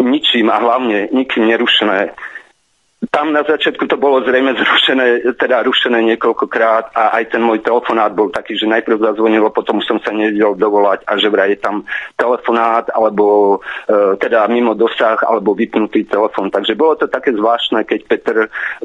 [0.00, 2.16] ničím a hlavne nikým nerušené
[2.96, 8.08] tam na začiatku to bolo zrejme zrušené, teda rušené niekoľkokrát a aj ten môj telefonát
[8.16, 11.84] bol taký, že najprv zazvonilo, potom som sa nevedel dovolať a že vraj je tam
[12.16, 16.48] telefonát alebo e, teda mimo dosah alebo vypnutý telefon.
[16.48, 18.36] Takže bolo to také zvláštne, keď Petr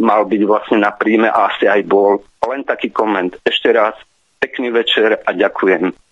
[0.03, 2.19] mal byť vlastne na príjme a asi aj bol.
[2.43, 3.39] Len taký koment.
[3.47, 3.95] Ešte raz
[4.43, 6.10] pekný večer a ďakujem.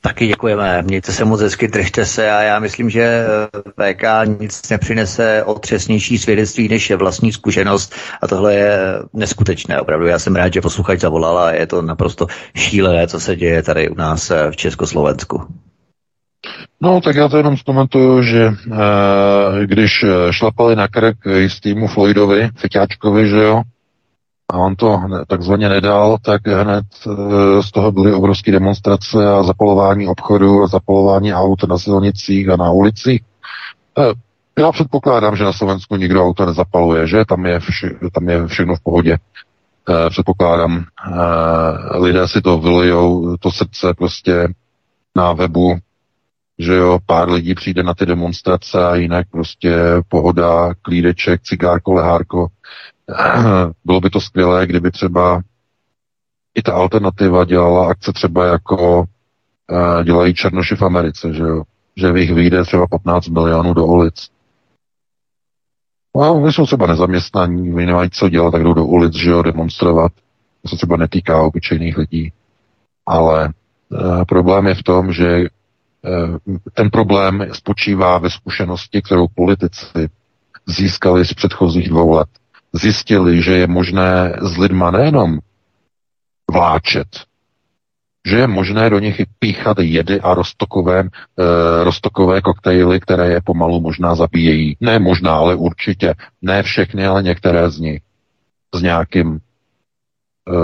[0.00, 0.82] Taky děkujeme.
[0.82, 4.02] Mějte se moc hezky, držte se a já myslím, že eh, VK
[4.40, 8.78] nic nepřinese otřesnější svědectví, než je vlastní zkušenost a tohle je
[9.12, 9.80] neskutečné.
[9.80, 12.26] Opravdu já jsem rád, že posluchač zavolal a je to naprosto
[12.56, 15.46] šílené, co se děje tady u nás eh, v Československu.
[16.82, 18.52] No, tak já to jenom zkomentuju, že e,
[19.66, 23.62] když šlapali na krk jistýmu Floydovi, Feťáčkovi, že jo,
[24.52, 30.06] a on to takzvaně nedal, tak hned e, z toho byly obrovské demonstrace a zapalování
[30.06, 33.22] obchodu a zapalování aut na silnicích a na ulicích.
[33.98, 34.02] E,
[34.62, 38.76] já předpokládám, že na Slovensku nikdo auto nezapaluje, že tam je, vše, tam je všechno
[38.76, 39.18] v pohodě.
[39.88, 40.84] E, předpokládám,
[41.94, 44.48] lidé si to vylejou, to srdce prostě
[45.16, 45.78] na webu,
[46.58, 49.76] že jo, pár lidí přijde na ty demonstrace a jinak prostě
[50.08, 52.46] pohoda, klídeček, cigárko, lehárko,
[53.84, 55.42] bylo by to skvělé, kdyby třeba
[56.54, 61.62] i ta alternativa dělala akce třeba jako uh, dělají Černoši v Americe, že jo?
[61.96, 64.28] Že v jich vyjde třeba 15 milionů do ulic.
[66.16, 70.12] No, jsou třeba nezaměstnaní, oni nemají co dělat, tak jdou do ulic, že jo, demonstrovat.
[70.62, 72.32] To se třeba netýká obyčejných lidí.
[73.06, 73.52] Ale
[73.88, 80.08] uh, problém je v tom, že uh, ten problém spočívá ve zkušenosti, kterou politici
[80.66, 82.28] získali z předchozích dvou let
[82.72, 85.38] zjistili, že je možné s lidma nejenom
[86.50, 87.08] vláčet,
[88.26, 91.08] že je možné do nich píchat jedy a rostokové, e,
[91.84, 94.76] rostokové koktejly, které je pomalu možná zabíjejí.
[94.80, 96.14] Ne možná, ale určitě.
[96.42, 98.02] Ne všechny, ale některé z nich.
[98.74, 99.40] S nějakým
[100.48, 100.60] e,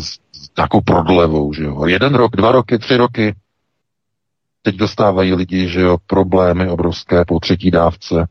[0.00, 0.18] s
[0.56, 1.86] nějakou prodlevou, že jo.
[1.86, 3.34] Jeden rok, dva roky, tři roky.
[4.62, 8.26] Teď dostávají lidi, že jo, problémy obrovské po třetí dávce.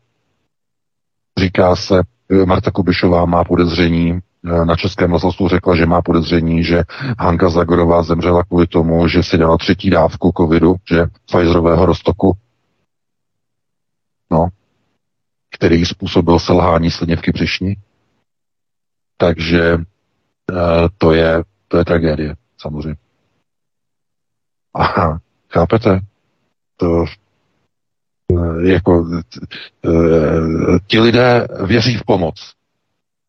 [1.37, 2.01] Říká se,
[2.45, 6.83] Marta Kubišová má podezření, eh, na Českém rozhlasu řekla, že má podezření, že
[7.19, 12.37] Hanka Zagorová zemřela kvůli tomu, že si dala třetí dávku covidu, že Pfizerového roztoku,
[14.31, 14.47] no,
[15.51, 17.75] který způsobil selhání slinivky břišní.
[19.17, 19.79] Takže e,
[20.97, 22.97] to je, to je tragédie, samozřejmě.
[24.73, 25.99] Aha, chápete?
[26.77, 27.26] To Eh,
[28.63, 29.21] jako
[29.85, 29.89] eh,
[30.87, 32.53] ti lidé věří v pomoc.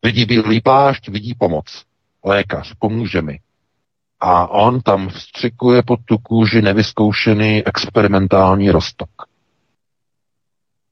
[0.03, 1.83] Vidí bílý plášť, vidí pomoc.
[2.25, 3.39] lékař, pomůže mi.
[4.19, 9.09] A on tam vstřikuje pod tu kůži nevyzkoušený experimentální rostok.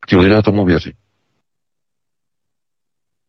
[0.08, 0.94] Ti lidé tomu věří.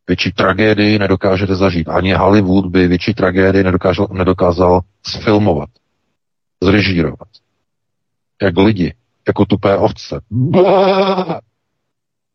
[0.08, 1.88] Větší tragédii nedokážete zažít.
[1.88, 5.68] Ani Hollywood by větší tragédii nedokázal, nedokázal sfilmovat,
[6.62, 7.28] zrežírovat.
[8.42, 8.94] Jak lidi,
[9.28, 10.20] jako tupé ovce.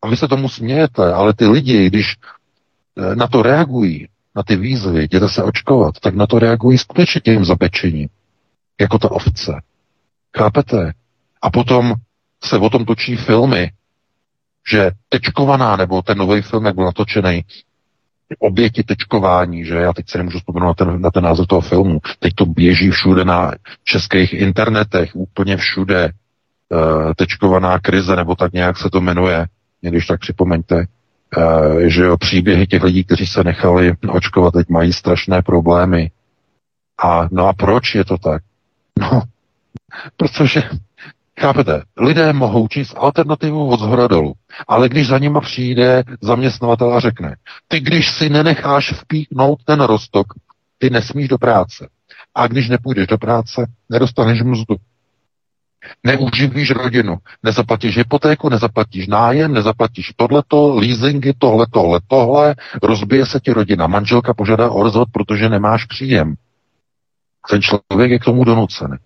[0.01, 2.15] A vy se tomu smějete, ale ty lidi, když
[2.97, 7.21] eh, na to reagují, na ty výzvy, jděte se očkovat, tak na to reagují skutečně
[7.21, 8.09] tím zapečením,
[8.81, 9.61] jako ta ovce.
[10.37, 10.93] Chápete?
[11.41, 11.93] A potom
[12.43, 13.71] se o tom točí filmy,
[14.71, 17.43] že tečkovaná, nebo ten nový film, jak byl natočený,
[18.39, 21.99] oběti tečkování, že já teď se nemůžu vzpomenout na ten, na ten název toho filmu.
[22.19, 23.51] Teď to běží všude na
[23.83, 26.09] českých internetech, úplně všude.
[26.73, 29.45] E, tečkovaná krize, nebo tak nějak se to jmenuje,
[29.81, 34.93] když tak připomeňte, e, že jo, příběhy těch lidí, kteří se nechali očkovat, teď mají
[34.93, 36.11] strašné problémy.
[37.03, 38.41] A no a proč je to tak?
[38.99, 39.21] No,
[40.17, 40.63] protože
[41.39, 41.83] Chápete?
[41.97, 44.33] Lidé mohou číst alternativu od zhora dolů,
[44.67, 47.35] ale když za nima přijde zaměstnavatel a řekne,
[47.67, 50.27] ty když si nenecháš vpíknout ten rostok,
[50.77, 51.89] ty nesmíš do práce.
[52.35, 54.75] A když nepůjdeš do práce, nedostaneš mzdu.
[56.03, 63.51] Neuživíš rodinu, nezaplatíš hypotéku, nezaplatíš nájem, nezaplatíš tohleto, leasingy, tohle, tohle, tohle, rozbije se ti
[63.51, 66.35] rodina, manželka požádá o rozvod, protože nemáš příjem.
[67.49, 68.97] Ten člověk je k tomu donucený.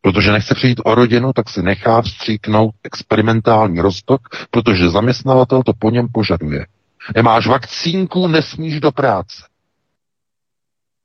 [0.00, 4.20] Protože nechce přijít o rodinu, tak si nechá vstříknout experimentální rostok,
[4.50, 6.66] protože zaměstnavatel to po něm požaduje.
[7.14, 9.42] Nemáš vakcínku, nesmíš do práce.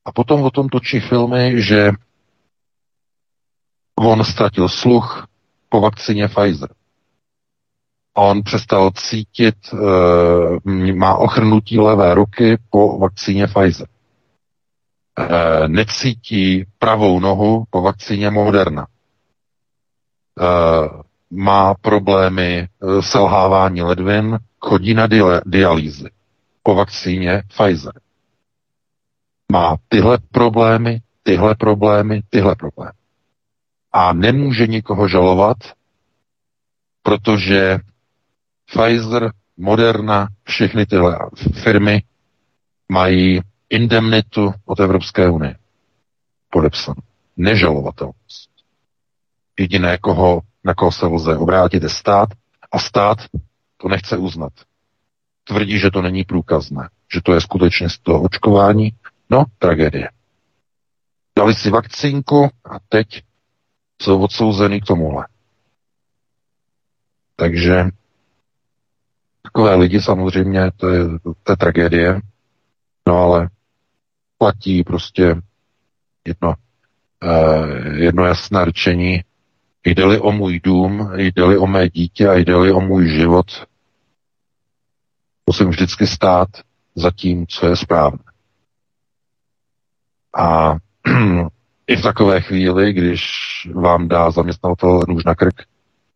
[0.05, 1.91] A potom o tom točí filmy, že
[3.95, 5.27] on ztratil sluch
[5.69, 6.69] po vakcíně Pfizer.
[8.13, 13.87] On přestal cítit, e, má ochrnutí levé ruky po vakcíně Pfizer.
[15.17, 18.87] E, necítí pravou nohu po vakcíně Moderna.
[20.39, 20.89] Eh,
[21.31, 22.67] má problémy
[22.99, 25.07] selhávání ledvin, chodí na
[25.45, 26.09] dialýzy
[26.63, 27.93] po vakcíně Pfizer.
[29.51, 32.91] Má tyhle problémy, tyhle problémy, tyhle problémy.
[33.91, 35.57] A nemůže nikoho žalovat,
[37.03, 37.79] protože
[38.65, 41.19] Pfizer, Moderna, všechny tyhle
[41.63, 42.03] firmy
[42.89, 45.55] mají indemnitu od Evropské unie
[46.49, 47.01] podepsanou.
[47.37, 48.49] Nežalovatelnost.
[49.59, 52.29] Jediné, koho, na koho se lze obrátit, je stát
[52.71, 53.17] a stát
[53.77, 54.53] to nechce uznat.
[55.43, 58.91] Tvrdí, že to není průkazné, že to je skutečně z toho očkování.
[59.29, 60.09] No, tragédie.
[61.37, 63.23] Dali si vakcínku a teď
[64.01, 65.27] jsou odsouzený k tomuhle.
[67.35, 67.85] Takže
[69.41, 71.03] takové lidi samozřejmě, to je,
[71.43, 72.21] to je tragédie,
[73.07, 73.49] no ale
[74.37, 75.35] platí prostě
[76.25, 76.53] jedno,
[77.23, 79.23] eh, jedno jasné řečení,
[79.85, 83.67] Jde-li o můj dům, jde-li o mé dítě a jde-li o můj život,
[85.47, 86.49] musím vždycky stát
[86.95, 88.23] za tím, co je správné.
[90.37, 90.75] A
[91.91, 93.21] i v takové chvíli, když
[93.73, 95.61] vám dá zaměstnavatel nůž na krk,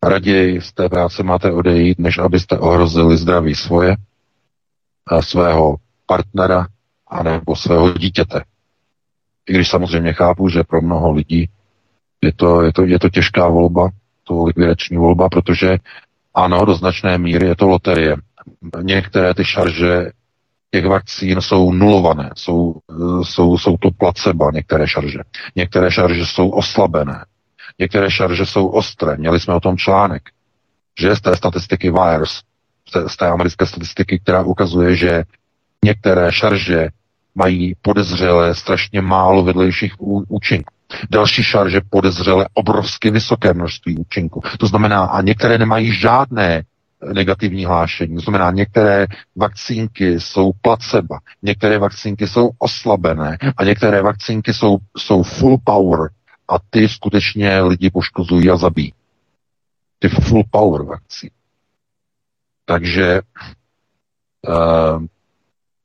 [0.03, 3.95] raději z té práce máte odejít, než abyste ohrozili zdraví svoje,
[5.07, 5.75] a svého
[6.05, 6.67] partnera
[7.07, 8.43] a nebo svého dítěte.
[9.49, 11.49] I když samozřejmě chápu, že pro mnoho lidí
[12.21, 13.89] je to, je to, je to těžká volba,
[14.23, 15.77] to likvidační volba, protože
[16.33, 18.15] ano, do značné míry je to loterie.
[18.81, 20.11] Některé ty šarže
[20.71, 22.75] těch vakcín jsou nulované, jsou,
[23.23, 25.19] jsou, jsou to placebo, některé šarže.
[25.55, 27.25] Některé šarže jsou oslabené,
[27.79, 29.17] některé šarže jsou ostré.
[29.17, 30.23] Měli jsme o tom článek,
[30.99, 32.41] že z té statistiky VIRES,
[33.07, 35.23] z té americké statistiky, která ukazuje, že
[35.85, 36.89] některé šarže
[37.35, 39.93] mají podezřelé strašně málo vedlejších
[40.27, 40.73] účinků.
[41.09, 44.41] Další šarže podezřele obrovsky vysoké množství účinku.
[44.59, 46.63] To znamená, a některé nemají žádné
[47.13, 48.15] negativní hlášení.
[48.15, 55.23] To znamená, některé vakcínky jsou placebo, některé vakcínky jsou oslabené a některé vakcínky jsou, jsou
[55.23, 56.09] full power
[56.47, 58.93] a ty skutečně lidi poškozují a zabíjí.
[59.99, 61.31] Ty full power vakcíny.
[62.65, 63.21] Takže
[64.47, 65.03] uh,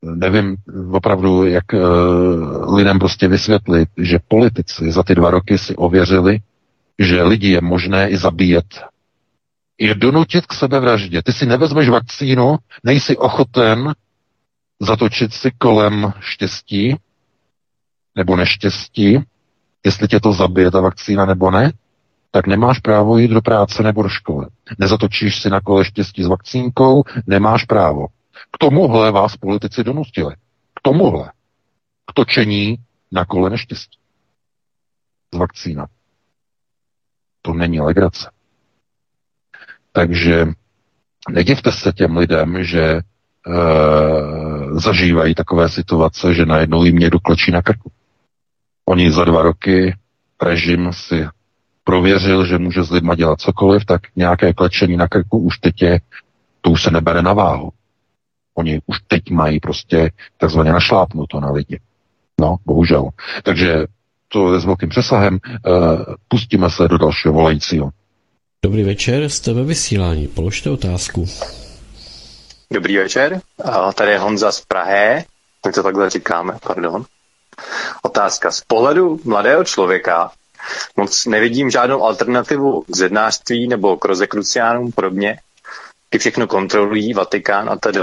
[0.01, 0.55] nevím
[0.91, 6.39] opravdu, jak uh, lidem prostě vysvětlit, že politici za ty dva roky si ověřili,
[6.99, 8.90] že lidi je možné i zabíjet.
[9.81, 11.23] Je donutit k sebevraždě.
[11.23, 13.93] Ty si nevezmeš vakcínu, nejsi ochoten
[14.79, 16.95] zatočit si kolem štěstí
[18.15, 19.19] nebo neštěstí,
[19.85, 21.73] jestli tě to zabije ta vakcína nebo ne,
[22.31, 24.47] tak nemáš právo jít do práce nebo do školy.
[24.79, 28.07] Nezatočíš si na kole štěstí s vakcínkou, nemáš právo.
[28.51, 30.35] K tomuhle vás politici donustili.
[30.73, 31.31] K tomuhle.
[32.05, 32.77] K točení
[33.11, 33.97] na kole neštěstí.
[35.33, 35.87] Z vakcína.
[37.41, 38.40] To není legrace.
[39.91, 40.47] Takže
[41.29, 43.01] nedivte se těm lidem, že e,
[44.71, 47.91] zažívají takové situace, že najednou jim někdo kločí na krku.
[48.85, 49.95] Oni za dva roky
[50.41, 51.27] režim si
[51.83, 55.99] prověřil, že může s lidma dělat cokoliv, tak nějaké klečení na krku už teď je,
[56.61, 57.71] to už se nebere na váhu.
[58.55, 61.79] Oni už teď mají prostě takzvaně našlápnuto na lidi.
[62.41, 63.09] No, bohužel.
[63.43, 63.85] Takže
[64.27, 65.35] to je s velkým přesahem.
[65.35, 65.39] E,
[66.27, 67.89] pustíme se do dalšího volajícího.
[68.65, 70.27] Dobrý večer, jste ve vysílání.
[70.27, 71.25] Položte otázku.
[72.71, 73.41] Dobrý večer,
[73.95, 75.25] tady je Honza z Prahy.
[75.65, 77.05] My to takhle říkáme, pardon.
[78.01, 78.51] Otázka.
[78.51, 80.31] Z pohledu mladého člověka
[80.97, 85.39] moc nevidím žádnou alternativu k zednářství nebo k rozekruciánům podobně,
[86.09, 87.99] kdy všechno kontrolují Vatikán a tedy.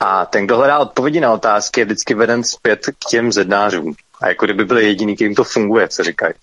[0.00, 3.94] A ten, kdo hledá odpovědi na otázky, je vždycky veden zpět k těm zednářům.
[4.20, 6.34] A jako kdyby byl jediný, kterým to funguje, co říkají.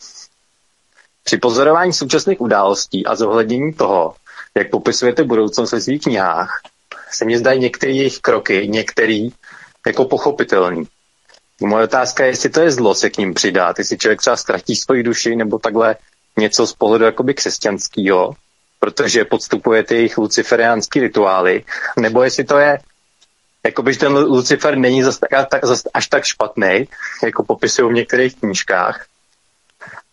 [1.27, 4.15] Při pozorování současných událostí a zohlednění toho,
[4.55, 6.61] jak popisujete budoucnost ve svých knihách,
[7.11, 9.29] se mi zdají některé jejich kroky, některý
[9.87, 10.87] jako pochopitelný.
[11.61, 14.75] Moje otázka je, jestli to je zlo se k ním přidat, jestli člověk třeba ztratí
[14.75, 15.95] svoji duši nebo takhle
[16.37, 18.33] něco z pohledu jakoby křesťanského,
[18.79, 21.63] protože podstupujete jejich luciferiánský rituály,
[21.99, 22.79] nebo jestli to je
[23.65, 25.61] jakoby, že ten Lucifer není zas, tak,
[25.93, 26.87] až tak špatný,
[27.23, 29.05] jako popisují v některých knížkách,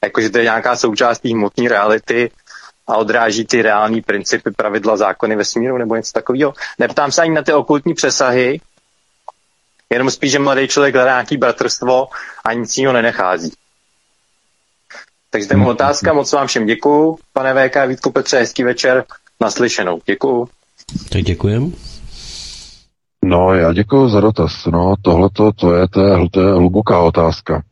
[0.04, 2.30] jakože to je nějaká součást té hmotné reality
[2.86, 6.54] a odráží ty reální principy, pravidla, zákony vesmíru nebo něco takového.
[6.78, 8.60] Neptám se ani na ty okultní přesahy,
[9.90, 12.08] jenom spíš, že mladý člověk hledá nějaký bratrstvo
[12.44, 13.52] a nic jiného nenechází.
[15.30, 17.18] Takže to je otázka, moc vám všem děkuju.
[17.32, 19.04] Pane VK, Vítku Petře, hezký večer,
[19.40, 20.00] naslyšenou.
[20.06, 20.48] Děkuju.
[21.12, 21.72] Tak děkujem.
[23.26, 24.66] No, já děkuji za dotaz.
[24.66, 27.62] No, tohle to je, to je, to je hluboká otázka.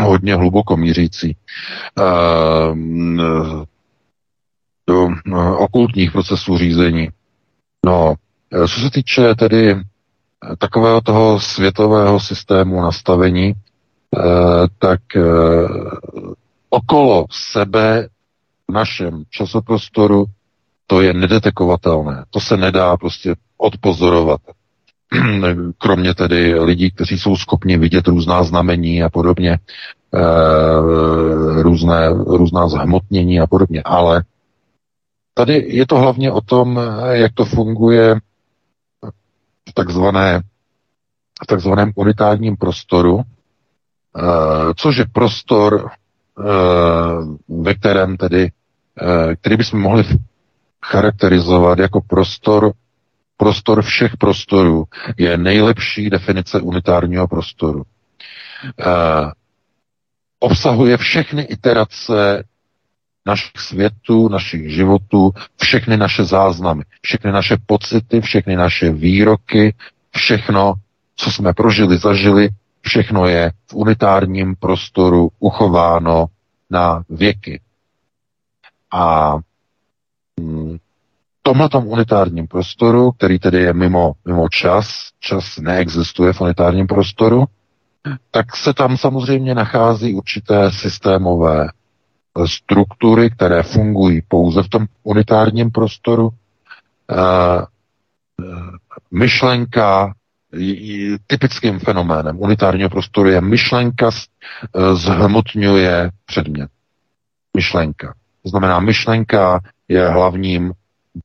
[0.00, 1.36] Hodně hluboko mířící.
[1.98, 2.76] Uh,
[4.86, 7.08] do uh, okultních procesů řízení.
[7.86, 8.14] No,
[8.52, 9.76] eh, co se týče tedy eh,
[10.58, 14.22] takového toho světového systému nastavení, uh,
[14.78, 15.00] tak
[16.70, 18.08] okolo sebe
[18.70, 20.24] v našem časoprostoru
[20.86, 22.24] to je nedetekovatelné.
[22.30, 24.40] To se nedá prostě odpozorovat.
[25.78, 29.58] kromě tedy lidí, kteří jsou schopni vidět různá znamení a podobně,
[30.14, 33.82] eh, různé, různá zhmotnění a podobně.
[33.84, 34.24] Ale
[35.34, 36.80] tady je to hlavně o tom,
[37.10, 38.14] jak to funguje
[39.68, 40.40] v takzvané
[41.42, 44.22] v takzvaném unitárním prostoru, eh,
[44.76, 46.42] což je prostor, eh,
[47.48, 48.50] ve kterém tedy,
[49.40, 50.04] který bychom mohli
[50.86, 52.72] charakterizovat jako prostor
[53.42, 54.84] prostor všech prostorů
[55.18, 57.78] je nejlepší definice unitárního prostoru.
[57.82, 57.84] Uh,
[60.38, 62.44] obsahuje všechny iterace
[63.26, 65.32] našich světů, našich životů,
[65.62, 69.74] všechny naše záznamy, všechny naše pocity, všechny naše výroky,
[70.16, 70.74] všechno,
[71.16, 72.48] co jsme prožili, zažili,
[72.80, 76.26] všechno je v unitárním prostoru uchováno
[76.70, 77.60] na věky.
[78.92, 79.34] A
[80.40, 80.78] mm,
[81.42, 87.44] tomhle unitárním prostoru, který tedy je mimo, mimo čas, čas neexistuje v unitárním prostoru,
[88.30, 91.68] tak se tam samozřejmě nachází určité systémové
[92.46, 96.30] struktury, které fungují pouze v tom unitárním prostoru.
[96.30, 97.62] E,
[99.10, 100.14] myšlenka,
[101.26, 104.10] typickým fenoménem unitárního prostoru je myšlenka
[104.94, 106.70] zhmotňuje předmět.
[107.56, 108.14] Myšlenka.
[108.42, 110.72] To znamená, myšlenka je hlavním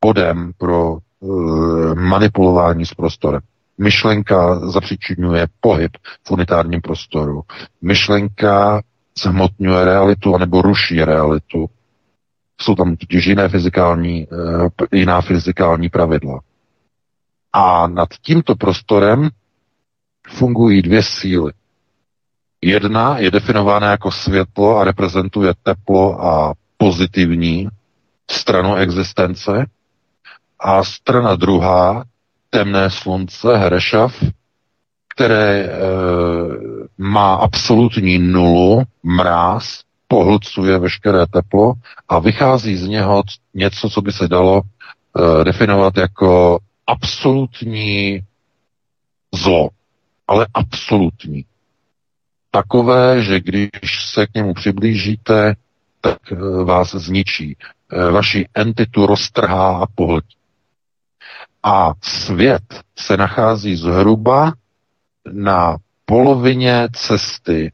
[0.01, 3.41] bodem pro uh, manipulování s prostorem.
[3.77, 5.91] Myšlenka zapříčinuje pohyb
[6.27, 7.41] v unitárním prostoru.
[7.81, 8.81] Myšlenka
[9.23, 11.69] zhmotňuje realitu anebo ruší realitu.
[12.61, 16.39] Jsou tam totiž jiné fyzikální, uh, jiná fyzikální pravidla.
[17.53, 19.29] A nad tímto prostorem
[20.29, 21.53] fungují dvě síly.
[22.61, 27.67] Jedna je definována jako světlo a reprezentuje teplo a pozitivní
[28.31, 29.65] stranu existence
[30.59, 32.03] a strana druhá,
[32.49, 34.23] temné slunce, Herešav,
[35.15, 35.69] které e,
[36.97, 41.73] má absolutní nulu, mráz, pohlcuje veškeré teplo
[42.09, 43.23] a vychází z něho
[43.53, 48.21] něco, co by se dalo e, definovat jako absolutní
[49.35, 49.69] zlo,
[50.27, 51.45] ale absolutní.
[52.51, 53.71] Takové, že když
[54.13, 55.55] se k němu přiblížíte,
[56.01, 57.57] tak e, vás zničí.
[57.91, 60.37] E, vaši entitu roztrhá a pohltí.
[61.63, 62.63] A svět
[62.99, 64.53] se nachází zhruba
[65.31, 67.71] na polovině cesty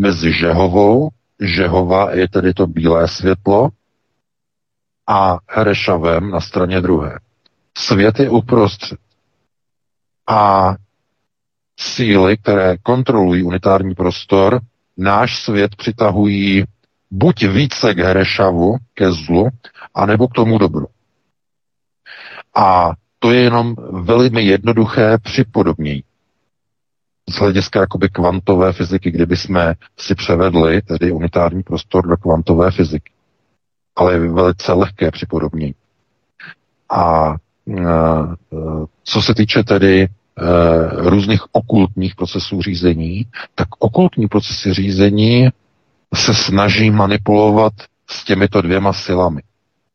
[0.00, 1.08] mezi Žehovou,
[1.40, 3.68] Žehova je tedy to bílé světlo,
[5.06, 7.18] a Herešavem na straně druhé.
[7.78, 8.98] Svět je uprostřed.
[10.26, 10.74] A
[11.80, 14.60] síly, které kontrolují unitární prostor,
[14.96, 16.64] náš svět přitahují
[17.10, 19.48] buď více k Herešavu, ke zlu,
[19.94, 20.86] anebo k tomu dobru.
[22.56, 26.02] A to je jenom velmi jednoduché připodobnění.
[27.30, 33.12] Z hlediska jakoby kvantové fyziky, kdyby jsme si převedli tedy unitární prostor do kvantové fyziky.
[33.96, 35.74] Ale je velice lehké připodobnění.
[36.90, 37.74] A e,
[39.04, 40.08] co se týče tedy e,
[41.10, 45.48] různých okultních procesů řízení, tak okultní procesy řízení
[46.14, 47.72] se snaží manipulovat
[48.10, 49.42] s těmito dvěma silami.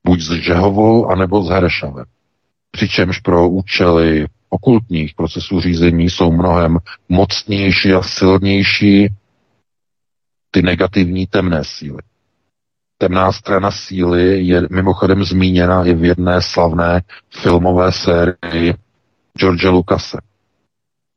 [0.03, 2.05] Buď s Žehovou, anebo s Herešavem.
[2.71, 6.77] Přičemž pro účely okultních procesů řízení jsou mnohem
[7.09, 9.13] mocnější a silnější
[10.51, 11.99] ty negativní temné síly.
[12.97, 18.73] Temná strana síly je mimochodem zmíněna i v jedné slavné filmové sérii
[19.37, 20.17] George Lucase.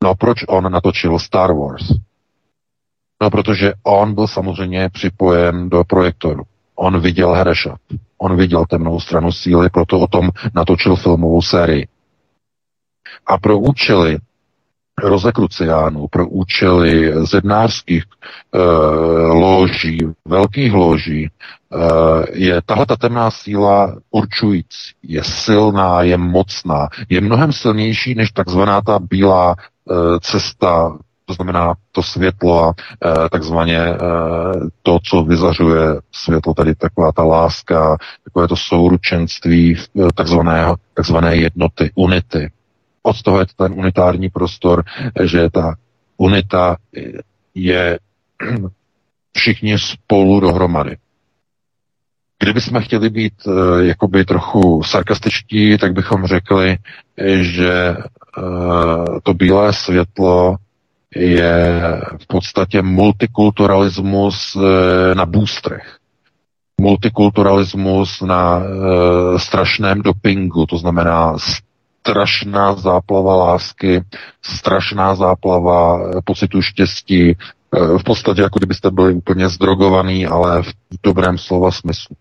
[0.02, 1.84] No a proč on natočil Star Wars?
[3.22, 6.42] No, protože on byl samozřejmě připojen do projektoru.
[6.74, 7.76] On viděl Hereša.
[8.24, 11.88] On viděl temnou stranu síly, proto o tom natočil filmovou sérii.
[13.26, 14.18] A pro účely
[15.02, 18.58] rozekruciánů, pro účely zednářských e,
[19.28, 21.30] loží, velkých loží, e,
[22.32, 24.92] je tahle ta temná síla určující.
[25.02, 31.74] Je silná, je mocná, je mnohem silnější než takzvaná ta bílá e, cesta to znamená
[31.92, 33.98] to světlo a e, takzvaně e,
[34.82, 39.78] to, co vyzařuje světlo, tady taková ta láska, takové to souručenství e,
[40.14, 42.50] takzvaného, takzvané jednoty, unity.
[43.02, 44.84] Od toho je ten unitární prostor,
[45.24, 45.74] že ta
[46.16, 46.76] unita
[47.54, 47.98] je
[49.36, 50.96] všichni spolu dohromady.
[52.38, 56.76] Kdybychom chtěli být e, jakoby trochu sarkastičtí, tak bychom řekli,
[57.40, 57.96] že e,
[59.22, 60.56] to bílé světlo
[61.16, 61.80] je
[62.22, 65.96] v podstatě multikulturalismus eh, na bůstrech.
[66.80, 71.38] Multikulturalismus na e, strašném dopingu, to znamená
[72.00, 74.04] strašná záplava lásky,
[74.42, 77.34] strašná záplava eh, pocitu štěstí, e,
[77.98, 80.72] v podstatě jako kdybyste byli úplně zdrogovaný, ale v
[81.02, 82.16] dobrém slova smyslu.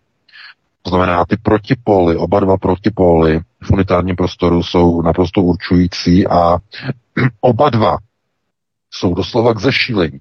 [0.81, 6.57] To znamená, ty protipóly, oba dva protipóly v unitárním prostoru jsou naprosto určující a
[7.41, 7.97] oba dva
[8.93, 10.19] jsou doslova k zešílení.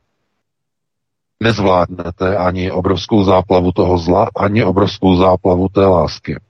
[1.43, 6.41] Nezvládnete ani obrovskou záplavu toho zla, ani obrovskou záplavu té lásky.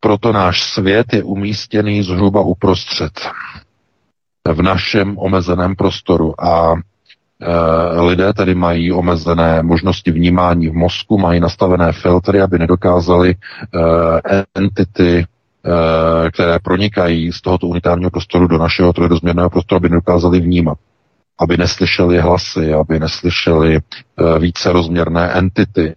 [0.00, 3.12] Proto náš svět je umístěný zhruba uprostřed
[4.52, 11.40] v našem omezeném prostoru a e, lidé tedy mají omezené možnosti vnímání v mozku, mají
[11.40, 13.36] nastavené filtry, aby nedokázali e,
[14.54, 15.26] entity
[16.32, 20.78] které pronikají z tohoto unitárního prostoru do našeho trojdozměrného prostoru, aby nedokázali vnímat,
[21.38, 25.94] aby neslyšeli hlasy, aby neslyšeli eh, více rozměrné entity,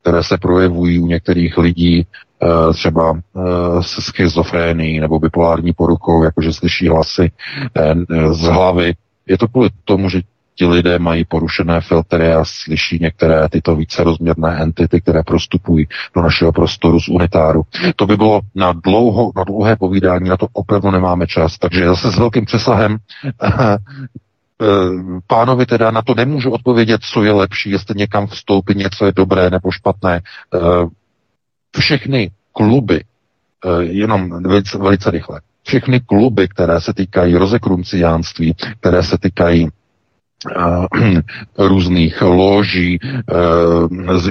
[0.00, 2.06] které se projevují u některých lidí
[2.42, 3.20] eh, třeba
[3.80, 7.30] se schizofrénií nebo bipolární poruchou, jakože slyší hlasy
[8.30, 8.94] z hlavy.
[9.26, 10.20] Je to kvůli tomu, že
[10.56, 16.22] ti lidé mají porušené filtry a slyší některé tyto více rozměrné entity, které prostupují do
[16.22, 17.62] našeho prostoru z unitáru.
[17.96, 22.10] To by bylo na, dlouho, na dlouhé povídání, na to opravdu nemáme čas, takže zase
[22.12, 22.96] s velkým přesahem
[23.42, 23.76] eh,
[25.26, 29.50] pánovi teda na to nemůžu odpovědět, co je lepší, jestli někam vstoupit, něco je dobré
[29.50, 30.20] nebo špatné.
[30.54, 30.58] Eh,
[31.78, 33.04] všechny kluby,
[33.66, 39.68] eh, jenom velice, velice rychle, všechny kluby, které se týkají rozekrunciánství, které se týkají
[41.58, 42.98] různých loží,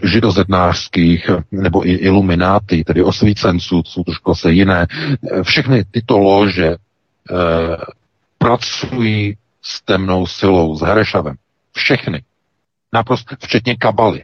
[0.03, 4.88] židozednářských nebo i ilumináty, tedy osvícenců, jsou trošku se jiné.
[5.44, 6.76] Všechny tyto lože
[8.38, 11.36] pracují s temnou silou, s Herešavem.
[11.73, 12.23] Všechny.
[12.94, 14.23] Naprosto, včetně kabaly.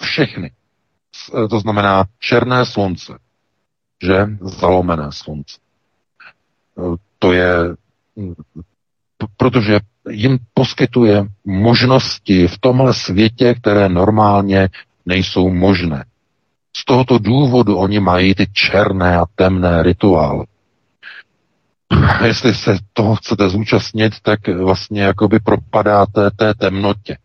[0.00, 0.50] Všechny.
[1.50, 3.18] To znamená černé slunce,
[4.02, 5.58] že zalomené slunce.
[7.18, 7.56] To je
[9.36, 14.68] protože jim poskytuje možnosti v tomhle světě, které normálně
[15.06, 16.04] nejsou možné.
[16.76, 20.44] Z tohoto důvodu oni mají ty černé a temné rituály.
[22.24, 27.16] Jestli se toho chcete zúčastnit, tak vlastně jakoby propadáte té temnotě.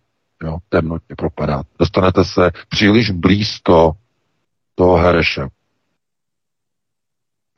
[0.43, 1.69] Jo, temnotě propadáte.
[1.79, 3.91] Dostanete se příliš blízko
[4.75, 5.47] toho hereše.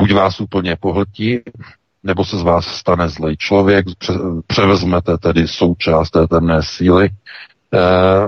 [0.02, 1.40] Buď vás úplně pohltí,
[2.04, 3.86] nebo se z vás stane zlej člověk,
[4.48, 7.10] převezmete tedy součást té temné síly,
[7.74, 8.28] eh,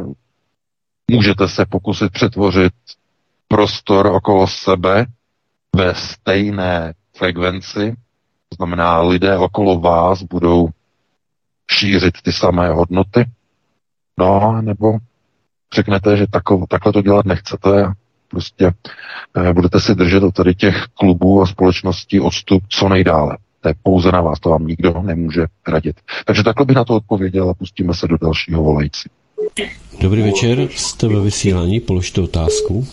[1.11, 2.73] můžete se pokusit přetvořit
[3.47, 5.05] prostor okolo sebe
[5.75, 7.95] ve stejné frekvenci,
[8.49, 10.69] to znamená, lidé okolo vás budou
[11.71, 13.25] šířit ty samé hodnoty,
[14.19, 14.97] no, nebo
[15.75, 17.93] řeknete, že tako, takhle to dělat nechcete a
[18.27, 18.73] prostě
[19.37, 23.37] eh, budete si držet od tady těch klubů a společností odstup co nejdále.
[23.61, 25.95] To je pouze na vás, to vám nikdo nemůže radit.
[26.25, 29.09] Takže takhle bych na to odpověděl a pustíme se do dalšího volající.
[30.01, 32.87] Dobrý večer, jste ve vysílání, položte otázku.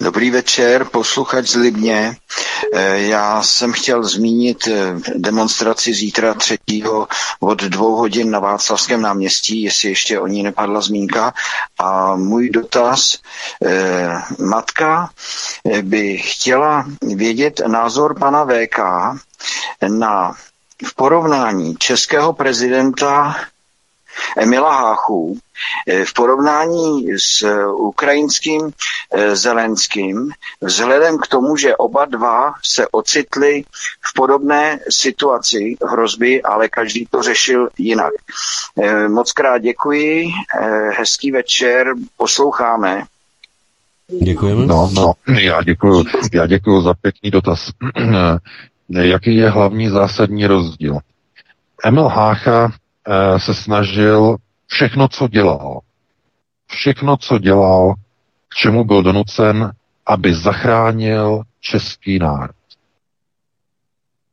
[0.00, 2.16] Dobrý večer, posluchač z Libně.
[2.74, 7.08] Eh, já jsem chtěl zmínit eh, demonstraci zítra třetího
[7.40, 11.34] od dvou hodin na Václavském náměstí, jestli ještě o ní nepadla zmínka.
[11.78, 13.18] A můj dotaz,
[13.64, 15.10] eh, matka
[15.82, 18.78] by chtěla vědět názor pana VK
[19.88, 20.34] na
[20.86, 23.36] v porovnání českého prezidenta
[24.36, 25.38] Emila Háchů
[25.88, 28.70] eh, v porovnání s eh, ukrajinským
[29.12, 30.30] eh, Zelenským,
[30.60, 33.62] vzhledem k tomu, že oba dva se ocitli
[34.10, 38.12] v podobné situaci hrozby, ale každý to řešil jinak.
[39.08, 40.28] Moc krát děkuji,
[40.98, 43.02] hezký večer, posloucháme.
[44.22, 44.66] Děkujeme.
[44.66, 47.70] No, no, já děkuji, já děkuji za pěkný dotaz.
[48.88, 50.98] Jaký je hlavní zásadní rozdíl?
[51.84, 52.72] Emil Hácha
[53.38, 55.80] se snažil všechno, co dělal,
[56.66, 57.94] všechno, co dělal,
[58.48, 59.72] k čemu byl donucen,
[60.06, 62.56] aby zachránil český národ.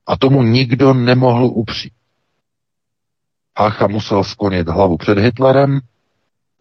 [0.08, 1.94] A tomu nikdo nemohl upřít.
[3.58, 5.80] Hácha musel sklonit hlavu před Hitlerem,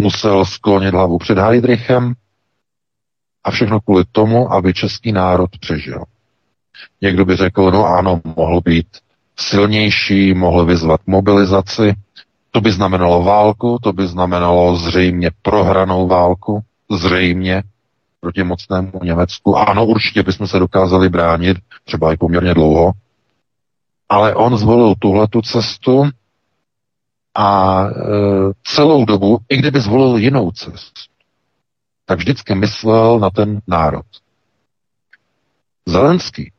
[0.03, 2.15] musel sklonit hlavu před Heidrichem
[3.45, 6.05] a všechno kvůli tomu, aby český národ přežil.
[7.01, 8.87] Někdo by řekl, no ano, mohl být
[9.37, 11.95] silnější, mohl vyzvat mobilizaci.
[12.53, 16.61] To by znamenalo válku, to by znamenalo zřejmě prohranou válku,
[16.91, 17.63] zřejmě
[18.21, 19.57] proti mocnému Německu.
[19.57, 22.93] Ano, určitě bychom se dokázali bránit, třeba i poměrně dlouho.
[24.09, 26.05] Ale on zvolil tuhletu cestu
[27.35, 27.93] a e,
[28.65, 31.01] celou dobu, i kdyby zvolil jinou cestu,
[32.07, 34.07] tak vždycky myslel na ten národ.
[35.87, 36.53] Zelenský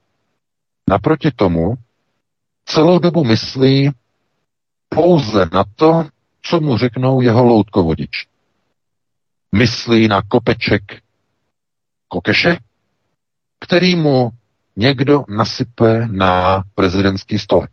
[0.90, 1.74] naproti tomu
[2.65, 3.91] celou dobu myslí
[4.94, 6.06] pouze na to,
[6.41, 8.28] co mu řeknou jeho loutkovodič.
[9.52, 10.82] Myslí na kopeček
[12.07, 12.57] kokeše,
[13.60, 14.32] který mu
[14.76, 17.68] někdo nasype na prezidentský stole,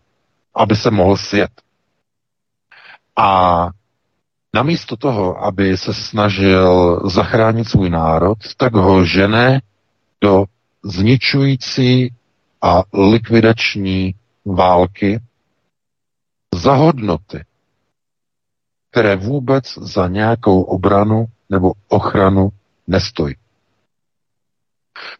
[0.55, 1.51] aby se mohl sjet.
[3.17, 3.69] A
[4.55, 9.63] namísto toho, aby se snažil zachránit svůj národ, tak ho žene
[10.21, 10.45] do
[10.85, 12.15] zničující
[12.63, 14.15] a likvidační
[14.45, 15.21] války
[16.55, 17.45] za hodnoty,
[18.91, 22.49] které vůbec za nějakou obranu nebo ochranu
[22.87, 23.35] nestojí.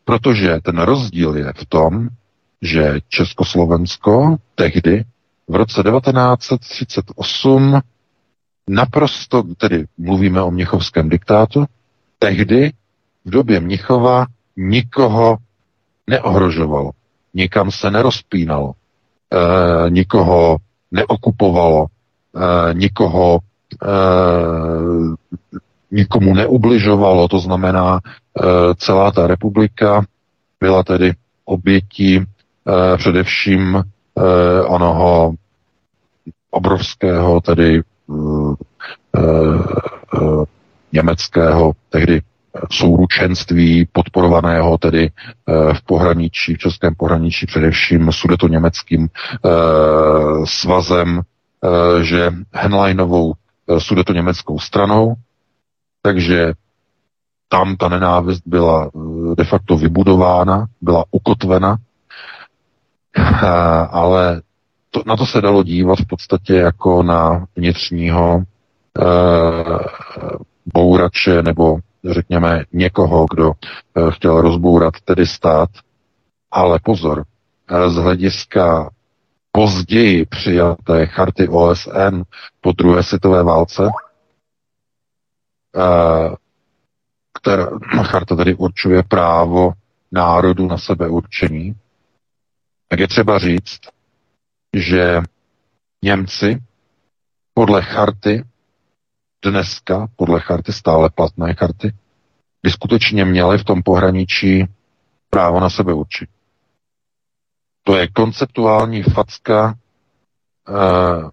[0.05, 2.09] Protože ten rozdíl je v tom,
[2.63, 5.05] že Československo tehdy
[5.49, 7.81] v roce 1938
[8.69, 11.65] naprosto, tedy mluvíme o Mnichovském diktátu,
[12.19, 12.73] tehdy
[13.25, 14.27] v době Mnichova
[14.57, 15.37] nikoho
[16.07, 16.91] neohrožovalo,
[17.35, 20.59] nikam se nerozpínalo, e, nikoho
[20.91, 23.87] neokupovalo, e, nikoho e,
[25.91, 30.05] nikomu neubližovalo, to znamená, e, celá ta republika
[30.61, 31.13] byla tedy
[31.45, 32.25] obětí e,
[32.97, 33.83] především e,
[34.63, 35.35] onoho
[36.51, 37.83] obrovského tedy e,
[39.17, 39.21] e,
[40.93, 42.21] německého tehdy
[42.73, 49.49] souručenství podporovaného tedy eh, v pohraničí, v českém pohraničí především sudeto-německým eh,
[50.45, 53.33] svazem, eh, že Henleinovou
[53.79, 55.15] sudeto-německou stranou,
[56.03, 56.53] takže
[57.49, 58.91] tam ta nenávist byla
[59.37, 61.77] de facto vybudována, byla ukotvena,
[63.91, 64.43] ale
[64.91, 69.05] to, na to se dalo dívat v podstatě jako na vnitřního e,
[70.75, 75.71] bourače nebo řekněme, někoho, kdo eh, chtěl rozbourat tedy stát,
[76.51, 77.25] ale pozor,
[77.69, 78.91] eh, z hlediska
[79.53, 82.23] později přijaté charty OSN
[82.61, 83.83] po druhé světové válce,
[85.77, 86.35] eh,
[87.41, 87.67] která
[88.03, 89.73] charta tedy určuje právo
[90.13, 91.75] národu na sebeurčení,
[92.89, 93.81] tak je třeba říct,
[94.77, 95.23] že
[96.03, 96.63] Němci
[97.55, 98.45] podle charty
[99.45, 101.93] dneska, podle charty, stále platné charty,
[102.63, 104.67] by skutečně měli v tom pohraničí
[105.31, 106.29] právo na sebe určit.
[107.83, 109.75] To je konceptuální facka
[110.69, 111.31] uh,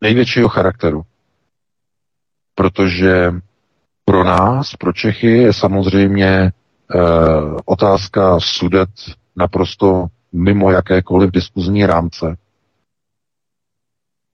[0.00, 1.02] největšího charakteru.
[2.54, 3.32] Protože
[4.04, 6.52] pro nás, pro Čechy, je samozřejmě
[6.94, 8.90] uh, otázka sudet
[9.36, 12.36] naprosto mimo jakékoliv diskuzní rámce.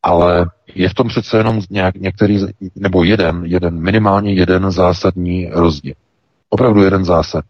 [0.02, 2.40] Ale je v tom přece jenom nějak, některý,
[2.74, 5.94] nebo jeden, jeden, minimálně jeden zásadní rozdíl.
[6.48, 7.44] Opravdu jeden zásad.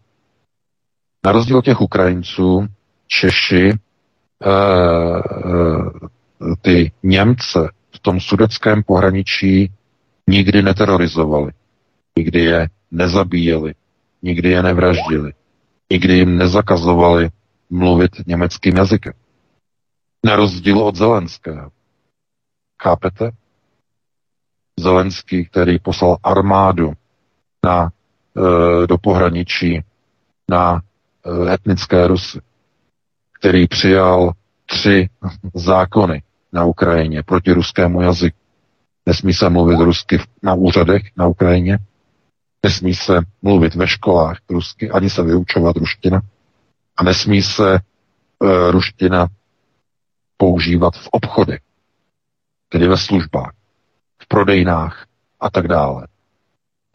[1.25, 2.67] Na rozdíl od těch Ukrajinců,
[3.07, 3.73] Češi, e,
[4.49, 4.55] e,
[6.61, 9.71] ty Němce v tom sudeckém pohraničí
[10.27, 11.51] nikdy neterorizovali,
[12.17, 13.73] nikdy je nezabíjeli,
[14.21, 15.33] nikdy je nevraždili,
[15.91, 17.29] nikdy jim nezakazovali
[17.69, 19.13] mluvit německým jazykem.
[20.25, 21.71] Na rozdíl od Zelenského.
[22.83, 23.31] Chápete?
[24.79, 26.93] Zelenský, který poslal armádu
[27.65, 27.91] na,
[28.37, 29.83] e, do pohraničí
[30.49, 30.81] na
[31.25, 32.41] e, etnické Rusy,
[33.39, 34.31] který přijal
[34.65, 35.09] tři
[35.53, 36.23] zákony
[36.53, 38.37] na Ukrajině proti ruskému jazyku.
[39.05, 41.77] Nesmí se mluvit rusky na úřadech na Ukrajině,
[42.63, 46.21] nesmí se mluvit ve školách rusky, ani se vyučovat ruština
[46.97, 47.79] a nesmí se e,
[48.71, 49.27] ruština
[50.37, 51.61] používat v obchodech
[52.73, 53.53] tedy ve službách,
[54.21, 55.05] v prodejnách
[55.39, 56.07] a tak dále.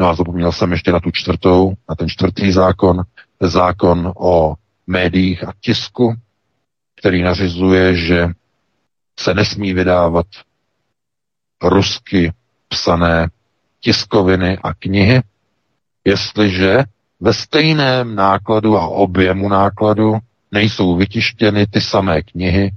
[0.00, 3.02] No a zapomněl jsem ještě na tu čtvrtou, na ten čtvrtý zákon,
[3.40, 4.54] zákon o
[4.86, 6.14] médiích a tisku,
[6.96, 8.28] který nařizuje, že
[9.20, 10.26] se nesmí vydávat
[11.62, 12.32] rusky
[12.68, 13.28] psané
[13.80, 15.22] tiskoviny a knihy,
[16.04, 16.78] jestliže
[17.20, 20.18] ve stejném nákladu a objemu nákladu
[20.52, 22.70] nejsou vytištěny ty samé knihy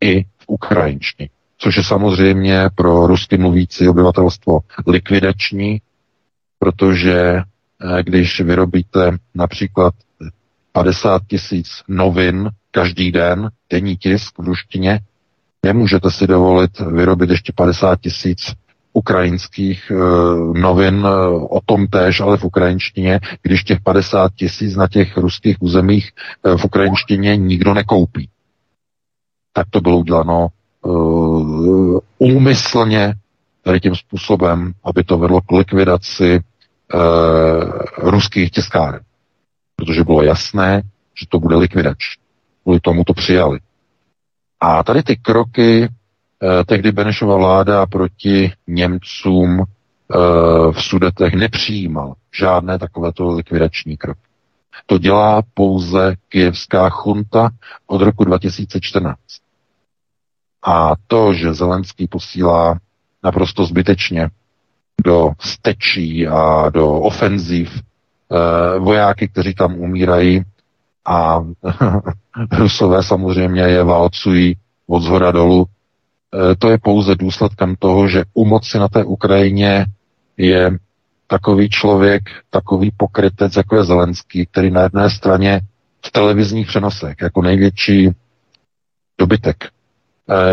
[0.00, 5.80] i v ukrajinštině což je samozřejmě pro rusky mluvící obyvatelstvo likvidační,
[6.58, 9.94] protože eh, když vyrobíte například
[10.72, 15.00] 50 tisíc novin každý den, denní tisk v ruštině,
[15.64, 18.52] nemůžete si dovolit vyrobit ještě 50 tisíc
[18.92, 19.94] ukrajinských e,
[20.60, 25.62] novin e, o tom též, ale v ukrajinštině, když těch 50 tisíc na těch ruských
[25.62, 26.10] územích
[26.56, 28.28] v ukrajinštině nikdo nekoupí.
[29.52, 30.48] Tak to bylo uděláno
[30.82, 33.14] uh, úmyslně
[33.62, 36.40] tady tím způsobem, aby to vedlo k likvidaci
[36.94, 37.00] uh,
[37.96, 39.00] ruských tiskáren.
[39.76, 40.82] Protože bylo jasné,
[41.20, 41.98] že to bude likvidač.
[42.62, 43.58] Kvůli tomu to přijali.
[44.60, 45.88] A tady ty kroky uh,
[46.66, 49.66] tehdy Benešova vláda proti Němcům uh,
[50.72, 54.20] v Sudetech nepřijímal žádné takovéto likvidační kroky.
[54.86, 57.50] To dělá pouze kijevská chunta
[57.86, 59.16] od roku 2014.
[60.62, 62.78] A to, že Zelenský posílá
[63.24, 64.30] naprosto zbytečně
[65.04, 70.42] do stečí a do ofenziv eh, vojáky, kteří tam umírají
[71.06, 71.44] a
[72.52, 74.56] Rusové samozřejmě je válcují
[74.86, 75.66] od zhora dolů.
[75.66, 79.86] Eh, to je pouze důsledkem toho, že u moci na té Ukrajině
[80.36, 80.78] je
[81.26, 85.60] takový člověk, takový pokrytec, jako je Zelenský, který na jedné straně
[86.06, 88.10] v televizních přenosech jako největší
[89.18, 89.68] dobytek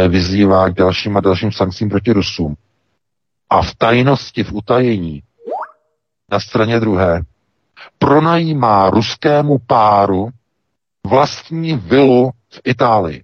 [0.07, 2.56] vyzývá k dalším a dalším sankcím proti Rusům.
[3.49, 5.23] A v tajnosti, v utajení,
[6.31, 7.22] na straně druhé,
[7.97, 10.30] pronajímá ruskému páru
[11.07, 13.23] vlastní vilu v Itálii.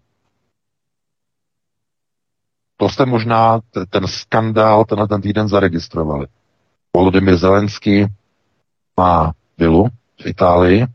[2.78, 3.60] To jste možná
[3.90, 6.28] ten skandál ten, ten týden zaregistrovali.
[6.96, 8.06] Volodymyr Zelenský
[8.98, 9.88] má vilu
[10.22, 10.88] v Itálii,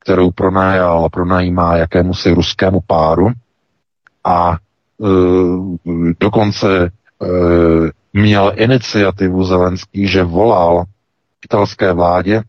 [0.00, 3.28] kterou pronajal, pronajímá jakému si ruskému páru
[4.24, 4.63] a Eh,
[6.20, 6.90] dokonce
[7.22, 10.84] eh, měl iniciativu Zelenský, že volal
[11.44, 12.42] italské vládě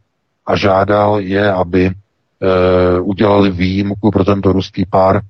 [0.45, 5.21] a žádal je, aby eh, udělali výjimku pro tento ruský pár,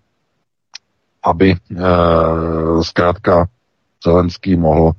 [1.24, 1.56] aby
[2.82, 3.48] zkrátka
[4.06, 4.92] Zelenský mohl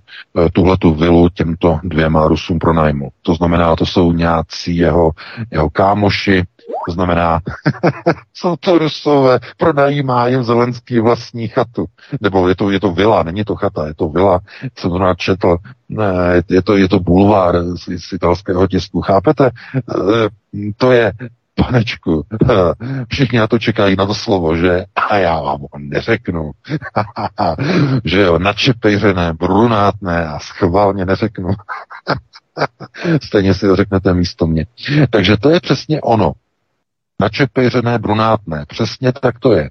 [0.52, 3.12] tuhle tu vilu těmto dvěma Rusům pronajmout.
[3.22, 5.10] To znamená, to jsou nějací jeho,
[5.50, 6.44] jeho kámoši,
[6.86, 7.40] to znamená,
[8.34, 11.86] jsou to Rusové, pronajímá jim Zelenský vlastní chatu.
[12.20, 14.40] Nebo je to, je to vila, není to chata, je to vila,
[14.78, 15.56] jsem to načetl,
[15.88, 19.50] ne, je to, je to bulvár z, z italského tisku, chápete?
[19.76, 20.28] Eh,
[20.76, 21.12] to je,
[21.56, 22.24] panečku,
[23.08, 26.50] všichni na to čekají na to slovo, že a já vám ho neřeknu,
[28.04, 31.50] že jo, načepejřené, brunátné a schválně neřeknu.
[33.22, 34.66] Stejně si to řeknete místo mě.
[35.10, 36.32] Takže to je přesně ono
[37.20, 38.64] načepejřené, brunátné.
[38.68, 39.70] Přesně tak to je.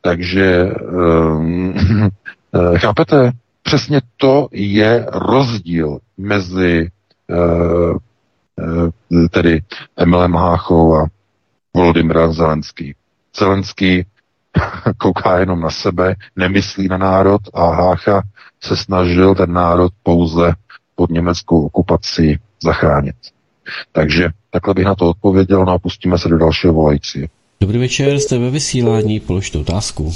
[0.00, 1.74] Takže um,
[2.76, 3.32] chápete,
[3.62, 6.90] přesně to je rozdíl mezi
[7.26, 7.96] uh,
[9.10, 9.62] uh, tedy
[9.96, 11.06] Emilem Háchou a
[11.74, 12.94] Volodymyrem Zelenský.
[13.38, 14.06] Zelenský
[14.98, 18.22] kouká jenom na sebe, nemyslí na národ a Hácha
[18.60, 20.52] se snažil ten národ pouze
[20.94, 23.16] pod německou okupací zachránit.
[23.92, 27.28] Takže takhle bych na to odpověděl, no a pustíme se do dalšího volající.
[27.60, 30.12] Dobrý večer, jste ve vysílání, položte otázku.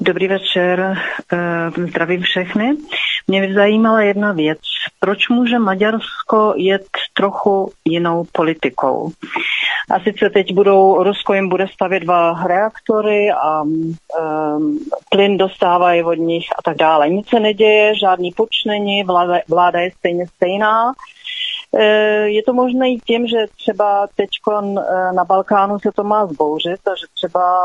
[0.00, 0.98] Dobrý večer,
[1.32, 2.76] eh, zdravím všechny.
[3.26, 4.58] Mě by zajímala jedna věc.
[5.00, 9.10] Proč může Maďarsko jet trochu jinou politikou?
[9.90, 13.96] A sice teď budou, Rusko jim bude stavět dva reaktory a um,
[15.10, 17.08] plyn dostávají od nich a tak dále.
[17.08, 20.92] Nic se neděje, žádný puč není, vláda, vláda je stejně stejná.
[21.76, 24.28] Eh, je to možné i tím, že třeba teď
[25.14, 27.58] na Balkánu se to má zbouřit a že třeba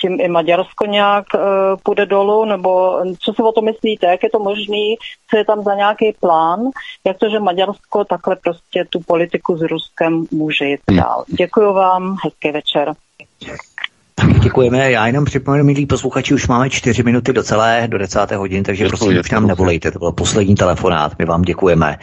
[0.00, 1.40] tím i Maďarsko nějak uh,
[1.82, 4.96] půjde dolů, nebo co si o to myslíte, jak je to možný,
[5.30, 6.60] co je tam za nějaký plán,
[7.04, 10.98] jak to, že Maďarsko takhle prostě tu politiku s Ruskem může jít hmm.
[10.98, 11.24] dál.
[11.28, 12.92] Děkuji vám, hezký večer.
[14.42, 14.90] Děkujeme.
[14.90, 18.84] Já jenom připomenu, milí posluchači, už máme čtyři minuty do celé, do desáté hodin, takže
[18.84, 19.90] je prosím, už nám nevolejte.
[19.90, 21.12] To byl poslední telefonát.
[21.18, 21.98] My vám děkujeme.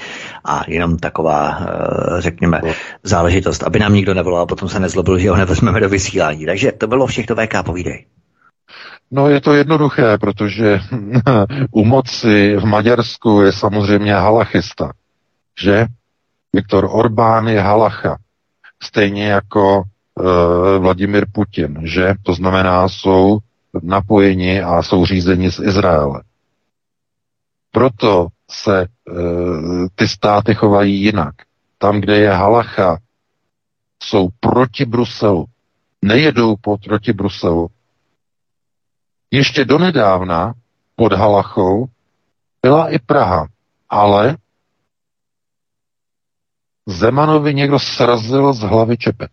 [0.45, 2.61] A jenom taková, eh, řekněme,
[3.03, 6.45] záležitost, aby nám nikdo nevolal, potom se nezlobil, že ho nevezmeme do vysílání.
[6.45, 8.05] Takže to bylo všechno VK, povídej.
[9.11, 10.79] No je to jednoduché, protože
[11.71, 14.91] u moci v Maďarsku je samozřejmě halachista,
[15.61, 15.85] že?
[16.53, 18.17] Viktor Orbán je halacha.
[18.83, 19.83] Stejně jako
[20.79, 22.13] Vladimir Putin, že?
[22.23, 23.39] To znamená, jsou
[23.81, 26.23] napojeni a jsou řízeni z Izraele.
[27.71, 28.87] Proto se e,
[29.95, 31.35] ty státy chovají jinak.
[31.77, 32.97] Tam, kde je halacha,
[34.03, 35.45] jsou proti Bruselu.
[36.01, 37.67] Nejedou proti Bruselu.
[39.31, 40.53] Ještě donedávna
[40.95, 41.85] pod halachou
[42.61, 43.47] byla i Praha,
[43.89, 44.37] ale
[46.85, 49.31] Zemanovi někdo srazil z hlavy čepec.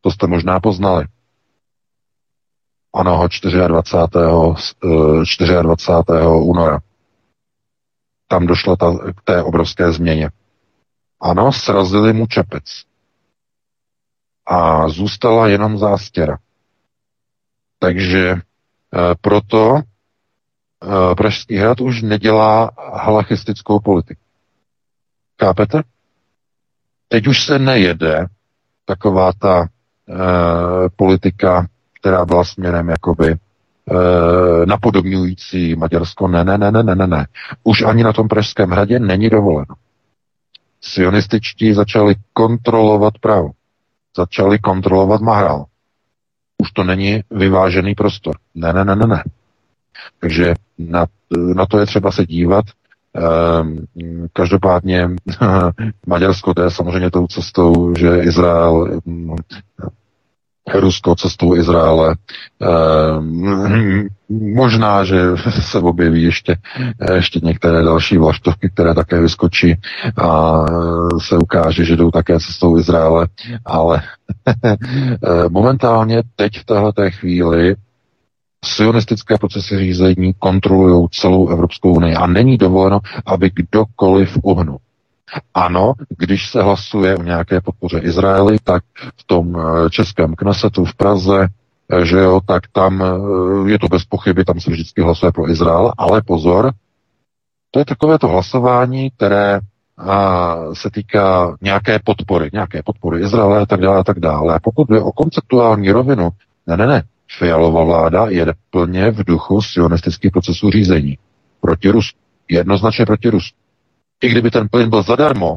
[0.00, 1.04] To jste možná poznali.
[2.94, 3.28] Ano,
[3.66, 3.68] 24.
[3.68, 5.52] 24.
[6.10, 6.78] Eh, února.
[8.28, 10.30] Tam došlo ta, k té obrovské změně.
[11.20, 12.64] Ano, srazili mu čepec.
[14.46, 16.38] A zůstala jenom zástěra.
[17.78, 18.40] Takže e,
[19.20, 24.22] proto e, Pražský hrad už nedělá halachistickou politiku.
[25.36, 25.82] Kápete?
[27.08, 28.26] Teď už se nejede
[28.84, 29.68] taková ta
[30.96, 31.66] politika,
[32.00, 36.28] která byla směrem jakoby eh, napodobňující Maďarsko.
[36.28, 37.26] Ne, ne, ne, ne, ne, ne, ne.
[37.62, 39.74] Už ani na tom Pražském hradě není dovoleno.
[40.80, 43.50] Sionističtí začali kontrolovat právo.
[44.16, 45.64] Začali kontrolovat Mahral.
[46.62, 48.36] Už to není vyvážený prostor.
[48.54, 49.24] Ne, ne, ne, ne, ne.
[50.18, 51.06] Takže na,
[51.54, 52.64] na to je třeba se dívat.
[53.14, 53.86] Ehm,
[54.32, 55.08] každopádně
[56.06, 59.00] Maďarsko to je samozřejmě tou cestou, že Izrael
[60.74, 62.14] Rusko cestou Izraele.
[62.62, 62.66] E,
[64.30, 65.20] možná, že
[65.60, 66.56] se objeví ještě,
[67.14, 69.76] ještě některé další vlaštovky, které také vyskočí
[70.22, 70.60] a
[71.18, 73.28] se ukáže, že jdou také cestou Izraele,
[73.64, 74.02] ale
[74.64, 77.76] eh, momentálně teď v této chvíli
[78.64, 84.78] sionistické procesy řízení kontrolují celou Evropskou unii a není dovoleno, aby kdokoliv uhnul.
[85.54, 88.84] Ano, když se hlasuje o nějaké podpoře Izraeli, tak
[89.16, 91.48] v tom eh, českém Knesetu v Praze,
[91.92, 95.50] eh, že jo, tak tam eh, je to bez pochyby, tam se vždycky hlasuje pro
[95.50, 96.72] Izrael, ale pozor,
[97.70, 99.60] to je takové to hlasování, které
[99.98, 104.54] a, se týká nějaké podpory, nějaké podpory Izraele a tak dále a tak dále.
[104.54, 106.30] A pokud jde o konceptuální rovinu,
[106.66, 107.02] ne, ne, ne,
[107.38, 111.18] Fialová vláda je plně v duchu sionistických procesů řízení.
[111.60, 112.18] Proti Rusku.
[112.48, 113.59] Jednoznačně proti Rusku.
[114.22, 115.56] I kdyby ten plyn byl zadarmo,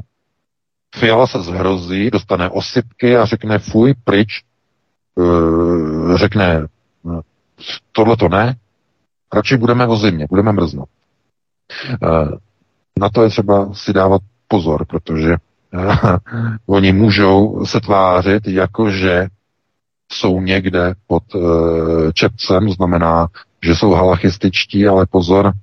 [0.96, 4.44] Fiala se zhrozí, dostane osypky a řekne fuj, pryč,
[5.16, 6.68] uh, řekne
[7.92, 8.56] tohle to ne,
[9.34, 10.90] radši budeme o zimě, budeme mrznout.
[12.04, 12.38] Uh,
[13.00, 15.36] na to je třeba si dávat pozor, protože
[15.74, 15.96] uh,
[16.66, 19.28] oni můžou se tvářit, jakože
[20.12, 23.28] jsou někde pod uh, čepcem, znamená,
[23.66, 25.54] že jsou halachističtí, ale pozor,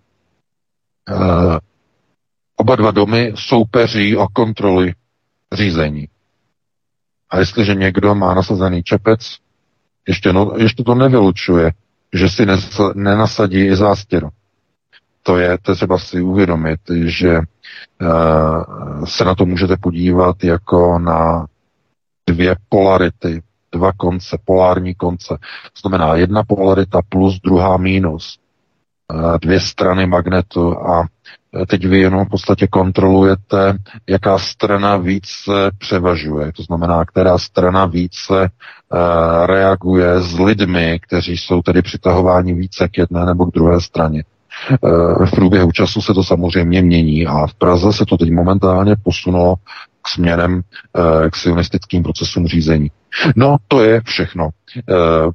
[2.60, 4.94] Oba dva domy soupeří o kontroly
[5.52, 6.08] řízení.
[7.30, 9.36] A jestliže někdo má nasazený čepec,
[10.08, 11.72] ještě, no, ještě to nevylučuje,
[12.14, 12.46] že si
[12.94, 14.28] nenasadí i zástěru.
[15.22, 21.46] To je, to třeba si uvědomit, že uh, se na to můžete podívat jako na
[22.28, 23.42] dvě polarity,
[23.72, 25.38] dva konce, polární konce.
[25.72, 28.38] To znamená jedna polarita plus druhá mínus.
[29.12, 31.06] Uh, dvě strany magnetu a
[31.66, 33.78] Teď vy jenom v podstatě kontrolujete,
[34.08, 36.52] jaká strana více převažuje.
[36.52, 42.98] To znamená, která strana více uh, reaguje s lidmi, kteří jsou tedy přitahováni více k
[42.98, 44.24] jedné nebo k druhé straně.
[44.80, 48.96] Uh, v průběhu času se to samozřejmě mění a v Praze se to teď momentálně
[49.02, 49.54] posunulo
[50.06, 50.62] směrem
[51.30, 52.90] k sionistickým procesům řízení.
[53.36, 54.48] No, to je všechno.
[54.78, 54.82] E,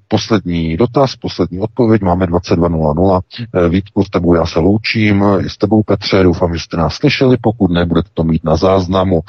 [0.07, 3.21] poslední dotaz, poslední odpověď, máme 22.00.
[3.53, 6.95] E, Vítku, s tebou já se loučím, i s tebou Petře, doufám, že jste nás
[6.95, 9.21] slyšeli, pokud ne, budete to mít na záznamu.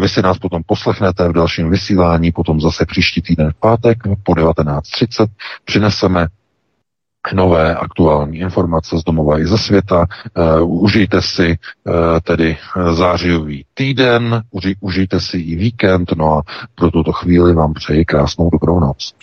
[0.00, 4.32] Vy si nás potom poslechnete v dalším vysílání, potom zase příští týden v pátek po
[4.32, 5.26] 19.30
[5.64, 6.26] přineseme
[7.34, 10.06] nové aktuální informace z domova i ze světa.
[10.60, 11.48] Uh, užijte si
[11.84, 12.56] uh, tedy
[12.92, 16.42] zářijový týden, uži, užijte si i víkend, no a
[16.74, 19.14] pro tuto chvíli vám přeji krásnou dobrou noc.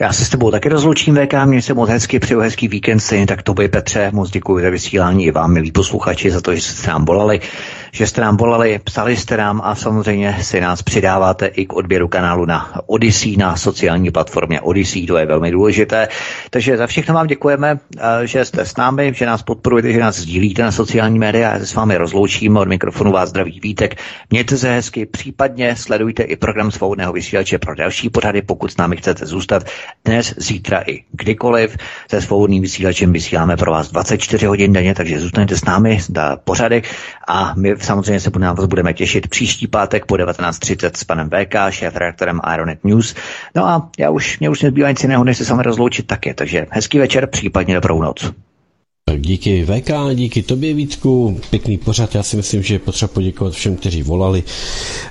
[0.00, 3.26] Já se s tebou taky rozloučím, VK, mě se moc hezky, přeju hezký víkend, stejně
[3.26, 6.90] tak tobě Petře, moc děkuji za vysílání i vám, milí posluchači, za to, že jste
[6.90, 7.40] nám volali
[7.92, 12.08] že jste nám volali, psali jste nám a samozřejmě si nás přidáváte i k odběru
[12.08, 16.08] kanálu na Odyssey, na sociální platformě Odyssey, to je velmi důležité.
[16.50, 20.16] Takže za všechno vám děkujeme, eh, že jste s námi, že nás podporujete, že nás
[20.16, 21.52] sdílíte na sociální média.
[21.52, 23.94] Já se s vámi rozloučím, od mikrofonu vás zdraví Vítek.
[24.30, 28.96] Mějte se hezky, případně sledujte i program svobodného vysílače pro další pořady, pokud s námi
[28.96, 29.64] chcete zůstat
[30.04, 31.76] dnes, zítra i kdykoliv.
[32.10, 36.82] Se svobodným vysílačem vysíláme pro vás 24 hodin denně, takže zůstaňte s námi na pořady
[37.28, 41.54] a my samozřejmě se na vás budeme těšit příští pátek po 19.30 s panem VK,
[41.70, 43.14] šéf redaktorem Ironet News.
[43.54, 46.34] No a já už, mě už nezbývá nic jiného, než se s vámi rozloučit také,
[46.34, 48.32] takže hezký večer, případně dobrou noc.
[49.18, 53.76] Díky VK, díky tobě Vítku, pěkný pořad, já si myslím, že je potřeba poděkovat všem,
[53.76, 54.42] kteří volali.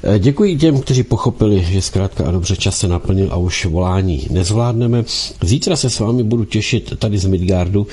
[0.04, 4.28] Eh, děkuji těm, kteří pochopili, že zkrátka a dobře čas se naplnil a už volání
[4.30, 5.04] nezvládneme.
[5.42, 7.88] Zítra se s vámi budu těšit tady z Midgardu,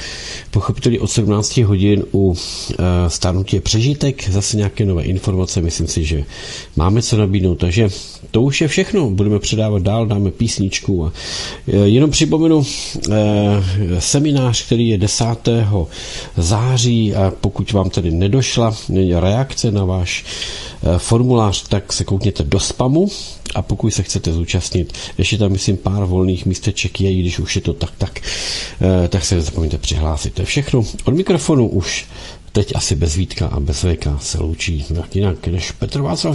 [0.51, 2.37] pochopitelně od 17 hodin u uh,
[3.09, 6.25] stárnutí přežitek, zase nějaké nové informace, myslím si, že
[6.77, 7.89] máme co nabídnout, takže
[8.31, 11.13] to už je všechno, budeme předávat dál, dáme písničku a
[11.67, 12.65] uh, jenom připomenu
[13.99, 15.49] seminář, který je 10
[16.37, 18.75] září a pokud vám tedy nedošla
[19.21, 23.09] reakce na váš eh, formulář, tak se koukněte do spamu
[23.55, 27.63] a pokud se chcete zúčastnit, ještě tam myslím pár volných místeček je, když už je
[27.63, 28.21] to tak, tak,
[29.05, 30.35] eh, tak se nezapomeňte přihlásit.
[30.35, 30.85] To je všechno.
[31.05, 32.07] Od mikrofonu už
[32.53, 36.35] teď asi bez Vítka a bez VK se loučí jinak než Petr Václav.